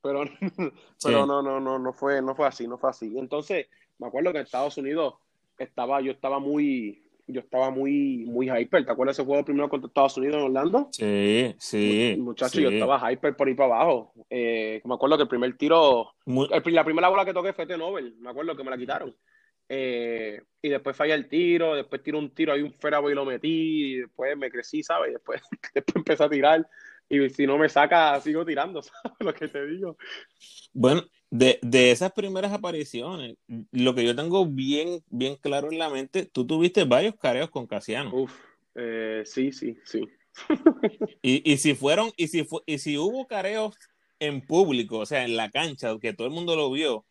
Pero, 0.07 0.25
pero 1.05 1.27
no, 1.27 1.43
no, 1.43 1.61
no, 1.61 1.79
no 1.79 1.93
fue, 1.93 2.23
no 2.23 2.35
fue 2.35 2.47
así, 2.47 2.67
no 2.67 2.79
fue 2.79 2.91
así. 2.91 3.13
Entonces, 3.19 3.67
me 3.99 4.07
acuerdo 4.07 4.33
que 4.33 4.39
en 4.39 4.45
Estados 4.45 4.77
Unidos 4.79 5.15
estaba, 5.59 6.01
yo 6.01 6.13
estaba 6.13 6.39
muy, 6.39 7.03
yo 7.27 7.41
estaba 7.41 7.71
muy, 7.71 8.25
muy 8.27 8.49
hyper. 8.51 8.85
¿Te 8.85 8.93
acuerdas 8.93 9.17
ese 9.19 9.27
juego 9.27 9.45
primero 9.45 9.69
contra 9.69 9.89
Estados 9.89 10.17
Unidos 10.17 10.37
en 10.37 10.43
Orlando? 10.43 10.89
Sí, 10.93 11.55
sí. 11.59 12.17
Muchacho, 12.19 12.59
sí. 12.59 12.63
yo 12.63 12.71
estaba 12.71 13.13
hyper 13.13 13.37
por 13.37 13.49
ahí 13.49 13.55
para 13.55 13.75
abajo. 13.75 14.13
Eh, 14.31 14.81
me 14.85 14.95
acuerdo 14.95 15.17
que 15.17 15.23
el 15.25 15.29
primer 15.29 15.57
tiro, 15.57 16.13
Muy- 16.27 16.49
el- 16.53 16.75
la 16.75 16.85
primera 16.85 17.09
bola 17.09 17.25
que 17.25 17.35
toqué 17.35 17.53
fue 17.53 17.67
de 17.67 17.79
Nobel, 17.79 18.15
me 18.19 18.31
acuerdo 18.31 18.57
que 18.57 18.65
me 18.65 18.71
la 18.71 18.79
quitaron. 18.79 19.15
Eh, 19.69 20.41
y 20.63 20.69
después 20.69 20.97
falla 20.97 21.15
el 21.17 21.29
tiro, 21.29 21.75
después 21.75 22.01
tiro 22.03 22.19
un 22.21 22.31
tiro, 22.33 22.53
hay 22.53 22.63
un 22.63 22.73
fairway 22.73 23.13
y 23.13 23.17
lo 23.17 23.25
metí, 23.25 23.95
y 23.95 23.97
después 24.03 24.37
me 24.37 24.49
crecí, 24.51 24.83
¿sabes? 24.83 25.11
Y 25.11 25.13
después, 25.15 25.43
después 25.75 25.97
empecé 25.97 26.23
a 26.25 26.29
tirar, 26.31 26.69
y 27.09 27.31
si 27.31 27.47
no 27.47 27.57
me 27.59 27.69
saca, 27.69 28.21
sigo 28.21 28.45
tirando, 28.45 28.83
¿sabes? 28.83 29.13
Lo 29.21 29.35
que 29.35 29.49
te 29.49 29.67
digo. 29.67 29.97
Bueno, 30.73 31.03
de, 31.31 31.59
de 31.63 31.91
esas 31.91 32.13
primeras 32.13 32.53
apariciones, 32.53 33.37
lo 33.73 33.95
que 33.95 34.05
yo 34.05 34.15
tengo 34.15 34.47
bien, 34.47 35.03
bien 35.09 35.37
claro 35.37 35.71
en 35.71 35.79
la 35.79 35.89
mente, 35.91 36.27
tú 36.27 36.47
tuviste 36.47 36.85
varios 36.85 37.15
careos 37.17 37.51
con 37.51 37.67
Casiano. 37.67 38.15
Uf, 38.15 38.33
eh, 38.75 39.23
sí, 39.25 39.53
sí, 39.53 39.79
sí. 39.85 40.07
Y, 41.23 41.51
y 41.51 41.57
si 41.57 41.75
fueron, 41.75 42.11
y 42.17 42.29
si 42.29 42.45
fu- 42.45 42.63
y 42.67 42.79
si 42.79 42.99
hubo 42.99 43.27
careos 43.27 43.77
en 44.21 44.47
público, 44.47 44.99
o 44.99 45.07
sea, 45.07 45.25
en 45.25 45.37
la 45.37 45.51
cancha, 45.51 45.99
que 46.01 46.13
todo 46.13 46.27
el 46.29 46.33
mundo 46.33 46.55
lo 46.57 46.71
vio, 46.71 47.05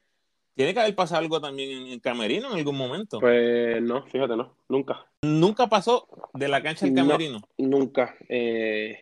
tiene 0.55 0.73
que 0.73 0.79
haber 0.79 0.95
pasado 0.95 1.19
algo 1.21 1.41
también 1.41 1.69
en 1.81 1.87
el 1.87 2.01
camerino 2.01 2.51
en 2.51 2.57
algún 2.57 2.77
momento. 2.77 3.19
Pues 3.19 3.81
no, 3.81 4.05
fíjate, 4.05 4.35
no, 4.37 4.55
nunca, 4.69 5.05
Nunca 5.21 5.67
pasó 5.67 6.07
de 6.33 6.47
la 6.47 6.61
cancha 6.63 6.85
al 6.85 6.93
No. 6.93 7.01
camerino. 7.07 7.41
nunca. 7.57 8.15
Eh, 8.29 9.01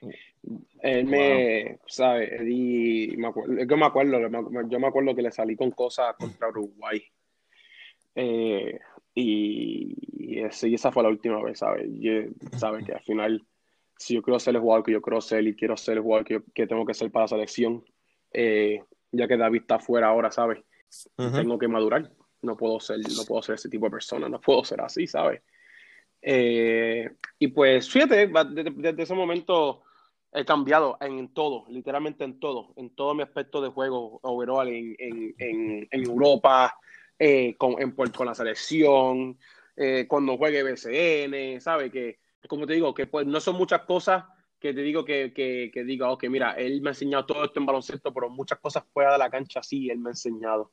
él 0.82 1.06
me, 1.06 1.80
¿sabes? 1.88 2.32
Eddie, 2.34 3.16
me 3.18 3.28
acuerdo, 3.28 3.54
es 3.58 3.68
que 3.68 3.76
me 3.76 3.86
acuerdo, 3.86 4.20
yo 4.70 4.80
me 4.80 4.88
acuerdo 4.88 5.16
que 5.16 5.22
le 5.22 5.32
salí 5.32 5.56
con 5.56 5.72
cosas 5.72 6.16
contra 6.18 6.50
Uruguay. 6.50 7.02
Eh, 8.16 8.80
y, 9.16 9.96
y 10.36 10.39
ese- 10.39 10.70
y 10.70 10.76
esa 10.76 10.91
fue 10.91 11.04
la 11.04 11.10
última 11.10 11.41
vez, 11.41 11.60
¿sabes? 11.60 11.88
Yo- 12.00 12.24
¿sabes? 12.56 12.84
Que 12.86 12.94
al 12.94 13.02
final, 13.02 13.44
si 13.98 14.16
yo 14.16 14.22
quiero 14.22 14.39
ser 14.39 14.56
el 14.56 14.62
jugador 14.62 14.84
que 14.86 14.91
yo 14.91 15.02
quiero 15.02 15.22
ser 15.22 15.46
y 15.48 15.56
quiero 15.56 15.78
ser 15.78 15.98
el 15.98 16.04
jugador 16.04 16.26
que, 16.26 16.34
yo- 16.36 16.44
que 16.54 16.68
tengo 16.68 16.86
que 16.86 16.94
ser 16.94 17.12
para 17.12 17.24
la 17.24 17.28
selección, 17.30 17.84
eh, 18.32 18.84
ya 19.12 19.28
que 19.28 19.38
David 19.38 19.62
está 19.62 19.80
fuera 19.80 20.08
ahora, 20.08 20.32
¿sabes? 20.32 20.60
Ujú. 21.18 21.36
tengo 21.36 21.58
que 21.58 21.68
madurar. 21.68 22.12
No 22.41 22.56
puedo 22.58 22.80
ser, 22.80 22.98
no 23.00 23.24
puedo 23.26 23.41
ser 23.41 23.56
ese 23.56 23.70
tipo 23.70 23.86
de 23.86 23.91
persona, 23.91 24.28
no 24.30 24.39
puedo 24.41 24.64
ser 24.64 24.82
así, 24.82 25.08
¿sabes? 25.08 25.41
Eh, 26.22 27.10
y 27.39 27.48
pues, 27.48 27.89
fíjate, 27.89 28.28
desde, 28.28 28.72
desde 28.72 29.04
ese 29.04 29.14
momento 29.14 29.84
he 30.34 30.46
cambiado 30.46 30.98
en 31.00 31.34
todo, 31.34 31.66
literalmente 31.70 32.24
en 32.24 32.40
todo, 32.40 32.74
en 32.76 32.90
todo 32.96 33.14
mi 33.14 33.24
aspecto 33.24 33.62
de 33.62 33.70
juego 33.70 34.20
overall, 34.24 34.68
en, 34.68 34.96
en, 34.98 35.36
en, 35.38 35.88
en 35.92 36.04
Europa, 36.04 36.76
eh, 37.20 37.56
con, 37.58 37.80
en, 37.80 37.92
con 37.92 38.26
la 38.26 38.34
selección, 38.34 39.38
eh, 39.76 40.06
cuando 40.08 40.38
juegue 40.38 40.64
BCN, 40.64 41.62
¿sabes? 41.62 41.92
Que, 41.92 42.20
como 42.48 42.66
te 42.66 42.74
digo, 42.74 42.94
que 42.94 43.08
pues 43.08 43.26
no 43.28 43.40
son 43.40 43.56
muchas 43.56 43.82
cosas 43.82 44.24
que 44.60 44.74
te 44.74 44.82
digo 44.82 45.04
que, 45.04 45.34
que, 45.34 45.70
que 45.74 45.84
diga, 45.84 46.10
ok, 46.10 46.24
mira, 46.30 46.54
él 46.54 46.82
me 46.82 46.90
ha 46.90 46.92
enseñado 46.92 47.26
todo 47.26 47.44
esto 47.44 47.60
en 47.60 47.66
baloncesto, 47.66 48.14
pero 48.14 48.30
muchas 48.30 48.60
cosas 48.60 48.84
fuera 48.94 49.12
de 49.14 49.18
la 49.18 49.30
cancha 49.30 49.62
sí, 49.62 49.90
él 49.90 50.00
me 50.00 50.10
ha 50.10 50.12
enseñado. 50.12 50.72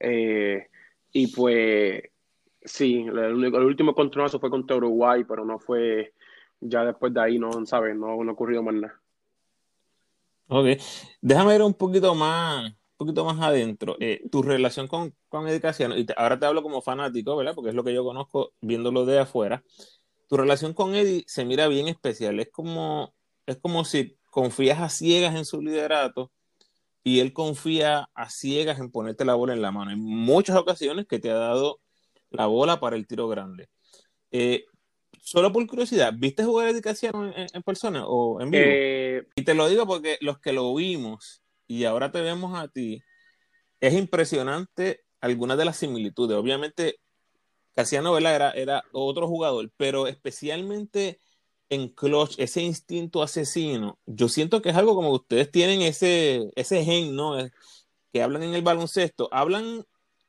Eh, 0.00 0.66
y 1.12 1.28
pues, 1.28 2.02
sí, 2.60 3.06
el, 3.08 3.44
el 3.44 3.54
último 3.54 3.94
contronazo 3.94 4.40
fue 4.40 4.50
contra 4.50 4.76
Uruguay, 4.76 5.24
pero 5.24 5.44
no 5.44 5.58
fue, 5.60 6.14
ya 6.62 6.84
después 6.84 7.12
de 7.12 7.20
ahí, 7.20 7.38
no, 7.38 7.66
¿sabes? 7.66 7.94
No, 7.96 8.22
no 8.22 8.30
ha 8.30 8.34
ocurrido 8.34 8.62
más 8.62 8.74
nada. 8.74 9.00
Ok, 10.48 10.66
déjame 11.20 11.54
ir 11.54 11.62
un 11.62 11.74
poquito 11.74 12.14
más, 12.14 12.66
un 12.66 12.76
poquito 12.96 13.24
más 13.24 13.40
adentro. 13.40 13.96
Eh, 14.00 14.22
tu 14.30 14.42
relación 14.42 14.86
con, 14.86 15.14
con 15.28 15.48
Eddie 15.48 15.60
Casiano, 15.60 15.96
y 15.96 16.06
ahora 16.16 16.38
te 16.38 16.46
hablo 16.46 16.62
como 16.62 16.82
fanático, 16.82 17.36
¿verdad? 17.36 17.54
Porque 17.54 17.70
es 17.70 17.74
lo 17.74 17.84
que 17.84 17.94
yo 17.94 18.04
conozco 18.04 18.52
viéndolo 18.60 19.04
de 19.06 19.18
afuera. 19.18 19.62
Tu 20.28 20.36
relación 20.36 20.74
con 20.74 20.94
Eddie 20.94 21.24
se 21.26 21.44
mira 21.44 21.68
bien 21.68 21.88
especial. 21.88 22.38
Es 22.40 22.50
como, 22.50 23.14
es 23.46 23.56
como 23.56 23.84
si 23.84 24.18
confías 24.30 24.80
a 24.80 24.88
ciegas 24.88 25.34
en 25.34 25.44
su 25.44 25.60
liderato 25.60 26.32
y 27.04 27.20
él 27.20 27.32
confía 27.32 28.08
a 28.14 28.30
ciegas 28.30 28.78
en 28.78 28.90
ponerte 28.90 29.24
la 29.24 29.34
bola 29.34 29.52
en 29.52 29.62
la 29.62 29.72
mano. 29.72 29.90
En 29.90 30.00
muchas 30.00 30.56
ocasiones 30.56 31.06
que 31.06 31.18
te 31.18 31.30
ha 31.30 31.34
dado 31.34 31.80
la 32.30 32.46
bola 32.46 32.80
para 32.80 32.96
el 32.96 33.06
tiro 33.06 33.28
grande. 33.28 33.68
Eh, 34.30 34.64
solo 35.22 35.52
por 35.52 35.66
curiosidad, 35.66 36.12
¿viste 36.16 36.44
jugar 36.44 36.74
a 36.74 36.80
Casiano 36.80 37.26
en, 37.32 37.46
en- 37.54 37.62
persona 37.62 38.06
o 38.06 38.40
en 38.40 38.50
vivo? 38.50 38.70
Eh, 38.70 39.24
Y 39.36 39.44
te 39.44 39.54
lo 39.54 39.68
digo 39.68 39.86
porque 39.86 40.18
los 40.20 40.38
que 40.40 40.52
lo 40.52 40.74
vimos 40.74 41.42
y 41.66 41.84
ahora 41.84 42.12
te 42.12 42.20
vemos 42.20 42.58
a 42.58 42.68
ti, 42.68 43.02
es 43.80 43.94
impresionante 43.94 45.02
algunas 45.20 45.58
de 45.58 45.64
las 45.66 45.76
similitudes. 45.78 46.36
Obviamente, 46.38 47.00
Casiano 47.74 48.16
era, 48.18 48.50
era 48.52 48.84
otro 48.92 49.28
jugador, 49.28 49.72
pero 49.76 50.06
especialmente 50.06 51.20
en 51.70 51.88
clutch, 51.88 52.34
ese 52.38 52.62
instinto 52.62 53.22
asesino, 53.22 53.98
yo 54.06 54.28
siento 54.28 54.62
que 54.62 54.70
es 54.70 54.76
algo 54.76 54.94
como 54.94 55.10
que 55.10 55.16
ustedes 55.22 55.50
tienen 55.50 55.82
ese, 55.82 56.50
ese 56.56 56.84
gen, 56.84 57.16
¿no? 57.16 57.36
Que 58.12 58.22
hablan 58.22 58.42
en 58.42 58.54
el 58.54 58.62
baloncesto, 58.62 59.28
¿hablan 59.32 59.84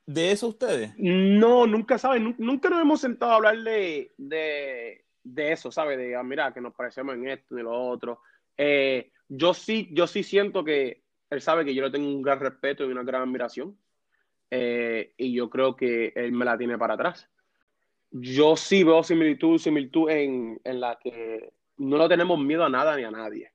de 0.05 0.31
eso 0.31 0.47
ustedes? 0.49 0.93
No, 0.97 1.65
nunca 1.67 1.97
saben, 1.97 2.35
nunca 2.37 2.69
nos 2.69 2.81
hemos 2.81 3.01
sentado 3.01 3.31
a 3.31 3.35
hablar 3.35 3.57
de, 3.59 4.11
de, 4.17 5.51
eso, 5.51 5.71
¿sabes? 5.71 5.97
De, 5.97 6.15
ah, 6.15 6.23
mira, 6.23 6.53
que 6.53 6.61
nos 6.61 6.73
parecemos 6.73 7.15
en 7.15 7.27
esto 7.27 7.57
y 7.57 7.63
lo 7.63 7.71
otro. 7.71 8.19
Eh, 8.57 9.11
yo 9.29 9.53
sí, 9.53 9.89
yo 9.91 10.07
sí 10.07 10.23
siento 10.23 10.63
que 10.63 11.03
él 11.29 11.41
sabe 11.41 11.65
que 11.65 11.73
yo 11.73 11.83
le 11.83 11.91
tengo 11.91 12.07
un 12.07 12.21
gran 12.21 12.39
respeto 12.39 12.83
y 12.85 12.91
una 12.91 13.03
gran 13.03 13.23
admiración. 13.23 13.77
Eh, 14.51 15.13
y 15.17 15.33
yo 15.33 15.49
creo 15.49 15.75
que 15.75 16.13
él 16.15 16.31
me 16.31 16.45
la 16.45 16.57
tiene 16.57 16.77
para 16.77 16.93
atrás. 16.93 17.29
Yo 18.11 18.55
sí 18.55 18.83
veo 18.83 19.01
similitud, 19.01 19.57
similitud 19.57 20.09
en, 20.11 20.61
en 20.63 20.79
la 20.79 20.99
que 21.01 21.53
no 21.77 21.97
le 21.97 22.07
tenemos 22.07 22.39
miedo 22.39 22.63
a 22.63 22.69
nada 22.69 22.95
ni 22.95 23.03
a 23.03 23.09
nadie. 23.09 23.51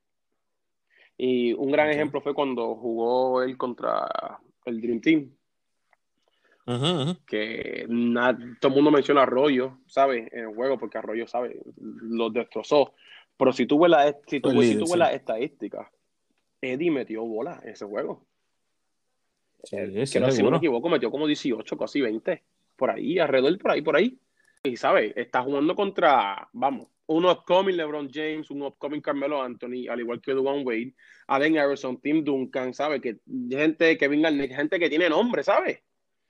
Y 1.17 1.53
un 1.53 1.71
gran 1.71 1.89
ejemplo 1.89 2.21
fue 2.21 2.33
cuando 2.33 2.75
jugó 2.75 3.43
él 3.43 3.57
contra 3.57 4.39
el 4.65 4.81
Dream 4.81 4.99
Team. 4.99 5.31
Que 7.25 7.85
todo 8.59 8.69
el 8.69 8.75
mundo 8.75 8.91
menciona 8.91 9.21
a 9.21 9.23
Arroyo, 9.23 9.79
¿sabes? 9.87 10.31
En 10.31 10.49
el 10.49 10.55
juego, 10.55 10.77
porque 10.77 10.97
Arroyo, 10.97 11.27
¿sabes? 11.27 11.57
Los 11.77 12.31
destrozó. 12.31 12.93
Pero 13.37 13.53
si 13.53 13.65
tú 13.65 13.79
ves 13.79 13.89
la, 13.89 14.15
si 14.27 14.39
tú, 14.39 14.61
si 14.61 14.77
tú 14.77 14.95
la 14.95 15.13
estadística, 15.13 15.89
Eddie 16.61 16.91
metió 16.91 17.25
bola 17.25 17.59
en 17.63 17.69
ese 17.69 17.85
juego. 17.85 18.25
Sí, 19.63 19.77
que 19.77 20.05
si 20.05 20.19
no 20.43 20.51
me 20.51 20.57
equivoco, 20.57 20.89
metió 20.89 21.09
como 21.09 21.25
18, 21.25 21.77
casi 21.77 22.01
20. 22.01 22.43
Por 22.75 22.91
ahí, 22.91 23.19
alrededor, 23.19 23.57
por 23.57 23.71
ahí, 23.71 23.81
por 23.81 23.95
ahí. 23.95 24.19
Y, 24.63 24.77
¿sabes? 24.77 25.13
Está 25.15 25.41
jugando 25.41 25.75
contra, 25.75 26.49
vamos, 26.53 26.89
un 27.07 27.25
upcoming 27.25 27.75
LeBron 27.75 28.09
James, 28.13 28.51
un 28.51 28.61
upcoming 28.61 29.01
Carmelo 29.01 29.41
Anthony, 29.41 29.87
al 29.89 29.99
igual 29.99 30.21
que 30.21 30.33
Dwayne 30.33 30.63
Wade, 30.63 30.93
Allen 31.27 31.53
Iverson, 31.53 31.99
Tim 31.99 32.23
Duncan, 32.23 32.73
¿sabes? 32.73 33.01
Que 33.01 33.17
gente 33.49 33.97
que 33.97 34.07
venga, 34.07 34.31
gente 34.31 34.77
que 34.79 34.89
tiene 34.89 35.09
nombre, 35.09 35.43
¿sabes? 35.43 35.79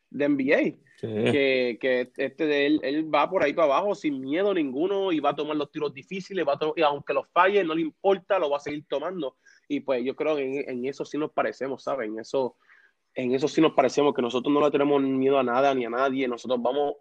De 0.10 0.28
NBA. 0.28 0.78
Que, 1.01 1.78
que, 1.80 2.12
este 2.18 2.45
de 2.45 2.66
él, 2.66 2.80
él 2.84 3.14
va 3.14 3.30
por 3.30 3.41
ahí 3.41 3.53
para 3.53 3.68
abajo 3.68 3.95
sin 3.95 4.20
miedo 4.20 4.53
ninguno 4.53 5.14
y 5.14 5.22
va 5.22 5.30
a 5.30 5.36
tomar 5.36 5.55
los 5.55 5.72
tiros 5.72 5.93
difíciles, 5.93 6.45
va 6.45 6.60
y 6.76 6.82
aunque 6.82 7.14
los 7.14 7.26
falle, 7.30 7.64
no 7.64 7.74
le 7.74 7.82
importa, 7.84 8.38
lo 8.38 8.49
va 8.49 8.57
a 8.57 8.60
seguir 8.60 8.84
tomando. 8.86 9.38
Y 9.70 9.80
pues 9.80 10.03
yo 10.03 10.16
creo 10.16 10.36
que 10.36 10.66
en, 10.68 10.86
eso 10.86 11.05
sí 11.05 11.18
nos 11.18 11.32
parecemos, 11.32 11.84
¿sabes? 11.84 12.10
En 12.10 12.20
eso, 12.20 12.57
en 13.14 13.34
eso 13.34 13.47
sí 13.47 13.62
nos 13.62 13.74
parecemos, 13.74 14.14
que 14.14 14.22
nosotros 14.22 14.53
no 14.53 14.60
le 14.60 14.72
tenemos 14.72 15.01
miedo 15.01 15.39
a 15.39 15.43
nada 15.43 15.74
ni 15.74 15.86
a 15.86 15.89
nadie, 15.89 16.28
nosotros 16.28 16.62
vamos 16.62 16.95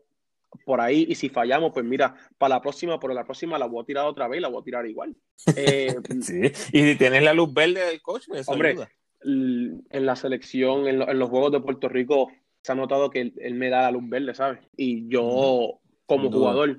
por 0.64 0.80
ahí 0.80 1.06
y 1.08 1.14
si 1.14 1.28
fallamos, 1.28 1.72
pues 1.72 1.84
mira, 1.84 2.14
para 2.38 2.56
la 2.56 2.60
próxima, 2.60 2.98
por 2.98 3.12
la 3.12 3.24
próxima 3.24 3.58
la 3.58 3.66
voy 3.66 3.82
a 3.82 3.86
tirar 3.86 4.06
otra 4.06 4.28
vez 4.28 4.38
y 4.38 4.42
la 4.42 4.48
voy 4.48 4.60
a 4.60 4.64
tirar 4.64 4.86
igual. 4.86 5.16
Eh, 5.56 5.94
sí, 6.20 6.40
y 6.72 6.82
si 6.82 6.96
tienes 6.96 7.22
la 7.22 7.32
luz 7.32 7.52
verde 7.52 7.84
del 7.86 8.02
coach, 8.02 8.24
pues 8.28 8.48
hombre, 8.48 8.76
en 9.20 10.06
la 10.06 10.16
selección, 10.16 10.86
en, 10.86 11.18
los 11.18 11.28
Juegos 11.30 11.52
de 11.52 11.60
Puerto 11.60 11.88
Rico, 11.88 12.30
se 12.68 12.72
ha 12.72 12.74
notado 12.74 13.08
que 13.08 13.32
él, 13.34 13.54
me 13.54 13.70
da 13.70 13.80
la 13.80 13.92
luz 13.92 14.06
verde, 14.10 14.34
¿sabes? 14.34 14.60
Y 14.76 15.08
yo, 15.08 15.80
como 16.04 16.30
jugador, 16.30 16.76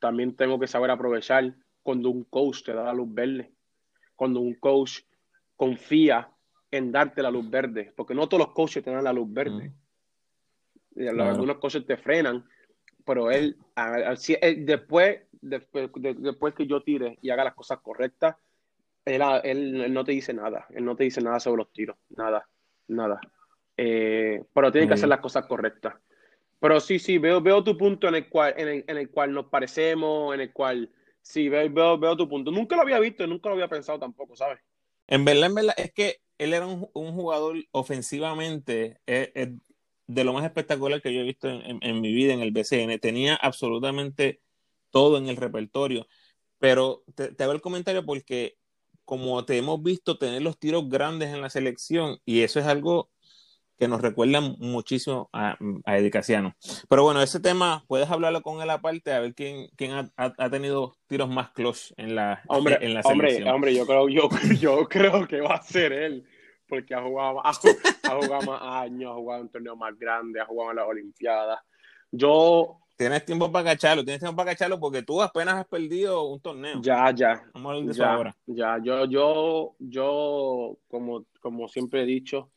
también 0.00 0.34
tengo 0.34 0.58
que 0.58 0.66
saber 0.66 0.90
aprovechar 0.90 1.54
cuando 1.84 2.10
un 2.10 2.24
coach 2.24 2.64
te 2.64 2.74
da 2.74 2.82
la 2.82 2.92
luz 2.92 3.14
verde, 3.14 3.52
cuando 4.16 4.40
un 4.40 4.54
coach 4.54 5.02
confía 5.54 6.28
en 6.72 6.90
darte 6.90 7.22
la 7.22 7.30
luz 7.30 7.48
verde, 7.48 7.92
porque 7.96 8.12
no 8.12 8.28
todos 8.28 8.44
los 8.44 8.54
coaches 8.54 8.82
te 8.82 8.90
dan 8.90 9.04
la 9.04 9.12
luz 9.12 9.32
verde. 9.32 9.72
Algunos 10.96 11.58
coaches 11.58 11.86
te 11.86 11.96
frenan 11.96 12.44
pero 13.06 13.30
él, 13.30 13.56
después, 14.58 15.20
después, 15.40 15.90
después 15.94 16.54
que 16.54 16.66
yo 16.66 16.82
tire 16.82 17.18
y 17.22 17.30
haga 17.30 17.44
las 17.44 17.54
cosas 17.54 17.78
correctas, 17.78 18.34
él, 19.04 19.22
él, 19.44 19.92
no 19.92 20.04
te 20.04 20.10
dice 20.12 20.34
nada, 20.34 20.66
él 20.70 20.84
no 20.84 20.96
te 20.96 21.04
dice 21.04 21.20
nada 21.20 21.38
sobre 21.38 21.58
los 21.58 21.72
tiros, 21.72 21.96
nada, 22.10 22.48
nada. 22.88 23.20
Eh, 23.82 24.44
pero 24.52 24.70
tiene 24.70 24.86
que 24.86 24.92
hacer 24.92 25.08
las 25.08 25.20
cosas 25.20 25.46
correctas. 25.46 25.94
Pero 26.60 26.80
sí, 26.80 26.98
sí, 26.98 27.16
veo, 27.16 27.40
veo 27.40 27.64
tu 27.64 27.78
punto 27.78 28.08
en 28.08 28.14
el 28.14 28.28
cual, 28.28 28.52
en 28.58 28.84
el, 28.86 29.10
cual 29.10 29.32
nos 29.32 29.46
parecemos, 29.46 30.34
en 30.34 30.42
el 30.42 30.52
cual, 30.52 30.90
sí, 31.22 31.48
veo, 31.48 31.98
veo, 31.98 32.14
tu 32.14 32.28
punto. 32.28 32.50
Nunca 32.50 32.76
lo 32.76 32.82
había 32.82 32.98
visto, 32.98 33.26
nunca 33.26 33.48
lo 33.48 33.54
había 33.54 33.68
pensado 33.68 33.98
tampoco, 33.98 34.36
¿sabes? 34.36 34.58
En 35.06 35.24
verdad, 35.24 35.46
en 35.46 35.54
verdad, 35.54 35.74
es 35.78 35.94
que 35.94 36.18
él 36.36 36.52
era 36.52 36.66
un, 36.66 36.90
jugador 36.92 37.56
ofensivamente, 37.70 38.98
de 39.06 40.24
lo 40.24 40.34
más 40.34 40.44
espectacular 40.44 41.00
que 41.00 41.14
yo 41.14 41.20
he 41.20 41.24
visto 41.24 41.48
en, 41.48 42.00
mi 42.02 42.12
vida 42.12 42.34
en 42.34 42.40
el 42.40 42.52
BCN. 42.52 42.98
Tenía 42.98 43.34
absolutamente 43.34 44.42
todo 44.90 45.16
en 45.16 45.28
el 45.28 45.36
repertorio. 45.38 46.06
Pero 46.58 47.02
te, 47.14 47.32
te, 47.32 47.44
hago 47.44 47.54
el 47.54 47.62
comentario 47.62 48.04
porque 48.04 48.58
como 49.06 49.42
te 49.46 49.56
hemos 49.56 49.82
visto 49.82 50.18
tener 50.18 50.42
los 50.42 50.58
tiros 50.58 50.86
grandes 50.90 51.30
en 51.30 51.40
la 51.40 51.48
selección 51.48 52.18
y 52.26 52.42
eso 52.42 52.60
es 52.60 52.66
algo 52.66 53.10
que 53.80 53.88
nos 53.88 54.02
recuerda 54.02 54.42
muchísimo 54.42 55.30
a, 55.32 55.52
a 55.52 55.96
Pero 56.88 57.02
bueno, 57.02 57.22
ese 57.22 57.40
tema 57.40 57.82
puedes 57.88 58.10
hablarlo 58.10 58.42
con 58.42 58.60
él 58.60 58.68
aparte, 58.68 59.10
a 59.10 59.20
ver 59.20 59.34
quién, 59.34 59.70
quién 59.74 59.92
ha, 59.92 60.12
ha, 60.16 60.50
tenido 60.50 60.94
tiros 61.06 61.30
más 61.30 61.50
close 61.52 61.94
en 61.96 62.14
la, 62.14 62.42
hombre, 62.46 62.76
en 62.82 62.92
la 62.92 63.02
selección. 63.02 63.48
Hombre, 63.48 63.50
hombre, 63.50 63.74
yo 63.74 63.86
creo, 63.86 64.08
yo, 64.10 64.28
yo 64.60 64.86
creo 64.86 65.26
que 65.26 65.40
va 65.40 65.54
a 65.54 65.62
ser 65.62 65.94
él 65.94 66.26
porque 66.68 66.94
ha 66.94 67.02
jugado, 67.02 67.40
ha, 67.46 67.54
jugado 67.54 68.42
más 68.42 68.60
años, 68.62 69.12
ha 69.12 69.14
jugado 69.14 69.42
un 69.42 69.48
torneo 69.48 69.76
más 69.76 69.98
grande, 69.98 70.40
ha 70.40 70.44
jugado 70.44 70.72
en 70.72 70.76
las 70.76 70.86
Olimpiadas. 70.86 71.60
Yo. 72.12 72.76
Tienes 72.98 73.24
tiempo 73.24 73.50
para 73.50 73.64
cacharlo, 73.64 74.04
tienes 74.04 74.20
tiempo 74.20 74.36
para 74.36 74.50
cacharlo 74.50 74.78
porque 74.78 75.02
tú 75.02 75.22
apenas 75.22 75.54
has 75.54 75.66
perdido 75.66 76.22
un 76.24 76.38
torneo. 76.38 76.82
Ya, 76.82 77.10
ya. 77.12 77.42
Vamos 77.54 77.72
a 77.72 77.74
hablar 77.76 77.94
de 77.94 77.98
ya, 77.98 78.12
ahora. 78.12 78.36
Ya, 78.44 78.78
yo, 78.82 79.06
yo, 79.06 79.74
yo, 79.78 80.76
como, 80.86 81.24
como 81.40 81.66
siempre 81.66 82.02
he 82.02 82.04
dicho, 82.04 82.50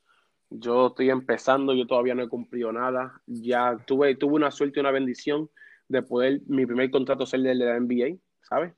yo 0.59 0.87
estoy 0.87 1.09
empezando, 1.09 1.73
yo 1.73 1.87
todavía 1.87 2.15
no 2.15 2.23
he 2.23 2.29
cumplido 2.29 2.71
nada. 2.71 3.21
Ya 3.25 3.77
tuve, 3.85 4.15
tuve 4.15 4.35
una 4.35 4.51
suerte 4.51 4.79
y 4.79 4.81
una 4.81 4.91
bendición 4.91 5.49
de 5.87 6.01
poder, 6.03 6.41
mi 6.47 6.65
primer 6.65 6.89
contrato 6.91 7.25
ser 7.25 7.41
de 7.41 7.55
la 7.55 7.79
NBA, 7.79 8.17
¿sabes? 8.41 8.73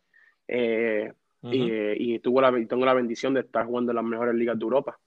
Eh, 0.48 1.12
y, 1.44 2.18
la, 2.18 2.68
tengo 2.68 2.86
la 2.86 2.94
bendición 2.94 3.34
de 3.34 3.42
estar 3.42 3.66
jugando 3.66 3.92
en 3.92 3.98
las 3.98 4.06
mejores 4.06 4.36
ligas 4.36 4.58
de 4.58 4.64
Europa. 4.64 5.00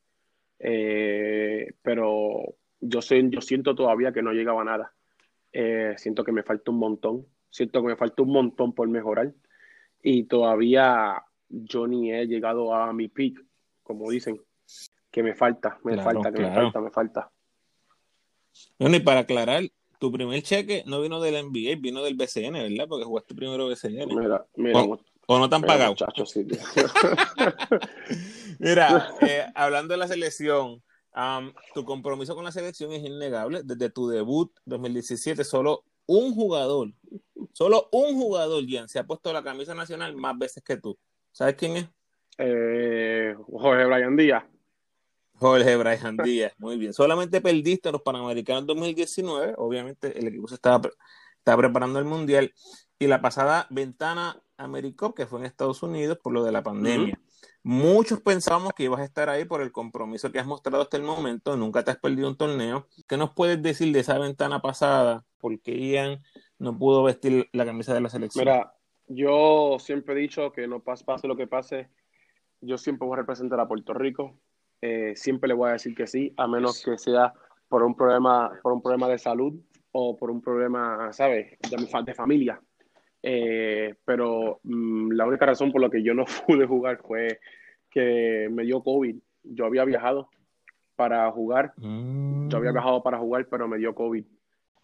Eh, 0.58 1.72
pero 1.82 2.56
yo, 2.80 3.02
sé, 3.02 3.22
yo 3.28 3.40
siento 3.40 3.74
todavía 3.74 4.12
que 4.12 4.22
no 4.22 4.32
llegaba 4.32 4.62
a 4.62 4.64
nada. 4.64 4.94
Eh, 5.52 5.94
siento 5.96 6.22
que 6.22 6.32
me 6.32 6.42
falta 6.42 6.70
un 6.70 6.78
montón. 6.78 7.26
Siento 7.50 7.80
que 7.82 7.88
me 7.88 7.96
falta 7.96 8.22
un 8.22 8.32
montón 8.32 8.74
por 8.74 8.88
mejorar. 8.88 9.32
Y 10.02 10.24
todavía 10.24 11.22
yo 11.48 11.86
ni 11.86 12.12
he 12.12 12.26
llegado 12.26 12.74
a 12.74 12.92
mi 12.92 13.08
peak, 13.08 13.42
como 13.82 14.10
dicen. 14.10 14.40
Que 15.18 15.24
me 15.24 15.34
falta, 15.34 15.80
me 15.82 16.00
falta, 16.00 16.30
que 16.30 16.38
me 16.38 16.54
falta, 16.54 16.80
me 16.80 16.90
falta. 16.92 17.32
Bueno, 18.78 18.94
y 18.94 19.00
para 19.00 19.18
aclarar, 19.18 19.64
tu 19.98 20.12
primer 20.12 20.40
cheque 20.44 20.84
no 20.86 21.00
vino 21.00 21.20
del 21.20 21.44
NBA, 21.44 21.80
vino 21.80 22.04
del 22.04 22.14
BCN, 22.14 22.52
¿verdad? 22.52 22.86
Porque 22.88 23.04
jugaste 23.04 23.34
primero 23.34 23.66
BCN. 23.66 24.14
Mira, 24.14 24.46
mira, 24.54 24.78
¿O 25.26 25.38
no 25.40 25.48
te 25.48 25.56
han 25.56 25.62
pagado? 25.62 25.96
Mira, 28.60 29.08
eh, 29.22 29.44
hablando 29.56 29.94
de 29.94 29.98
la 29.98 30.06
selección, 30.06 30.84
tu 31.74 31.84
compromiso 31.84 32.36
con 32.36 32.44
la 32.44 32.52
selección 32.52 32.92
es 32.92 33.04
innegable. 33.04 33.62
Desde 33.64 33.90
tu 33.90 34.06
debut 34.06 34.52
2017, 34.66 35.42
solo 35.42 35.82
un 36.06 36.32
jugador, 36.32 36.92
solo 37.50 37.88
un 37.90 38.14
jugador, 38.14 38.62
Jan, 38.68 38.88
se 38.88 39.00
ha 39.00 39.04
puesto 39.04 39.32
la 39.32 39.42
camisa 39.42 39.74
nacional 39.74 40.14
más 40.14 40.38
veces 40.38 40.62
que 40.62 40.76
tú. 40.76 40.96
¿Sabes 41.32 41.56
quién 41.56 41.76
es? 41.76 41.88
Eh, 42.38 43.34
Jorge 43.50 43.84
Brian 43.84 44.16
Díaz. 44.16 44.44
Jorge 45.38 45.76
Brian 45.76 46.16
Díaz, 46.16 46.52
muy 46.58 46.76
bien. 46.76 46.92
Solamente 46.92 47.40
perdiste 47.40 47.88
a 47.88 47.92
los 47.92 48.02
Panamericanos 48.02 48.66
2019, 48.66 49.54
obviamente 49.56 50.18
el 50.18 50.28
equipo 50.28 50.48
se 50.48 50.56
estaba, 50.56 50.88
estaba 51.38 51.58
preparando 51.58 51.98
el 51.98 52.04
Mundial, 52.04 52.52
y 52.98 53.06
la 53.06 53.20
pasada 53.20 53.66
ventana 53.70 54.42
Americop, 54.56 55.16
que 55.16 55.26
fue 55.26 55.38
en 55.38 55.46
Estados 55.46 55.82
Unidos 55.82 56.18
por 56.22 56.32
lo 56.32 56.42
de 56.42 56.52
la 56.52 56.62
pandemia. 56.62 57.18
Muchos 57.62 58.20
pensamos 58.20 58.72
que 58.74 58.84
ibas 58.84 59.00
a 59.00 59.04
estar 59.04 59.28
ahí 59.28 59.44
por 59.44 59.62
el 59.62 59.70
compromiso 59.70 60.32
que 60.32 60.38
has 60.38 60.46
mostrado 60.46 60.82
hasta 60.82 60.96
el 60.96 61.02
momento, 61.02 61.56
nunca 61.56 61.84
te 61.84 61.90
has 61.90 61.98
perdido 61.98 62.28
un 62.28 62.36
torneo. 62.36 62.88
¿Qué 63.06 63.16
nos 63.16 63.30
puedes 63.34 63.62
decir 63.62 63.92
de 63.92 64.00
esa 64.00 64.18
ventana 64.18 64.60
pasada? 64.60 65.24
¿Por 65.38 65.60
qué 65.60 65.78
Ian 65.78 66.22
no 66.58 66.76
pudo 66.76 67.04
vestir 67.04 67.48
la 67.52 67.64
camisa 67.64 67.94
de 67.94 68.00
la 68.00 68.08
selección? 68.08 68.44
Mira, 68.44 68.74
yo 69.06 69.76
siempre 69.78 70.14
he 70.14 70.18
dicho 70.18 70.52
que 70.52 70.66
no 70.66 70.80
pase, 70.80 71.28
lo 71.28 71.36
que 71.36 71.46
pase, 71.46 71.88
yo 72.60 72.78
siempre 72.78 73.06
voy 73.06 73.14
a 73.14 73.20
representar 73.20 73.60
a 73.60 73.68
Puerto 73.68 73.94
Rico. 73.94 74.40
Eh, 74.80 75.12
siempre 75.16 75.48
le 75.48 75.54
voy 75.54 75.70
a 75.70 75.72
decir 75.72 75.94
que 75.94 76.06
sí, 76.06 76.32
a 76.36 76.46
menos 76.46 76.82
que 76.84 76.96
sea 76.98 77.32
por 77.68 77.82
un 77.82 77.94
problema, 77.94 78.50
por 78.62 78.72
un 78.72 78.82
problema 78.82 79.08
de 79.08 79.18
salud 79.18 79.54
o 79.92 80.16
por 80.16 80.30
un 80.30 80.40
problema, 80.40 81.12
¿sabes?, 81.12 81.58
de, 81.70 82.02
de 82.04 82.14
familia. 82.14 82.60
Eh, 83.22 83.96
pero 84.04 84.60
mm, 84.62 85.12
la 85.12 85.26
única 85.26 85.46
razón 85.46 85.72
por 85.72 85.80
la 85.80 85.90
que 85.90 86.02
yo 86.02 86.14
no 86.14 86.24
pude 86.46 86.66
jugar 86.66 86.98
fue 86.98 87.40
que 87.90 88.48
me 88.50 88.64
dio 88.64 88.82
COVID. 88.82 89.16
Yo 89.42 89.66
había 89.66 89.84
viajado 89.84 90.28
para 90.94 91.30
jugar, 91.30 91.72
yo 91.76 92.56
había 92.56 92.70
mm. 92.70 92.74
viajado 92.74 93.02
para 93.02 93.18
jugar, 93.18 93.46
pero 93.48 93.68
me 93.68 93.78
dio 93.78 93.94
COVID. 93.94 94.24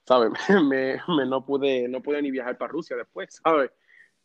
¿Sabes? 0.07 0.33
Me, 0.69 1.01
no, 1.27 1.47
pude, 1.47 1.89
no 1.89 2.03
pude 2.03 2.21
ni 2.21 2.31
viajar 2.31 2.59
para 2.59 2.71
Rusia 2.71 2.95
después, 2.95 3.41
¿sabes? 3.43 3.71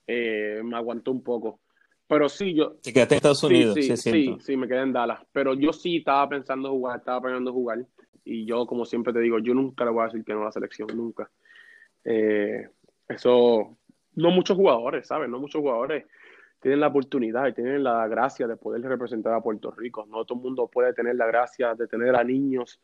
Eh, 0.06 0.62
me 0.62 0.76
aguantó 0.76 1.12
un 1.12 1.24
poco. 1.24 1.62
Pero 2.10 2.28
sí, 2.28 2.56
yo... 2.56 2.72
Te 2.82 2.92
quedaste 2.92 3.14
en 3.14 3.18
Estados 3.18 3.44
Unidos, 3.44 3.76
sí, 3.76 3.84
sí, 3.84 3.98
sí, 3.98 4.38
sí, 4.40 4.58
me 4.58 4.68
quedé 4.68 4.82
en 4.82 4.92
Dallas. 4.94 5.22
Pero 5.32 5.54
yo 5.54 5.72
sí 5.72 5.98
estaba 5.98 6.28
pensando 6.28 6.72
jugar, 6.72 6.98
estaba 6.98 7.22
planeando 7.22 7.54
jugar. 7.54 7.86
Y 8.26 8.46
yo, 8.46 8.66
como 8.66 8.84
siempre 8.84 9.14
te 9.14 9.20
digo, 9.20 9.38
yo 9.38 9.54
nunca 9.54 9.86
le 9.86 9.92
voy 9.92 10.02
a 10.02 10.06
decir 10.06 10.24
que 10.26 10.34
no 10.34 10.42
a 10.42 10.46
la 10.46 10.52
selección, 10.52 10.88
nunca. 10.96 11.30
Eh, 12.04 12.68
eso, 13.08 13.78
no 14.16 14.32
muchos 14.32 14.58
jugadores, 14.58 15.06
¿sabes? 15.06 15.30
No 15.30 15.40
muchos 15.40 15.62
jugadores 15.62 16.06
tienen 16.60 16.80
la 16.80 16.88
oportunidad 16.88 17.46
y 17.46 17.54
tienen 17.54 17.84
la 17.84 18.08
gracia 18.08 18.48
de 18.48 18.58
poder 18.58 18.82
representar 18.82 19.36
a 19.36 19.42
Puerto 19.42 19.70
Rico. 19.70 20.08
No 20.10 20.26
todo 20.26 20.40
el 20.40 20.46
mundo 20.46 20.68
puede 20.68 20.94
tener 20.94 21.16
la 21.16 21.28
gracia 21.28 21.76
de 21.76 21.88
tener 21.88 22.16
a 22.16 22.24
niños 22.24 22.82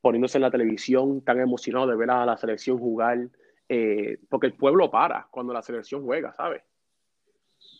poniéndose 0.00 0.38
en 0.38 0.42
la 0.42 0.50
televisión 0.52 1.22
tan 1.22 1.40
emocionados 1.40 1.90
de 1.90 1.96
ver 1.96 2.10
a 2.12 2.24
la 2.24 2.36
selección 2.36 2.78
jugar, 2.78 3.18
eh, 3.68 4.18
porque 4.28 4.46
el 4.46 4.54
pueblo 4.54 4.92
para 4.92 5.26
cuando 5.28 5.52
la 5.52 5.60
selección 5.60 6.04
juega, 6.04 6.32
¿sabes? 6.34 6.62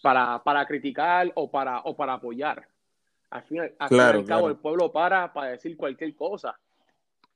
Para, 0.03 0.43
para 0.43 0.67
criticar 0.67 1.31
o 1.35 1.51
para, 1.51 1.81
o 1.81 1.95
para 1.95 2.15
apoyar. 2.15 2.67
Al 3.31 3.43
fin, 3.43 3.61
al 3.79 3.89
fin 3.89 3.99
y 3.99 4.01
al 4.01 4.25
cabo, 4.25 4.49
el 4.49 4.57
pueblo 4.57 4.91
para 4.91 5.33
para 5.33 5.53
decir 5.53 5.77
cualquier 5.77 6.15
cosa. 6.15 6.59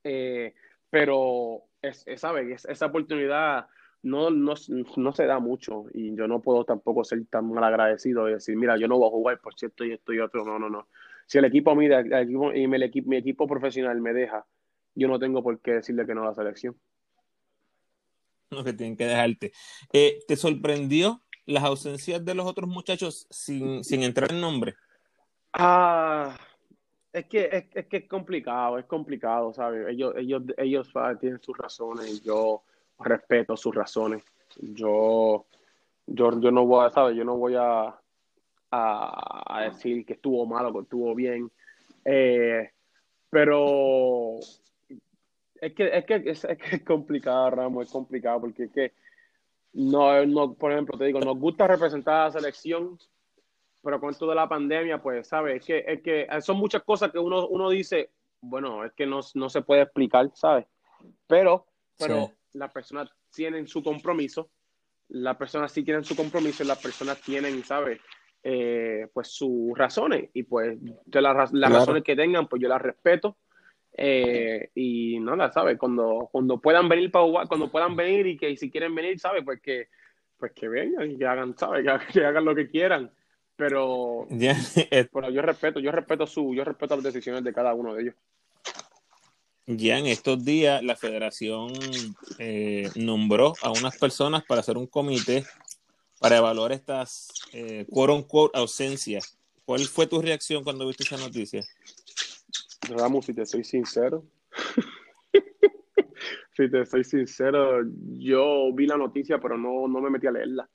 Eh, 0.02 0.54
pero 0.90 1.62
es, 1.80 2.02
es, 2.06 2.20
¿sabes? 2.20 2.64
esa 2.64 2.86
oportunidad 2.86 3.66
no, 4.04 4.30
no, 4.30 4.54
no, 4.96 5.12
se 5.12 5.24
da 5.24 5.38
mucho 5.38 5.86
y 5.94 6.14
yo 6.14 6.28
no 6.28 6.42
puedo 6.42 6.64
tampoco 6.64 7.04
ser 7.04 7.24
tan 7.26 7.50
mal 7.50 7.64
agradecido 7.64 8.28
y 8.28 8.34
decir, 8.34 8.54
mira, 8.54 8.76
yo 8.76 8.86
no 8.86 8.98
voy 8.98 9.08
a 9.08 9.10
jugar 9.10 9.40
por 9.40 9.54
cierto 9.54 9.82
y 9.84 9.92
esto 9.92 10.12
y 10.12 10.20
otro. 10.20 10.44
No, 10.44 10.58
no, 10.58 10.68
no. 10.68 10.88
Si 11.26 11.38
el 11.38 11.46
equipo 11.46 11.74
mira, 11.74 12.00
el 12.00 12.12
equipo, 12.12 12.52
y 12.52 12.66
mi, 12.68 12.82
equipo, 12.82 13.08
mi 13.08 13.16
equipo 13.16 13.46
profesional 13.46 14.00
me 14.02 14.12
deja, 14.12 14.44
yo 14.94 15.08
no 15.08 15.18
tengo 15.18 15.42
por 15.42 15.58
qué 15.60 15.72
decirle 15.72 16.04
que 16.04 16.14
no 16.14 16.22
a 16.22 16.26
la 16.26 16.34
selección. 16.34 16.76
No, 18.50 18.62
que 18.62 18.74
tienen 18.74 18.96
que 18.96 19.06
dejarte. 19.06 19.52
Eh, 19.90 20.20
¿Te 20.28 20.36
sorprendió 20.36 21.22
las 21.46 21.64
ausencias 21.64 22.24
de 22.24 22.34
los 22.34 22.46
otros 22.46 22.68
muchachos 22.68 23.26
sin, 23.30 23.84
sin 23.84 24.02
entrar 24.02 24.30
en 24.32 24.40
nombre? 24.40 24.74
Ah, 25.52 26.36
es 27.12 27.26
que 27.26 27.48
es, 27.52 27.64
es, 27.74 27.86
que 27.86 27.98
es 27.98 28.08
complicado, 28.08 28.78
es 28.78 28.86
complicado, 28.86 29.52
¿sabes? 29.52 29.88
Ellos, 29.88 30.14
ellos, 30.16 30.42
ellos 30.56 30.92
tienen 31.20 31.40
sus 31.40 31.56
razones 31.56 32.08
y 32.08 32.20
yo 32.20 32.62
respeto 32.98 33.56
sus 33.56 33.74
razones. 33.74 34.24
Yo, 34.60 35.46
yo, 36.06 36.40
yo 36.40 36.50
no 36.50 36.66
voy 36.66 36.86
a, 36.86 36.90
¿sabes? 36.90 37.16
Yo 37.16 37.24
no 37.24 37.36
voy 37.36 37.54
a, 37.56 37.94
a, 38.70 39.62
decir 39.64 40.04
que 40.04 40.14
estuvo 40.14 40.44
malo, 40.46 40.72
que 40.72 40.80
estuvo 40.80 41.14
bien. 41.14 41.50
Eh, 42.04 42.70
pero 43.30 44.38
es 45.60 45.72
que, 45.74 45.96
es 45.96 46.04
que 46.04 46.22
es, 46.26 46.40
que 46.40 46.76
es 46.76 46.84
complicado, 46.84 47.50
Ramos, 47.50 47.86
es 47.86 47.92
complicado 47.92 48.40
porque 48.40 48.64
es 48.64 48.72
que 48.72 48.92
no, 49.74 50.24
no, 50.24 50.54
por 50.54 50.72
ejemplo, 50.72 50.96
te 50.96 51.04
digo, 51.04 51.20
nos 51.20 51.36
gusta 51.36 51.66
representar 51.66 52.14
a 52.14 52.24
la 52.26 52.30
selección, 52.32 52.98
pero 53.82 54.00
con 54.00 54.10
esto 54.10 54.26
de 54.26 54.36
la 54.36 54.48
pandemia, 54.48 55.02
pues, 55.02 55.26
¿sabes? 55.28 55.56
Es 55.56 55.66
que, 55.66 55.84
es 55.86 56.00
que 56.00 56.28
son 56.40 56.56
muchas 56.56 56.82
cosas 56.84 57.10
que 57.10 57.18
uno, 57.18 57.48
uno 57.48 57.68
dice, 57.70 58.10
bueno, 58.40 58.84
es 58.84 58.92
que 58.92 59.04
no, 59.04 59.20
no 59.34 59.50
se 59.50 59.62
puede 59.62 59.82
explicar, 59.82 60.30
¿sabes? 60.34 60.66
Pero, 61.26 61.66
pero 61.98 62.30
las 62.52 62.72
personas 62.72 63.10
tienen 63.34 63.66
su 63.66 63.82
compromiso, 63.82 64.48
las 65.08 65.36
personas 65.36 65.72
sí 65.72 65.82
tienen 65.82 66.04
su 66.04 66.14
compromiso 66.14 66.62
y 66.62 66.66
las 66.66 66.80
personas 66.80 67.20
tienen, 67.20 67.64
¿sabes? 67.64 68.00
Eh, 68.44 69.08
pues 69.12 69.28
sus 69.28 69.76
razones 69.76 70.28
y 70.34 70.42
pues 70.42 70.78
de 70.80 71.20
las, 71.22 71.52
las 71.52 71.72
razones 71.72 72.04
que 72.04 72.14
tengan, 72.14 72.46
pues 72.46 72.62
yo 72.62 72.68
las 72.68 72.80
respeto 72.80 73.38
eh, 73.96 74.70
y 74.74 75.18
nada, 75.20 75.52
¿sabes? 75.52 75.78
Cuando, 75.78 76.28
cuando 76.30 76.58
puedan 76.60 76.88
venir 76.88 77.10
para 77.10 77.24
jugar, 77.24 77.48
cuando 77.48 77.70
puedan 77.70 77.94
venir 77.94 78.26
y 78.26 78.36
que 78.36 78.56
si 78.56 78.70
quieren 78.70 78.94
venir, 78.94 79.18
¿sabes? 79.20 79.44
Pues 79.44 79.60
que, 79.60 79.88
pues 80.36 80.52
que 80.52 80.68
vengan 80.68 81.10
y 81.10 81.16
que 81.16 81.26
hagan, 81.26 81.56
¿sabes? 81.56 81.84
Que, 82.12 82.24
hagan 82.24 82.44
lo 82.44 82.54
que 82.54 82.68
quieran. 82.68 83.10
Pero, 83.56 84.26
pero 85.12 85.30
yo 85.30 85.42
respeto, 85.42 85.78
yo 85.78 85.92
respeto 85.92 86.26
su, 86.26 86.54
yo 86.54 86.64
respeto 86.64 86.96
las 86.96 87.04
decisiones 87.04 87.44
de 87.44 87.52
cada 87.52 87.72
uno 87.74 87.94
de 87.94 88.02
ellos. 88.02 88.14
Ya 89.66 89.98
en 89.98 90.06
estos 90.06 90.44
días 90.44 90.82
la 90.82 90.96
federación 90.96 91.72
eh, 92.38 92.90
nombró 92.96 93.54
a 93.62 93.70
unas 93.70 93.96
personas 93.96 94.44
para 94.44 94.60
hacer 94.60 94.76
un 94.76 94.86
comité 94.86 95.44
para 96.18 96.36
evaluar 96.36 96.72
estas 96.72 97.32
eh, 97.52 97.86
quote 97.90 98.12
unquote 98.12 98.58
ausencias. 98.58 99.38
¿Cuál 99.64 99.80
fue 99.86 100.06
tu 100.06 100.20
reacción 100.20 100.64
cuando 100.64 100.86
viste 100.86 101.04
esa 101.04 101.16
noticia? 101.16 101.64
Ramos, 102.88 103.26
si 103.26 103.34
te 103.34 103.46
soy 103.46 103.64
sincero, 103.64 104.24
si 106.52 106.70
te 106.70 106.86
soy 106.86 107.04
sincero, 107.04 107.82
yo 108.18 108.72
vi 108.72 108.86
la 108.86 108.96
noticia, 108.96 109.38
pero 109.38 109.58
no, 109.58 109.88
no 109.88 110.00
me 110.00 110.10
metí 110.10 110.26
a 110.26 110.32
leerla. 110.32 110.68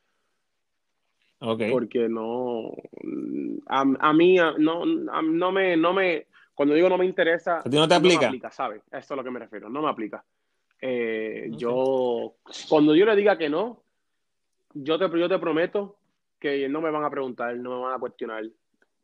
Okay. 1.41 1.72
Porque 1.72 2.10
no, 2.10 2.72
a, 3.68 3.86
a 3.99 4.14
mí 4.14 4.36
no, 4.57 4.86
no, 4.86 5.51
me, 5.51 5.78
no 5.78 5.93
me, 5.93 6.28
cuando 6.53 6.76
digo 6.76 6.89
no 6.89 6.97
me 6.97 7.05
interesa, 7.05 7.60
¿A 7.60 7.64
ti 7.64 7.78
no 7.78 7.88
te 7.88 7.95
aplica? 7.95 8.20
me 8.22 8.26
aplica, 8.28 8.51
¿sabes? 8.51 8.82
Eso 8.88 8.97
es 8.97 9.12
a 9.12 9.16
lo 9.16 9.24
que 9.24 9.32
me 9.32 9.39
refiero, 9.39 9.70
no 9.70 9.82
me 9.82 9.89
aplica. 9.89 10.24
Eh, 10.82 11.49
Yo, 11.51 12.36
cuando 12.68 12.95
yo 12.95 13.05
le 13.05 13.16
diga 13.16 13.38
que 13.38 13.49
no, 13.49 13.84
yo 14.74 14.99
te, 14.99 15.10
yo 15.18 15.30
te 15.30 15.39
prometo 15.39 15.97
que 16.39 16.68
no 16.68 16.82
me 16.82 16.91
van 16.91 17.05
a 17.05 17.10
preguntar, 17.10 17.55
no 17.55 17.78
me 17.78 17.86
van 17.86 17.95
a 17.95 17.99
cuestionar, 17.99 18.43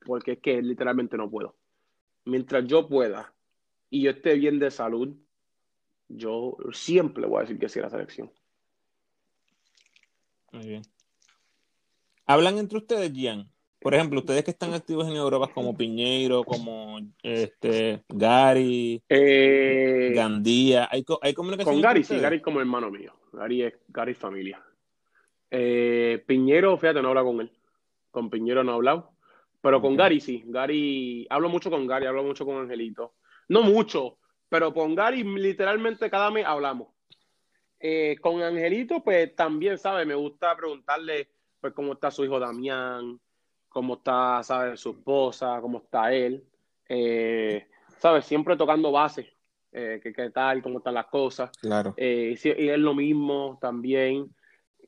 porque 0.06 0.34
es 0.34 0.39
que 0.39 0.62
literalmente 0.62 1.18
no 1.18 1.30
puedo 1.30 1.56
mientras 2.26 2.65
yo 2.67 2.88
pueda 2.88 3.34
y 3.89 4.03
yo 4.03 4.11
esté 4.11 4.36
bien 4.36 4.59
de 4.59 4.71
salud, 4.71 5.15
yo 6.07 6.57
siempre 6.73 7.26
voy 7.26 7.38
a 7.38 7.41
decir 7.41 7.59
que 7.59 7.69
sí 7.69 7.80
a 7.80 7.84
la 7.84 7.89
selección. 7.89 8.32
Muy 10.51 10.67
bien. 10.67 10.82
¿Hablan 12.26 12.57
entre 12.57 12.78
ustedes, 12.78 13.11
Gian? 13.13 13.49
Por 13.80 13.93
ejemplo, 13.93 14.19
ustedes 14.19 14.43
que 14.43 14.49
están 14.49 14.73
activos 14.73 15.07
en 15.07 15.15
Europa 15.15 15.51
como 15.53 15.78
Piñeiro, 15.78 16.43
como 16.43 16.99
este 17.21 18.03
Gary, 18.09 19.03
eh, 19.07 20.11
Gandía, 20.15 20.88
¿hay, 20.91 21.05
hay 21.21 21.34
comunicación? 21.36 21.76
Con 21.76 21.82
Gary, 21.84 22.03
sí, 22.03 22.17
Gary 22.17 22.38
es 22.38 22.41
como 22.41 22.59
hermano 22.59 22.89
mío. 22.89 23.13
Gary 23.32 23.61
es 23.61 23.76
Gary 23.89 24.15
familia. 24.15 24.59
Eh, 25.51 26.23
Piñero, 26.26 26.76
fíjate, 26.78 27.01
no 27.01 27.09
habla 27.09 27.23
con 27.23 27.41
él. 27.41 27.51
Con 28.09 28.32
Piñero 28.32 28.63
no 28.63 28.71
he 28.71 28.76
hablado. 28.76 29.14
Pero 29.66 29.82
con 29.82 29.97
Gary 29.97 30.20
sí, 30.20 30.43
Gary, 30.45 31.26
hablo 31.28 31.49
mucho 31.49 31.72
con 31.72 31.88
Gary, 31.88 32.05
hablo 32.05 32.22
mucho 32.22 32.45
con 32.45 32.57
Angelito. 32.57 33.16
No 33.49 33.63
mucho, 33.63 34.20
pero 34.47 34.72
con 34.72 34.93
Gary 34.93 35.24
literalmente 35.24 36.07
cada 36.07 36.30
mes 36.30 36.45
hablamos. 36.45 36.89
Eh, 37.80 38.16
con 38.22 38.43
Angelito, 38.43 39.03
pues 39.03 39.36
también, 39.36 39.80
¿sabes? 39.80 40.05
Me 40.05 40.13
gusta 40.13 40.55
preguntarle, 40.55 41.30
pues, 41.59 41.74
cómo 41.74 41.93
está 41.93 42.11
su 42.11 42.24
hijo 42.24 42.39
Damián, 42.39 43.20
cómo 43.68 43.95
está, 43.95 44.43
¿sabes? 44.43 44.80
Su 44.80 44.91
esposa, 44.91 45.57
cómo 45.61 45.80
está 45.80 46.13
él. 46.13 46.43
Eh, 46.88 47.68
¿Sabes? 47.97 48.26
Siempre 48.26 48.55
tocando 48.57 48.91
base. 48.91 49.36
Eh, 49.72 49.99
¿Qué 49.99 50.30
tal? 50.30 50.61
¿Cómo 50.61 50.78
están 50.78 50.93
las 50.93 51.07
cosas? 51.07 51.49
Claro. 51.57 51.95
y 51.97 52.36
es 52.36 52.78
lo 52.78 52.93
mismo 52.93 53.57
también. 53.59 54.32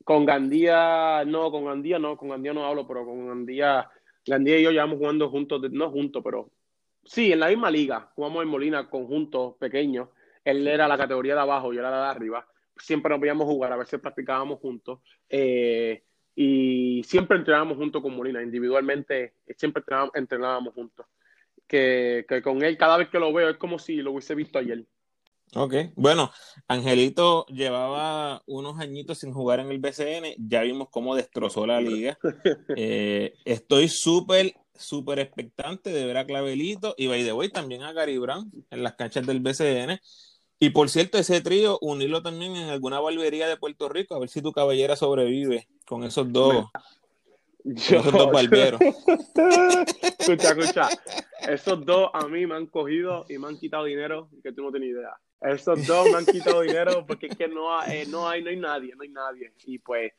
Con 0.04 0.24
Gandía, 0.24 1.24
no, 1.26 1.50
con 1.50 1.64
Gandía 1.64 1.98
no, 1.98 2.16
con 2.16 2.28
Gandía 2.28 2.52
no 2.52 2.64
hablo, 2.64 2.86
pero 2.86 3.04
con 3.04 3.26
Gandía 3.26 3.90
Gandía 4.28 4.58
y 4.58 4.62
yo 4.62 4.70
llevamos 4.70 4.98
jugando 4.98 5.30
juntos, 5.30 5.60
no 5.70 5.90
juntos, 5.90 6.22
pero 6.24 6.50
sí, 7.04 7.32
en 7.32 7.40
la 7.40 7.48
misma 7.48 7.70
liga. 7.70 8.10
Jugamos 8.14 8.42
en 8.42 8.48
Molina 8.48 8.88
conjuntos 8.88 9.56
pequeños. 9.56 10.08
Él 10.44 10.66
era 10.66 10.86
la 10.86 10.98
categoría 10.98 11.34
de 11.34 11.40
abajo, 11.40 11.72
yo 11.72 11.80
era 11.80 11.90
la 11.90 12.02
de 12.02 12.08
arriba. 12.10 12.46
Siempre 12.76 13.10
nos 13.10 13.20
veíamos 13.20 13.46
jugar, 13.46 13.72
a 13.72 13.76
veces 13.76 14.00
practicábamos 14.00 14.60
juntos. 14.60 15.00
Eh, 15.28 16.02
y 16.34 17.02
siempre 17.04 17.36
entrenábamos 17.36 17.76
juntos 17.76 18.00
con 18.00 18.14
Molina, 18.14 18.42
individualmente, 18.42 19.34
siempre 19.56 19.80
entrenábamos, 19.80 20.14
entrenábamos 20.14 20.74
juntos. 20.74 21.06
Que, 21.66 22.24
que, 22.28 22.40
con 22.40 22.62
él, 22.62 22.78
cada 22.78 22.96
vez 22.96 23.08
que 23.08 23.18
lo 23.18 23.32
veo, 23.32 23.50
es 23.50 23.56
como 23.56 23.78
si 23.78 23.96
lo 23.96 24.12
hubiese 24.12 24.34
visto 24.34 24.58
ayer. 24.58 24.84
Ok, 25.54 25.74
bueno, 25.94 26.30
Angelito 26.66 27.46
llevaba 27.46 28.42
unos 28.46 28.78
añitos 28.78 29.18
sin 29.18 29.32
jugar 29.32 29.60
en 29.60 29.70
el 29.70 29.78
BCN, 29.78 30.34
ya 30.36 30.60
vimos 30.62 30.88
cómo 30.90 31.14
destrozó 31.14 31.66
la 31.66 31.80
liga. 31.80 32.18
Eh, 32.76 33.34
estoy 33.44 33.88
súper, 33.88 34.54
súper 34.74 35.18
expectante 35.18 35.90
de 35.90 36.04
ver 36.04 36.18
a 36.18 36.26
Clavelito 36.26 36.94
y 36.96 37.06
by 37.06 37.24
the 37.24 37.32
way 37.32 37.48
también 37.48 37.82
a 37.82 37.92
Gary 37.92 38.18
Brown 38.18 38.50
en 38.70 38.82
las 38.82 38.94
canchas 38.94 39.26
del 39.26 39.40
BCN. 39.40 39.98
Y 40.60 40.70
por 40.70 40.90
cierto, 40.90 41.18
ese 41.18 41.40
trío, 41.40 41.78
unirlo 41.80 42.22
también 42.22 42.56
en 42.56 42.68
alguna 42.68 43.00
barbería 43.00 43.48
de 43.48 43.56
Puerto 43.56 43.88
Rico, 43.88 44.14
a 44.14 44.18
ver 44.18 44.28
si 44.28 44.42
tu 44.42 44.52
caballera 44.52 44.96
sobrevive 44.96 45.68
con 45.86 46.04
esos 46.04 46.30
dos. 46.32 46.66
esos 47.64 48.12
dos 48.12 48.30
barberos. 48.30 48.80
escucha, 50.18 50.50
escucha. 50.50 50.88
Esos 51.48 51.84
dos 51.84 52.10
a 52.12 52.26
mí 52.28 52.46
me 52.46 52.56
han 52.56 52.66
cogido 52.66 53.24
y 53.28 53.38
me 53.38 53.48
han 53.48 53.58
quitado 53.58 53.84
dinero 53.84 54.28
que 54.42 54.52
tú 54.52 54.62
no 54.62 54.70
tienes 54.70 54.90
idea. 54.90 55.16
Esos 55.40 55.86
dos 55.86 56.10
me 56.10 56.18
han 56.18 56.26
quitado 56.26 56.62
dinero 56.62 57.04
porque 57.06 57.26
es 57.26 57.36
que 57.36 57.48
no, 57.48 57.78
hay, 57.78 58.06
no, 58.06 58.28
hay, 58.28 58.42
no 58.42 58.50
hay 58.50 58.56
nadie, 58.56 58.94
no 58.96 59.02
hay 59.02 59.08
nadie. 59.10 59.52
Y 59.66 59.78
pues, 59.78 60.12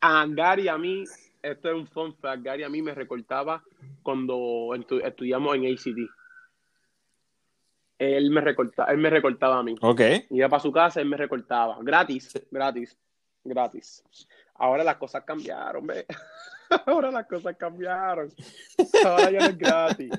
a 0.00 0.26
Gary 0.28 0.68
a 0.68 0.76
mí, 0.76 1.04
esto 1.42 1.68
es 1.70 1.74
un 1.74 1.86
fun 1.86 2.14
fact, 2.16 2.42
Gary 2.42 2.64
a 2.64 2.68
mí 2.68 2.82
me 2.82 2.94
recortaba 2.94 3.62
cuando 4.02 4.74
estudiamos 5.02 5.56
en 5.56 5.66
ACD. 5.66 6.10
Él 7.98 8.30
me 8.30 8.40
recortaba, 8.40 8.92
él 8.92 8.98
me 8.98 9.10
recortaba 9.10 9.58
a 9.58 9.62
mí. 9.62 9.74
Ok. 9.80 10.00
Iba 10.30 10.48
para 10.48 10.62
su 10.62 10.70
casa, 10.70 11.00
él 11.00 11.08
me 11.08 11.16
recortaba. 11.16 11.78
Gratis, 11.82 12.32
gratis. 12.50 12.96
gratis. 13.42 14.04
Ahora 14.54 14.84
las 14.84 14.96
cosas 14.96 15.24
cambiaron, 15.24 15.86
ve. 15.86 16.06
Ahora 16.86 17.10
las 17.10 17.26
cosas 17.26 17.56
cambiaron. 17.56 18.30
Ahora 19.04 19.30
ya 19.30 19.38
no 19.40 19.46
es 19.46 19.58
gratis. 19.58 20.10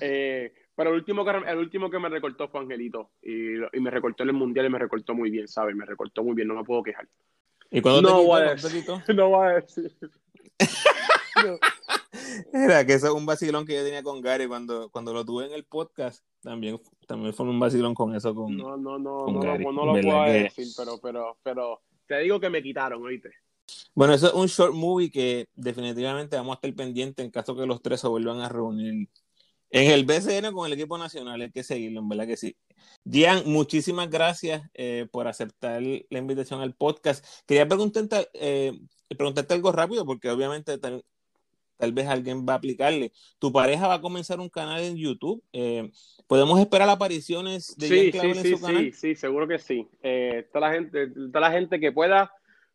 Eh, 0.00 0.52
pero 0.76 0.90
el 0.90 0.96
último, 0.96 1.24
que, 1.24 1.30
el 1.30 1.58
último 1.58 1.90
que 1.90 1.98
me 1.98 2.08
recortó 2.08 2.48
fue 2.48 2.60
Angelito. 2.60 3.10
Y, 3.22 3.56
y, 3.56 3.80
me 3.80 3.90
recortó 3.90 4.22
en 4.22 4.30
el 4.30 4.34
mundial 4.34 4.66
y 4.66 4.70
me 4.70 4.78
recortó 4.78 5.14
muy 5.14 5.30
bien, 5.30 5.46
¿sabes? 5.46 5.76
Me 5.76 5.84
recortó 5.84 6.24
muy 6.24 6.34
bien, 6.34 6.48
no 6.48 6.54
me 6.54 6.64
puedo 6.64 6.82
quejar. 6.82 7.08
¿Y 7.70 7.80
cuando 7.80 8.02
no, 8.02 8.08
te 8.08 8.26
voy 8.26 8.40
a 8.40 8.54
decir, 8.54 8.84
no 9.14 9.28
voy 9.30 9.46
a 9.46 9.50
decir. 9.54 9.92
no. 11.44 11.58
Era 12.52 12.86
que 12.86 12.94
eso 12.94 13.08
es 13.08 13.12
un 13.12 13.26
vacilón 13.26 13.66
que 13.66 13.74
yo 13.74 13.84
tenía 13.84 14.02
con 14.02 14.20
Gary 14.20 14.46
cuando, 14.46 14.88
cuando 14.90 15.12
lo 15.12 15.24
tuve 15.24 15.46
en 15.46 15.52
el 15.52 15.64
podcast. 15.64 16.24
También, 16.40 16.80
también 17.06 17.34
fue 17.34 17.46
un 17.46 17.58
vacilón 17.58 17.94
con 17.94 18.14
eso. 18.14 18.34
Con, 18.34 18.56
no, 18.56 18.76
no, 18.76 18.98
no, 18.98 19.26
no, 19.26 19.40
Gary. 19.40 19.64
no, 19.64 19.72
no, 19.72 19.86
lo 19.86 20.00
puedo 20.00 20.24
que... 20.24 20.32
decir, 20.32 20.68
pero, 20.76 20.98
pero, 20.98 21.36
pero 21.42 21.82
te 22.06 22.18
digo 22.20 22.38
que 22.38 22.50
me 22.50 22.62
quitaron, 22.62 23.02
oíste. 23.02 23.30
Bueno, 23.94 24.14
eso 24.14 24.28
es 24.28 24.34
un 24.34 24.46
short 24.46 24.74
movie 24.74 25.10
que 25.10 25.48
definitivamente 25.54 26.36
vamos 26.36 26.52
a 26.52 26.56
estar 26.56 26.74
pendientes 26.74 27.24
en 27.24 27.30
caso 27.30 27.56
que 27.56 27.66
los 27.66 27.80
tres 27.80 28.00
se 28.00 28.08
vuelvan 28.08 28.40
a 28.40 28.48
reunir 28.48 29.08
en 29.74 29.90
el 29.90 30.04
BCN 30.04 30.52
con 30.52 30.66
el 30.66 30.74
equipo 30.74 30.96
nacional. 30.96 31.40
Hay 31.40 31.50
que 31.50 31.64
seguirlo, 31.64 31.98
en 31.98 32.08
verdad 32.08 32.28
que 32.28 32.36
sí. 32.36 32.56
Gian, 33.04 33.42
muchísimas 33.44 34.08
gracias 34.08 34.62
eh, 34.72 35.08
por 35.10 35.26
aceptar 35.26 35.82
la 35.82 36.18
invitación 36.18 36.60
al 36.60 36.74
podcast. 36.74 37.26
Quería 37.44 37.66
preguntarte, 37.66 38.28
eh, 38.34 38.78
preguntarte 39.08 39.52
algo 39.52 39.72
rápido, 39.72 40.06
porque 40.06 40.30
obviamente 40.30 40.78
tal, 40.78 41.04
tal, 41.76 41.92
vez 41.92 42.06
alguien 42.06 42.46
va 42.48 42.52
a 42.52 42.56
aplicarle. 42.56 43.10
¿Tu 43.40 43.52
pareja 43.52 43.88
va 43.88 43.94
a 43.94 44.00
comenzar 44.00 44.38
un 44.38 44.48
canal 44.48 44.80
en 44.80 44.96
YouTube? 44.96 45.42
Eh, 45.52 45.90
¿Podemos 46.28 46.60
esperar 46.60 46.88
apariciones 46.88 47.74
de 47.76 47.88
sí, 47.88 48.12
Gian 48.12 48.32
sí, 48.32 48.40
sí, 48.42 48.48
en 48.48 48.56
su 48.56 48.64
canal? 48.64 48.84
Sí, 48.84 48.92
sí, 48.92 49.14
seguro 49.16 49.48
que 49.48 49.58
sí. 49.58 49.88
Toda, 50.52 50.68
la 50.68 50.72
gente, 50.72 51.08
toda 51.08 51.40
la 51.40 51.50
gente 51.50 51.80
que 51.80 51.90
pueda 51.90 52.30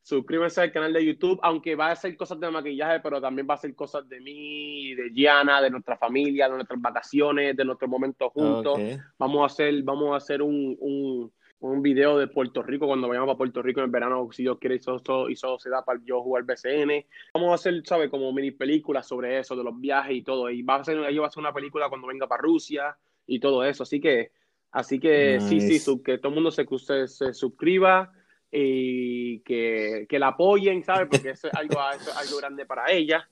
suscríbanse 0.10 0.62
al 0.62 0.72
canal 0.72 0.91
de 0.91 1.05
YouTube, 1.05 1.39
aunque 1.43 1.76
va 1.76 1.89
a 1.89 1.91
hacer 1.91 2.18
cosas 2.18 2.39
de 2.39 2.49
maquillaje, 2.49 2.99
pero 2.99 3.22
también 3.22 3.47
va 3.47 3.53
a 3.53 3.57
hacer 3.57 3.76
cosas 3.76 4.10
de 4.10 4.20
mí, 4.20 4.95
de 4.95 5.12
Gianna, 5.12 5.62
de 5.62 5.70
nuestra 5.70 5.97
familia, 5.97 6.49
de 6.49 6.55
nuestras 6.55 6.82
vacaciones, 6.82 7.55
de 7.55 7.64
nuestros 7.64 7.88
momentos 7.88 8.32
juntos. 8.34 8.74
Okay. 8.74 8.97
Vamos 9.20 9.43
a 9.43 9.45
hacer, 9.45 9.84
vamos 9.84 10.12
a 10.14 10.18
hacer 10.18 10.41
un, 10.41 10.76
un, 10.80 11.32
un, 11.60 11.82
video 11.84 12.18
de 12.18 12.28
Puerto 12.28 12.64
Rico 12.64 12.88
cuando 12.88 13.07
vayamos 13.07 13.36
a 13.36 13.38
Puerto 13.38 13.62
Rico 13.62 13.82
en 13.82 13.86
el 13.86 13.91
verano, 13.91 14.28
si 14.32 14.41
Dios 14.41 14.57
quiere, 14.57 14.78
y 14.78 14.80
eso, 14.80 15.30
y 15.30 15.34
eso 15.34 15.60
se 15.60 15.70
da 15.70 15.86
para 15.86 15.99
yo 16.03 16.24
jugar 16.24 16.43
BCN. 16.43 17.05
Vamos 17.36 17.51
a 17.51 17.55
hacer, 17.55 17.80
¿sabes? 17.86 18.10
Como 18.10 18.34
mini 18.34 18.49
películas 18.49 19.07
sobre 19.07 19.38
eso, 19.38 19.55
de 19.55 19.64
los 19.64 19.80
viajes 19.80 20.16
y 20.16 20.24
todo. 20.24 20.49
Y 20.49 20.64
va 20.64 20.78
a 20.78 20.84
ser, 20.84 20.97
ella 20.97 21.20
va 21.20 21.28
a 21.28 21.30
hacer 21.30 21.41
una 21.41 21.53
película 21.53 21.88
cuando 21.88 22.07
venga 22.07 22.28
para 22.28 22.41
Rusia 22.41 22.97
y 23.28 23.39
todo 23.39 23.64
eso. 23.64 23.84
Así 23.84 24.01
que, 24.01 24.32
así 24.72 24.99
que 24.99 25.38
nice. 25.39 25.60
sí, 25.60 25.80
sí, 25.80 26.01
que 26.03 26.18
todo 26.18 26.30
el 26.30 26.36
mundo 26.36 26.49
se, 26.49 26.66
se, 26.80 27.07
se 27.07 27.32
suscriba 27.36 28.12
y 28.52 29.39
que, 29.41 30.08
que, 30.10 30.20
la 30.20 30.30
apoyen, 30.30 30.84
¿sabes? 30.84 31.08
Porque 31.10 31.32
eso 31.32 31.47
es 31.47 31.54
algo, 31.54 31.80
algo 32.18 32.38
grande 32.38 32.66
para 32.66 32.91
ella. 32.91 33.28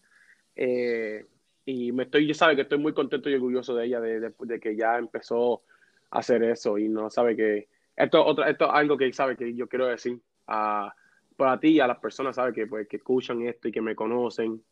Eh, 0.56 1.26
y 1.66 1.92
me 1.92 2.04
estoy, 2.04 2.28
yo 2.28 2.34
sabe 2.34 2.56
que 2.56 2.62
estoy 2.62 2.78
muy 2.78 2.94
contento 2.94 3.30
y 3.30 3.34
orgulloso 3.34 3.76
de 3.76 3.86
ella, 3.86 4.00
de, 4.00 4.60
que 4.62 4.76
ya 4.76 4.98
empezó 4.98 5.64
a 6.12 6.20
hacer 6.20 6.44
eso 6.44 6.78
y 6.78 6.88
no 6.88 7.10
sabe 7.10 7.36
que 7.36 7.68
esto, 7.96 8.26
otra, 8.26 8.50
esto 8.50 8.66
es 8.66 8.72
algo 8.74 8.98
que 8.98 9.12
sabe 9.12 9.36
que 9.36 9.54
yo 9.54 9.68
quiero 9.68 9.88
decir 9.88 10.20
a, 10.48 10.94
para 11.36 11.60
ti 11.60 11.70
y 11.70 11.80
a 11.80 11.88
las 11.88 12.00
personas, 12.00 12.36
¿sabe? 12.36 12.54
Que, 12.54 12.68
pues, 12.68 12.88
que 12.88 12.98
escuchan 12.98 13.42
esto 13.42 13.68
y 13.68 13.72
que 13.72 13.82
me 13.82 13.96
conocen 13.96 14.64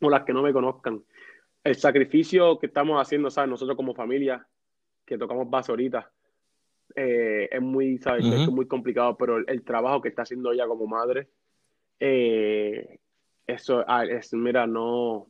o 0.00 0.10
las 0.10 0.24
que 0.24 0.32
no 0.32 0.42
me 0.42 0.52
conozcan. 0.52 1.04
El 1.62 1.76
sacrificio 1.76 2.58
que 2.58 2.66
estamos 2.66 3.00
haciendo, 3.00 3.30
¿sabes? 3.30 3.50
Nosotros 3.50 3.76
como 3.76 3.94
familia, 3.94 4.46
que 5.04 5.18
tocamos 5.18 5.48
base 5.48 5.72
ahorita, 5.72 6.10
eh, 6.94 7.48
es 7.50 7.60
muy, 7.60 7.98
¿sabes? 7.98 8.24
Uh 8.24 8.28
-huh. 8.28 8.42
Es 8.44 8.50
muy 8.50 8.66
complicado, 8.66 9.16
pero 9.16 9.38
el, 9.38 9.44
el, 9.48 9.62
trabajo 9.64 10.00
que 10.00 10.08
está 10.08 10.22
haciendo 10.22 10.52
ella 10.52 10.66
como 10.66 10.86
madre, 10.86 11.28
eh, 11.98 12.98
eso 13.46 13.84
es, 14.08 14.32
mira, 14.32 14.66
no, 14.66 15.26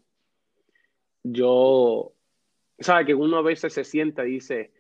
yo, 1.22 2.12
¿sabes? 2.78 3.06
Que 3.06 3.14
uno 3.14 3.38
a 3.38 3.42
veces 3.42 3.72
se 3.72 3.84
sienta 3.84 4.26
y 4.26 4.32
dice, 4.32 4.72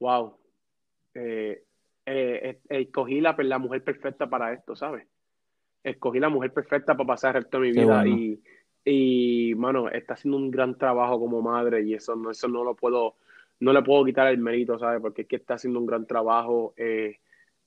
wow, 0.00 0.36
eh, 1.14 1.64
escogí 2.68 3.20
la, 3.20 3.36
la 3.38 3.58
mujer 3.58 3.84
perfecta 3.84 4.28
para 4.28 4.52
esto, 4.52 4.74
¿sabes? 4.74 5.06
Escogí 5.84 6.18
la 6.18 6.28
mujer 6.28 6.52
perfecta 6.52 6.96
para 6.96 7.06
pasar 7.06 7.36
el 7.36 7.42
resto 7.42 7.60
de 7.60 7.66
mi 7.68 7.72
vida 7.72 8.02
bueno. 8.02 8.16
y, 8.16 8.42
y, 8.84 9.54
mano, 9.54 9.88
está 9.88 10.14
haciendo 10.14 10.36
un 10.36 10.50
gran 10.50 10.76
trabajo 10.76 11.18
como 11.20 11.42
madre 11.42 11.82
y 11.82 11.94
eso 11.94 12.16
no, 12.16 12.30
eso 12.30 12.48
no 12.48 12.64
lo 12.64 12.74
puedo 12.74 13.16
no 13.60 13.72
le 13.72 13.82
puedo 13.82 14.04
quitar 14.04 14.28
el 14.28 14.38
mérito, 14.38 14.78
¿sabes? 14.78 15.00
Porque 15.00 15.22
es 15.22 15.28
que 15.28 15.36
está 15.36 15.54
haciendo 15.54 15.80
un 15.80 15.86
gran 15.86 16.06
trabajo 16.06 16.74
eh, 16.76 17.18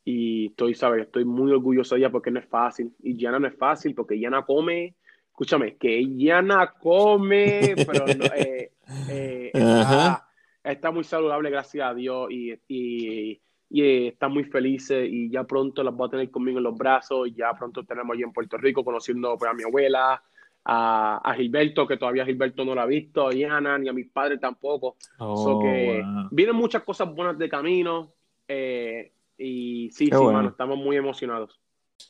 y 0.04 0.48
estoy, 0.48 0.74
¿sabes? 0.74 1.04
Estoy 1.04 1.26
muy 1.26 1.52
orgulloso 1.52 1.96
de 1.96 2.02
ella 2.02 2.10
porque 2.10 2.32
no 2.32 2.40
es 2.40 2.48
fácil. 2.48 2.94
Y 3.04 3.16
Gianna 3.16 3.40
no 3.40 3.48
es 3.48 3.58
fácil 3.58 3.94
porque 3.94 4.18
Gianna 4.18 4.46
come, 4.46 4.96
escúchame, 5.28 5.76
que 5.76 6.04
Gianna 6.18 6.74
come, 6.80 7.76
pero 7.88 8.06
no, 8.08 8.26
eh, 8.36 8.72
eh, 9.10 9.52
está, 9.54 10.28
está, 10.64 10.92
muy 10.92 11.04
saludable, 11.04 11.50
gracias 11.50 11.88
a 11.88 11.94
Dios, 11.94 12.30
y, 12.32 12.54
y, 12.68 13.42
y 13.70 14.08
está 14.08 14.28
muy 14.28 14.44
feliz 14.46 14.92
y 14.92 15.30
ya 15.30 15.44
pronto 15.44 15.84
las 15.84 15.96
voy 15.96 16.08
a 16.08 16.12
tener 16.12 16.32
conmigo 16.32 16.58
en 16.58 16.64
los 16.64 16.78
brazos, 16.78 17.28
y 17.28 17.34
ya 17.34 17.54
pronto 17.54 17.84
tenemos 17.84 18.14
allí 18.14 18.24
en 18.24 18.34
Puerto 18.34 18.58
Rico 18.58 18.84
conociendo 18.84 19.38
pues, 19.38 19.52
a 19.52 19.54
mi 19.54 19.64
abuela, 19.64 20.22
a, 20.64 21.18
a, 21.24 21.34
Gilberto, 21.36 21.88
que 21.88 21.98
todavía 21.98 22.26
Gilberto 22.26 22.64
no 22.64 22.76
lo 22.76 22.82
ha 22.82 22.86
visto, 22.86 23.28
a 23.28 23.32
Diana, 23.32 23.78
ni 23.78 23.90
a 23.90 23.94
mis 23.94 24.10
padres 24.10 24.40
tampoco. 24.40 24.98
Oh, 25.18 25.44
so 25.44 25.60
que 25.60 26.02
wow. 26.04 26.28
Vienen 26.32 26.56
muchas 26.56 26.84
cosas 26.84 27.14
buenas 27.14 27.38
de 27.38 27.50
camino. 27.50 28.14
Eh, 28.48 29.12
y 29.38 29.90
sí, 29.92 30.10
Qué 30.10 30.16
sí, 30.16 30.22
bueno. 30.22 30.38
mano, 30.38 30.50
estamos 30.50 30.78
muy 30.78 30.98
emocionados. 30.98 31.60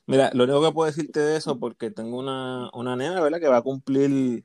Mira, 0.05 0.31
lo 0.33 0.43
único 0.43 0.61
que 0.61 0.71
puedo 0.71 0.87
decirte 0.87 1.19
de 1.19 1.37
eso, 1.37 1.59
porque 1.59 1.91
tengo 1.91 2.17
una, 2.17 2.69
una 2.73 2.95
nena, 2.95 3.21
¿verdad? 3.21 3.39
Que 3.39 3.47
va 3.47 3.57
a 3.57 3.61
cumplir 3.61 4.43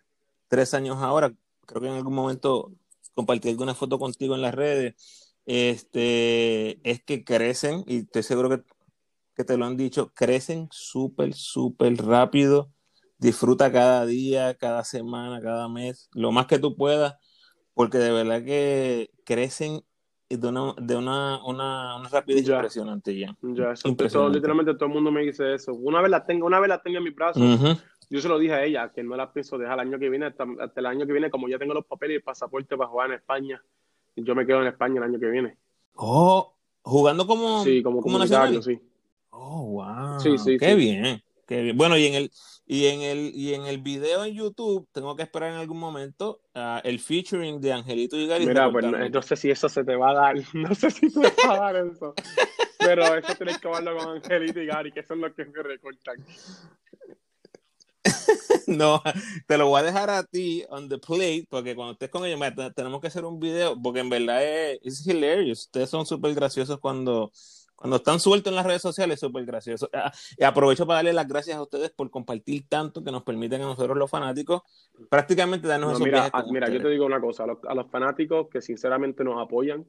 tres 0.48 0.74
años 0.74 0.98
ahora. 0.98 1.32
Creo 1.66 1.80
que 1.80 1.88
en 1.88 1.94
algún 1.94 2.14
momento 2.14 2.72
compartí 3.14 3.48
alguna 3.48 3.74
foto 3.74 3.98
contigo 3.98 4.34
en 4.34 4.42
las 4.42 4.54
redes. 4.54 5.34
Este, 5.46 6.80
es 6.88 7.02
que 7.02 7.24
crecen, 7.24 7.84
y 7.86 7.98
estoy 7.98 8.22
seguro 8.22 8.50
que, 8.50 8.62
que 9.34 9.44
te 9.44 9.56
lo 9.56 9.64
han 9.64 9.76
dicho, 9.76 10.12
crecen 10.14 10.68
súper, 10.70 11.34
súper 11.34 11.96
rápido 11.96 12.70
disfruta 13.18 13.72
cada 13.72 14.06
día, 14.06 14.54
cada 14.54 14.84
semana, 14.84 15.40
cada 15.40 15.68
mes, 15.68 16.08
lo 16.12 16.32
más 16.32 16.46
que 16.46 16.58
tú 16.58 16.76
puedas, 16.76 17.14
porque 17.74 17.98
de 17.98 18.12
verdad 18.12 18.42
que 18.44 19.10
crecen 19.24 19.82
de 20.28 20.48
una, 20.48 20.74
de 20.78 20.96
una, 20.96 21.44
una, 21.44 21.96
una 21.96 22.08
rapidez 22.08 22.44
ya. 22.44 22.56
impresionante 22.56 23.16
ya. 23.16 23.36
Ya, 23.42 23.72
eso 23.72 23.88
impresionante. 23.88 24.10
Todo, 24.12 24.28
literalmente 24.28 24.74
todo 24.74 24.86
el 24.86 24.94
mundo 24.94 25.10
me 25.10 25.22
dice 25.22 25.54
eso. 25.54 25.72
Una 25.74 26.00
vez 26.00 26.10
la 26.10 26.24
tengo, 26.24 26.46
una 26.46 26.58
vez 26.60 26.68
la 26.68 26.82
tengo 26.82 26.98
en 26.98 27.04
mis 27.04 27.14
brazos, 27.14 27.42
uh 27.42 27.64
-huh. 27.64 27.80
yo 28.10 28.20
se 28.20 28.28
lo 28.28 28.38
dije 28.38 28.54
a 28.54 28.64
ella, 28.64 28.92
que 28.92 29.02
no 29.02 29.16
la 29.16 29.32
pienso 29.32 29.56
dejar 29.56 29.74
el 29.74 29.88
año 29.88 29.98
que 29.98 30.08
viene, 30.08 30.26
hasta, 30.26 30.44
hasta, 30.60 30.80
el 30.80 30.86
año 30.86 31.06
que 31.06 31.12
viene, 31.12 31.30
como 31.30 31.48
ya 31.48 31.58
tengo 31.58 31.74
los 31.74 31.86
papeles 31.86 32.14
y 32.14 32.16
el 32.16 32.22
pasaporte 32.22 32.76
para 32.76 32.90
jugar 32.90 33.10
en 33.10 33.16
España, 33.16 33.62
yo 34.16 34.34
me 34.34 34.46
quedo 34.46 34.62
en 34.62 34.68
España 34.68 34.96
el 34.98 35.04
año 35.04 35.20
que 35.20 35.26
viene. 35.26 35.56
Oh, 35.94 36.56
jugando 36.82 37.26
como, 37.26 37.62
sí, 37.62 37.82
como, 37.82 38.00
como 38.00 38.18
nacional. 38.18 38.62
sí. 38.62 38.80
Oh, 39.30 39.66
wow. 39.66 40.18
Sí, 40.18 40.38
sí, 40.38 40.56
Qué 40.58 40.70
sí. 40.70 40.76
bien. 40.76 41.22
Qué 41.46 41.62
bien. 41.62 41.76
Bueno, 41.76 41.96
y 41.96 42.06
en 42.06 42.14
el 42.14 42.30
y 42.68 42.86
en 42.86 43.00
el 43.02 43.32
y 43.34 43.54
en 43.54 43.64
el 43.66 43.78
video 43.78 44.24
en 44.24 44.34
YouTube 44.34 44.88
tengo 44.92 45.14
que 45.14 45.22
esperar 45.22 45.52
en 45.52 45.58
algún 45.58 45.78
momento 45.78 46.40
uh, 46.56 46.80
el 46.82 46.98
featuring 46.98 47.60
de 47.60 47.72
Angelito 47.72 48.16
y 48.16 48.26
Gary. 48.26 48.44
Mira, 48.44 48.70
pues 48.70 48.84
no, 48.84 49.08
no, 49.08 49.22
sé 49.22 49.36
si 49.36 49.50
eso 49.50 49.68
se 49.68 49.84
te 49.84 49.94
va 49.94 50.10
a 50.10 50.14
dar, 50.14 50.34
no 50.54 50.74
sé 50.74 50.90
si 50.90 51.12
te 51.12 51.32
va 51.46 51.54
a 51.54 51.72
dar 51.72 51.76
eso. 51.76 52.14
Pero 52.78 53.14
eso 53.14 53.34
tienes 53.36 53.58
que 53.58 53.68
hablarlo 53.68 53.96
con 53.96 54.16
Angelito 54.16 54.60
y 54.60 54.66
Gary, 54.66 54.92
que 54.92 55.04
son 55.04 55.20
los 55.20 55.32
que 55.34 55.44
me 55.44 55.62
recortan. 55.62 56.16
no, 58.66 59.02
te 59.46 59.58
lo 59.58 59.68
voy 59.68 59.80
a 59.80 59.84
dejar 59.84 60.10
a 60.10 60.24
ti 60.24 60.64
on 60.68 60.88
the 60.88 60.98
plate, 60.98 61.46
porque 61.48 61.74
cuando 61.74 61.92
estés 61.92 62.10
con 62.10 62.24
ellos, 62.24 62.40
tenemos 62.74 63.00
que 63.00 63.06
hacer 63.06 63.24
un 63.24 63.38
video, 63.38 63.80
porque 63.80 64.00
en 64.00 64.10
verdad 64.10 64.42
es, 64.42 64.80
es 64.82 65.06
hilarious. 65.06 65.66
Ustedes 65.66 65.90
son 65.90 66.04
súper 66.04 66.34
graciosos 66.34 66.80
cuando, 66.80 67.30
cuando 67.76 67.96
están 67.96 68.18
sueltos 68.18 68.50
en 68.50 68.56
las 68.56 68.66
redes 68.66 68.80
sociales, 68.80 69.20
súper 69.20 69.44
gracioso. 69.44 69.88
Ah, 69.92 70.10
y 70.36 70.44
aprovecho 70.44 70.86
para 70.86 70.98
darle 70.98 71.12
las 71.12 71.28
gracias 71.28 71.56
a 71.56 71.62
ustedes 71.62 71.90
por 71.90 72.10
compartir 72.10 72.66
tanto 72.68 73.04
que 73.04 73.12
nos 73.12 73.22
permiten 73.22 73.60
a 73.60 73.66
nosotros 73.66 73.96
los 73.96 74.10
fanáticos 74.10 74.62
prácticamente 75.10 75.68
darnos 75.68 75.90
no, 75.90 75.96
esos 75.96 76.04
mira, 76.04 76.30
a, 76.32 76.44
mira 76.50 76.70
yo 76.70 76.80
te 76.80 76.88
digo 76.88 77.04
una 77.04 77.20
cosa, 77.20 77.44
a 77.44 77.48
los, 77.48 77.58
a 77.68 77.74
los, 77.74 77.86
fanáticos 77.90 78.48
que 78.48 78.62
sinceramente 78.62 79.22
nos 79.22 79.40
apoyan, 79.40 79.84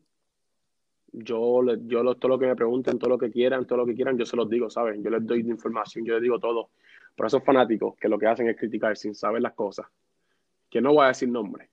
yo, 1.13 1.61
yo 1.85 2.15
todo 2.15 2.29
lo 2.29 2.39
que 2.39 2.47
me 2.47 2.55
pregunten, 2.55 2.99
todo 2.99 3.11
lo 3.11 3.17
que 3.17 3.31
quieran, 3.31 3.65
todo 3.65 3.79
lo 3.79 3.85
que 3.85 3.95
quieran, 3.95 4.17
yo 4.17 4.25
se 4.25 4.35
los 4.35 4.49
digo, 4.49 4.69
¿saben? 4.69 5.01
Yo 5.01 5.09
les 5.09 5.25
doy 5.25 5.39
información, 5.39 6.05
yo 6.05 6.15
les 6.15 6.21
digo 6.21 6.39
todo. 6.39 6.69
Pero 7.15 7.27
esos 7.27 7.43
fanáticos 7.43 7.95
que 7.95 8.09
lo 8.09 8.19
que 8.19 8.27
hacen 8.27 8.49
es 8.49 8.57
criticar 8.57 8.97
sin 8.97 9.15
saber 9.15 9.41
las 9.41 9.53
cosas, 9.53 9.87
que 10.69 10.81
no 10.81 10.93
voy 10.93 11.05
a 11.05 11.07
decir 11.07 11.29
nombre, 11.29 11.69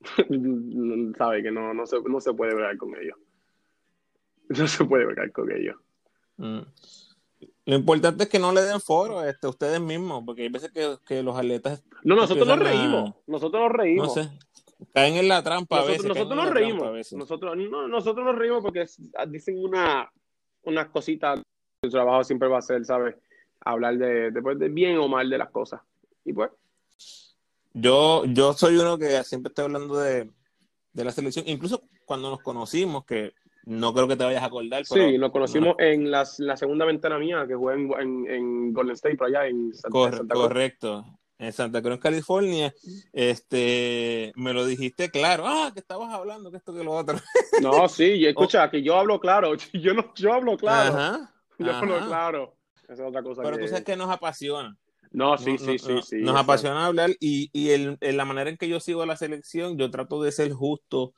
sabe 1.18 1.42
que 1.42 1.50
no, 1.50 1.72
no, 1.72 1.86
se, 1.86 2.00
no 2.02 2.20
se 2.20 2.34
puede 2.34 2.54
ver 2.54 2.76
con 2.76 2.94
ellos 2.94 3.16
no 4.58 4.68
se 4.68 4.84
puede 4.84 5.06
bregar 5.06 5.32
con 5.32 5.50
ellos. 5.50 5.76
Mm. 6.36 6.60
Lo 7.66 7.76
importante 7.76 8.24
es 8.24 8.28
que 8.28 8.38
no 8.38 8.52
le 8.52 8.62
den 8.62 8.80
foro 8.80 9.24
este, 9.24 9.46
a 9.46 9.50
ustedes 9.50 9.80
mismos, 9.80 10.22
porque 10.24 10.42
hay 10.42 10.48
veces 10.48 10.70
que, 10.72 10.96
que 11.06 11.22
los 11.22 11.36
atletas. 11.36 11.84
No, 12.02 12.16
nosotros 12.16 12.46
nos 12.46 12.58
reímos. 12.58 13.10
A... 13.10 13.16
Nosotros 13.26 13.62
nos 13.62 13.72
reímos. 13.72 14.16
No 14.16 14.22
sé. 14.22 14.30
Caen 14.92 15.16
en 15.16 15.28
la 15.28 15.42
trampa 15.42 15.76
nosotros, 15.76 15.88
a 15.88 15.92
veces. 15.92 16.08
Nosotros 16.08 16.36
nos 16.36 16.50
reímos. 16.50 17.12
Nosotros, 17.12 17.56
no, 17.56 17.88
nosotros 17.88 18.24
nos 18.26 18.36
reímos 18.36 18.62
porque 18.62 18.86
dicen 19.28 19.58
una, 19.58 20.10
unas 20.62 20.88
cositas. 20.88 21.40
El 21.82 21.90
trabajo 21.90 22.24
siempre 22.24 22.48
va 22.48 22.58
a 22.58 22.62
ser, 22.62 22.84
¿sabes? 22.84 23.14
hablar 23.64 23.96
de, 23.98 24.30
de, 24.30 24.42
pues, 24.42 24.58
de 24.58 24.68
bien 24.68 24.98
o 24.98 25.08
mal 25.08 25.28
de 25.28 25.38
las 25.38 25.50
cosas. 25.50 25.80
Y 26.24 26.32
pues. 26.32 26.50
Yo, 27.72 28.24
yo 28.24 28.52
soy 28.52 28.76
uno 28.76 28.98
que 28.98 29.22
siempre 29.24 29.50
estoy 29.50 29.66
hablando 29.66 29.96
de, 29.96 30.30
de 30.92 31.04
la 31.04 31.12
selección, 31.12 31.46
incluso 31.48 31.82
cuando 32.04 32.30
nos 32.30 32.40
conocimos, 32.40 33.04
que 33.04 33.32
no 33.70 33.94
creo 33.94 34.08
que 34.08 34.16
te 34.16 34.24
vayas 34.24 34.42
a 34.42 34.46
acordar. 34.46 34.84
sí, 34.84 35.16
nos 35.16 35.30
conocimos 35.30 35.76
en 35.78 36.10
la, 36.10 36.28
la, 36.38 36.56
segunda 36.56 36.84
ventana 36.84 37.18
mía, 37.20 37.44
que 37.46 37.56
fue 37.56 37.74
en, 37.74 37.92
en, 38.00 38.26
en 38.28 38.72
Golden 38.72 38.94
State, 38.94 39.16
por 39.16 39.28
allá 39.28 39.46
en 39.46 39.72
Santa, 39.72 40.16
Santa 40.16 40.34
Cruz. 40.34 40.42
Correcto. 40.48 41.04
En 41.38 41.52
Santa 41.52 41.80
Cruz, 41.80 42.00
California, 42.00 42.74
este, 43.12 44.32
me 44.34 44.52
lo 44.52 44.66
dijiste 44.66 45.10
claro, 45.10 45.44
ah, 45.46 45.70
que 45.72 45.80
estabas 45.80 46.12
hablando, 46.12 46.50
que 46.50 46.56
esto, 46.56 46.74
que 46.74 46.82
lo 46.82 46.92
otro. 46.92 47.18
No, 47.62 47.88
sí, 47.88 48.04
y 48.04 48.26
escucha, 48.26 48.64
oh. 48.64 48.70
que 48.70 48.82
yo 48.82 48.96
hablo 48.96 49.20
claro, 49.20 49.54
yo 49.72 49.94
no, 49.94 50.12
yo 50.16 50.32
hablo 50.34 50.56
claro. 50.56 50.96
Ajá, 50.96 51.34
yo 51.58 51.72
hablo 51.72 52.06
claro. 52.06 52.56
Esa 52.82 52.94
es 52.94 53.00
otra 53.00 53.22
cosa 53.22 53.42
Pero 53.42 53.56
tú 53.56 53.68
sabes 53.68 53.84
que 53.84 53.96
nos 53.96 54.10
apasiona. 54.10 54.76
No, 55.12 55.38
sí, 55.38 55.58
sí, 55.58 55.78
sí, 55.78 56.02
sí. 56.02 56.16
Nos 56.18 56.36
apasiona 56.36 56.86
hablar 56.86 57.10
y, 57.20 57.50
y 57.52 57.70
el, 57.70 57.98
en 58.00 58.16
la 58.16 58.24
manera 58.24 58.50
en 58.50 58.56
que 58.56 58.68
yo 58.68 58.80
sigo 58.80 59.06
la 59.06 59.16
selección, 59.16 59.78
yo 59.78 59.90
trato 59.90 60.22
de 60.22 60.32
ser 60.32 60.52
justo 60.52 61.14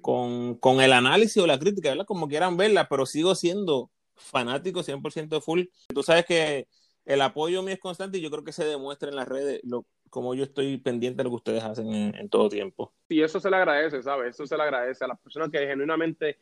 con, 0.00 0.54
con 0.56 0.80
el 0.80 0.92
análisis 0.92 1.42
o 1.42 1.46
la 1.46 1.58
crítica, 1.58 1.90
¿verdad? 1.90 2.06
Como 2.06 2.28
quieran 2.28 2.56
verla, 2.56 2.88
pero 2.88 3.06
sigo 3.06 3.34
siendo 3.34 3.90
fanático 4.14 4.82
100% 4.82 5.40
full. 5.40 5.64
Tú 5.88 6.02
sabes 6.02 6.24
que 6.26 6.68
el 7.04 7.20
apoyo 7.22 7.62
mío 7.62 7.74
es 7.74 7.80
constante 7.80 8.18
y 8.18 8.20
yo 8.20 8.30
creo 8.30 8.44
que 8.44 8.52
se 8.52 8.64
demuestra 8.64 9.08
en 9.08 9.16
las 9.16 9.26
redes 9.26 9.60
lo, 9.64 9.86
como 10.10 10.34
yo 10.34 10.44
estoy 10.44 10.76
pendiente 10.78 11.18
de 11.18 11.24
lo 11.24 11.30
que 11.30 11.36
ustedes 11.36 11.64
hacen 11.64 11.92
en, 11.92 12.28
todo 12.28 12.48
tiempo. 12.48 12.92
Y 13.08 13.22
eso 13.22 13.40
se 13.40 13.50
le 13.50 13.56
agradece, 13.56 14.02
¿sabes? 14.02 14.34
Eso 14.34 14.46
se 14.46 14.56
le 14.56 14.62
agradece 14.62 15.04
a 15.04 15.08
las 15.08 15.18
personas 15.20 15.50
que 15.50 15.66
genuinamente, 15.66 16.38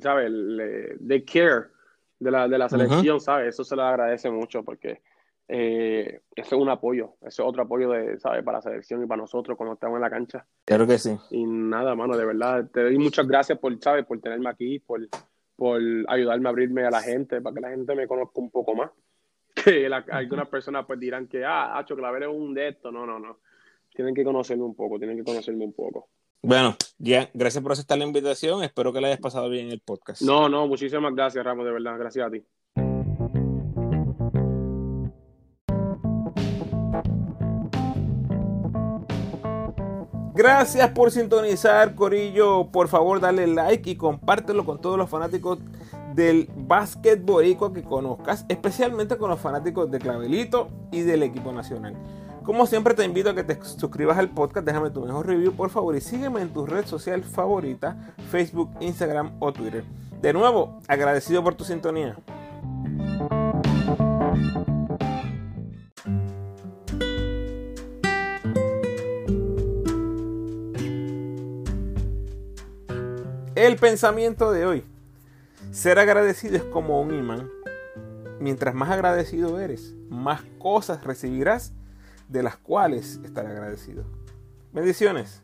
¿sabes? 0.00 0.30
de 0.30 1.24
care 1.24 1.68
de 2.18 2.30
la, 2.30 2.48
de 2.48 2.58
la 2.58 2.68
selección, 2.68 3.20
¿sabes? 3.20 3.54
Eso 3.54 3.64
se 3.64 3.76
le 3.76 3.82
agradece 3.82 4.30
mucho 4.30 4.64
porque 4.64 5.00
eh, 5.50 6.20
eso 6.36 6.56
es 6.56 6.62
un 6.62 6.68
apoyo, 6.68 7.14
eso 7.22 7.42
es 7.42 7.48
otro 7.48 7.62
apoyo 7.62 7.90
de, 7.90 8.20
¿sabes? 8.20 8.44
Para 8.44 8.58
la 8.58 8.62
selección 8.62 9.02
y 9.02 9.06
para 9.06 9.22
nosotros 9.22 9.56
cuando 9.56 9.74
estamos 9.74 9.96
en 9.96 10.02
la 10.02 10.10
cancha. 10.10 10.46
Claro 10.66 10.86
que 10.86 10.98
sí. 10.98 11.16
Y 11.30 11.44
nada, 11.44 11.94
mano, 11.94 12.16
de 12.16 12.26
verdad, 12.26 12.68
te 12.70 12.82
doy 12.82 12.98
muchas 12.98 13.26
gracias 13.26 13.58
por, 13.58 13.76
¿sabes? 13.80 14.04
Por 14.04 14.20
tenerme 14.20 14.50
aquí, 14.50 14.78
por, 14.78 15.00
por 15.56 15.80
ayudarme 16.08 16.48
a 16.48 16.50
abrirme 16.50 16.84
a 16.84 16.90
la 16.90 17.00
gente, 17.00 17.40
para 17.40 17.54
que 17.54 17.60
la 17.62 17.70
gente 17.70 17.94
me 17.94 18.06
conozca 18.06 18.40
un 18.40 18.50
poco 18.50 18.74
más. 18.74 18.90
Que 19.64 19.86
algunas 19.86 20.46
personas 20.46 20.86
pues 20.86 21.00
dirán 21.00 21.26
que, 21.26 21.44
ah, 21.44 21.76
Hacho 21.76 21.96
Clavel 21.96 22.22
es 22.22 22.28
un 22.28 22.54
de 22.54 22.68
esto. 22.68 22.92
No, 22.92 23.04
no, 23.04 23.18
no. 23.18 23.40
Tienen 23.92 24.14
que 24.14 24.22
conocerme 24.22 24.62
un 24.62 24.76
poco, 24.76 24.98
tienen 24.98 25.16
que 25.16 25.24
conocerme 25.24 25.64
un 25.64 25.72
poco. 25.72 26.10
Bueno, 26.42 26.76
ya, 26.98 27.28
gracias 27.34 27.60
por 27.60 27.72
aceptar 27.72 27.98
la 27.98 28.04
invitación. 28.04 28.62
Espero 28.62 28.92
que 28.92 29.00
le 29.00 29.08
hayas 29.08 29.18
pasado 29.18 29.50
bien 29.50 29.72
el 29.72 29.80
podcast. 29.80 30.22
No, 30.22 30.48
no, 30.48 30.68
muchísimas 30.68 31.12
gracias, 31.12 31.44
Ramos, 31.44 31.66
de 31.66 31.72
verdad. 31.72 31.98
Gracias 31.98 32.24
a 32.24 32.30
ti. 32.30 32.44
Gracias 40.38 40.88
por 40.90 41.10
sintonizar, 41.10 41.96
Corillo. 41.96 42.68
Por 42.70 42.86
favor, 42.86 43.18
dale 43.18 43.48
like 43.48 43.90
y 43.90 43.96
compártelo 43.96 44.64
con 44.64 44.80
todos 44.80 44.96
los 44.96 45.10
fanáticos 45.10 45.58
del 46.14 46.48
básquetbol 46.54 47.72
que 47.74 47.82
conozcas, 47.82 48.46
especialmente 48.48 49.18
con 49.18 49.30
los 49.30 49.40
fanáticos 49.40 49.90
de 49.90 49.98
Clavelito 49.98 50.68
y 50.92 51.00
del 51.00 51.24
equipo 51.24 51.50
nacional. 51.50 51.96
Como 52.44 52.66
siempre 52.66 52.94
te 52.94 53.04
invito 53.04 53.30
a 53.30 53.34
que 53.34 53.42
te 53.42 53.58
suscribas 53.64 54.16
al 54.16 54.28
podcast, 54.28 54.64
déjame 54.64 54.90
tu 54.90 55.04
mejor 55.04 55.26
review 55.26 55.54
por 55.54 55.70
favor 55.70 55.96
y 55.96 56.00
sígueme 56.00 56.40
en 56.40 56.52
tu 56.52 56.66
red 56.66 56.86
social 56.86 57.24
favorita, 57.24 58.14
Facebook, 58.30 58.70
Instagram 58.78 59.32
o 59.40 59.52
Twitter. 59.52 59.82
De 60.22 60.32
nuevo, 60.32 60.78
agradecido 60.86 61.42
por 61.42 61.56
tu 61.56 61.64
sintonía. 61.64 62.16
El 73.58 73.74
pensamiento 73.74 74.52
de 74.52 74.66
hoy. 74.66 74.84
Ser 75.72 75.98
agradecido 75.98 76.54
es 76.54 76.62
como 76.62 77.02
un 77.02 77.12
imán. 77.12 77.50
Mientras 78.38 78.72
más 78.72 78.88
agradecido 78.88 79.58
eres, 79.58 79.96
más 80.08 80.42
cosas 80.60 81.02
recibirás 81.02 81.72
de 82.28 82.44
las 82.44 82.56
cuales 82.56 83.18
estar 83.24 83.46
agradecido. 83.46 84.04
Bendiciones. 84.72 85.42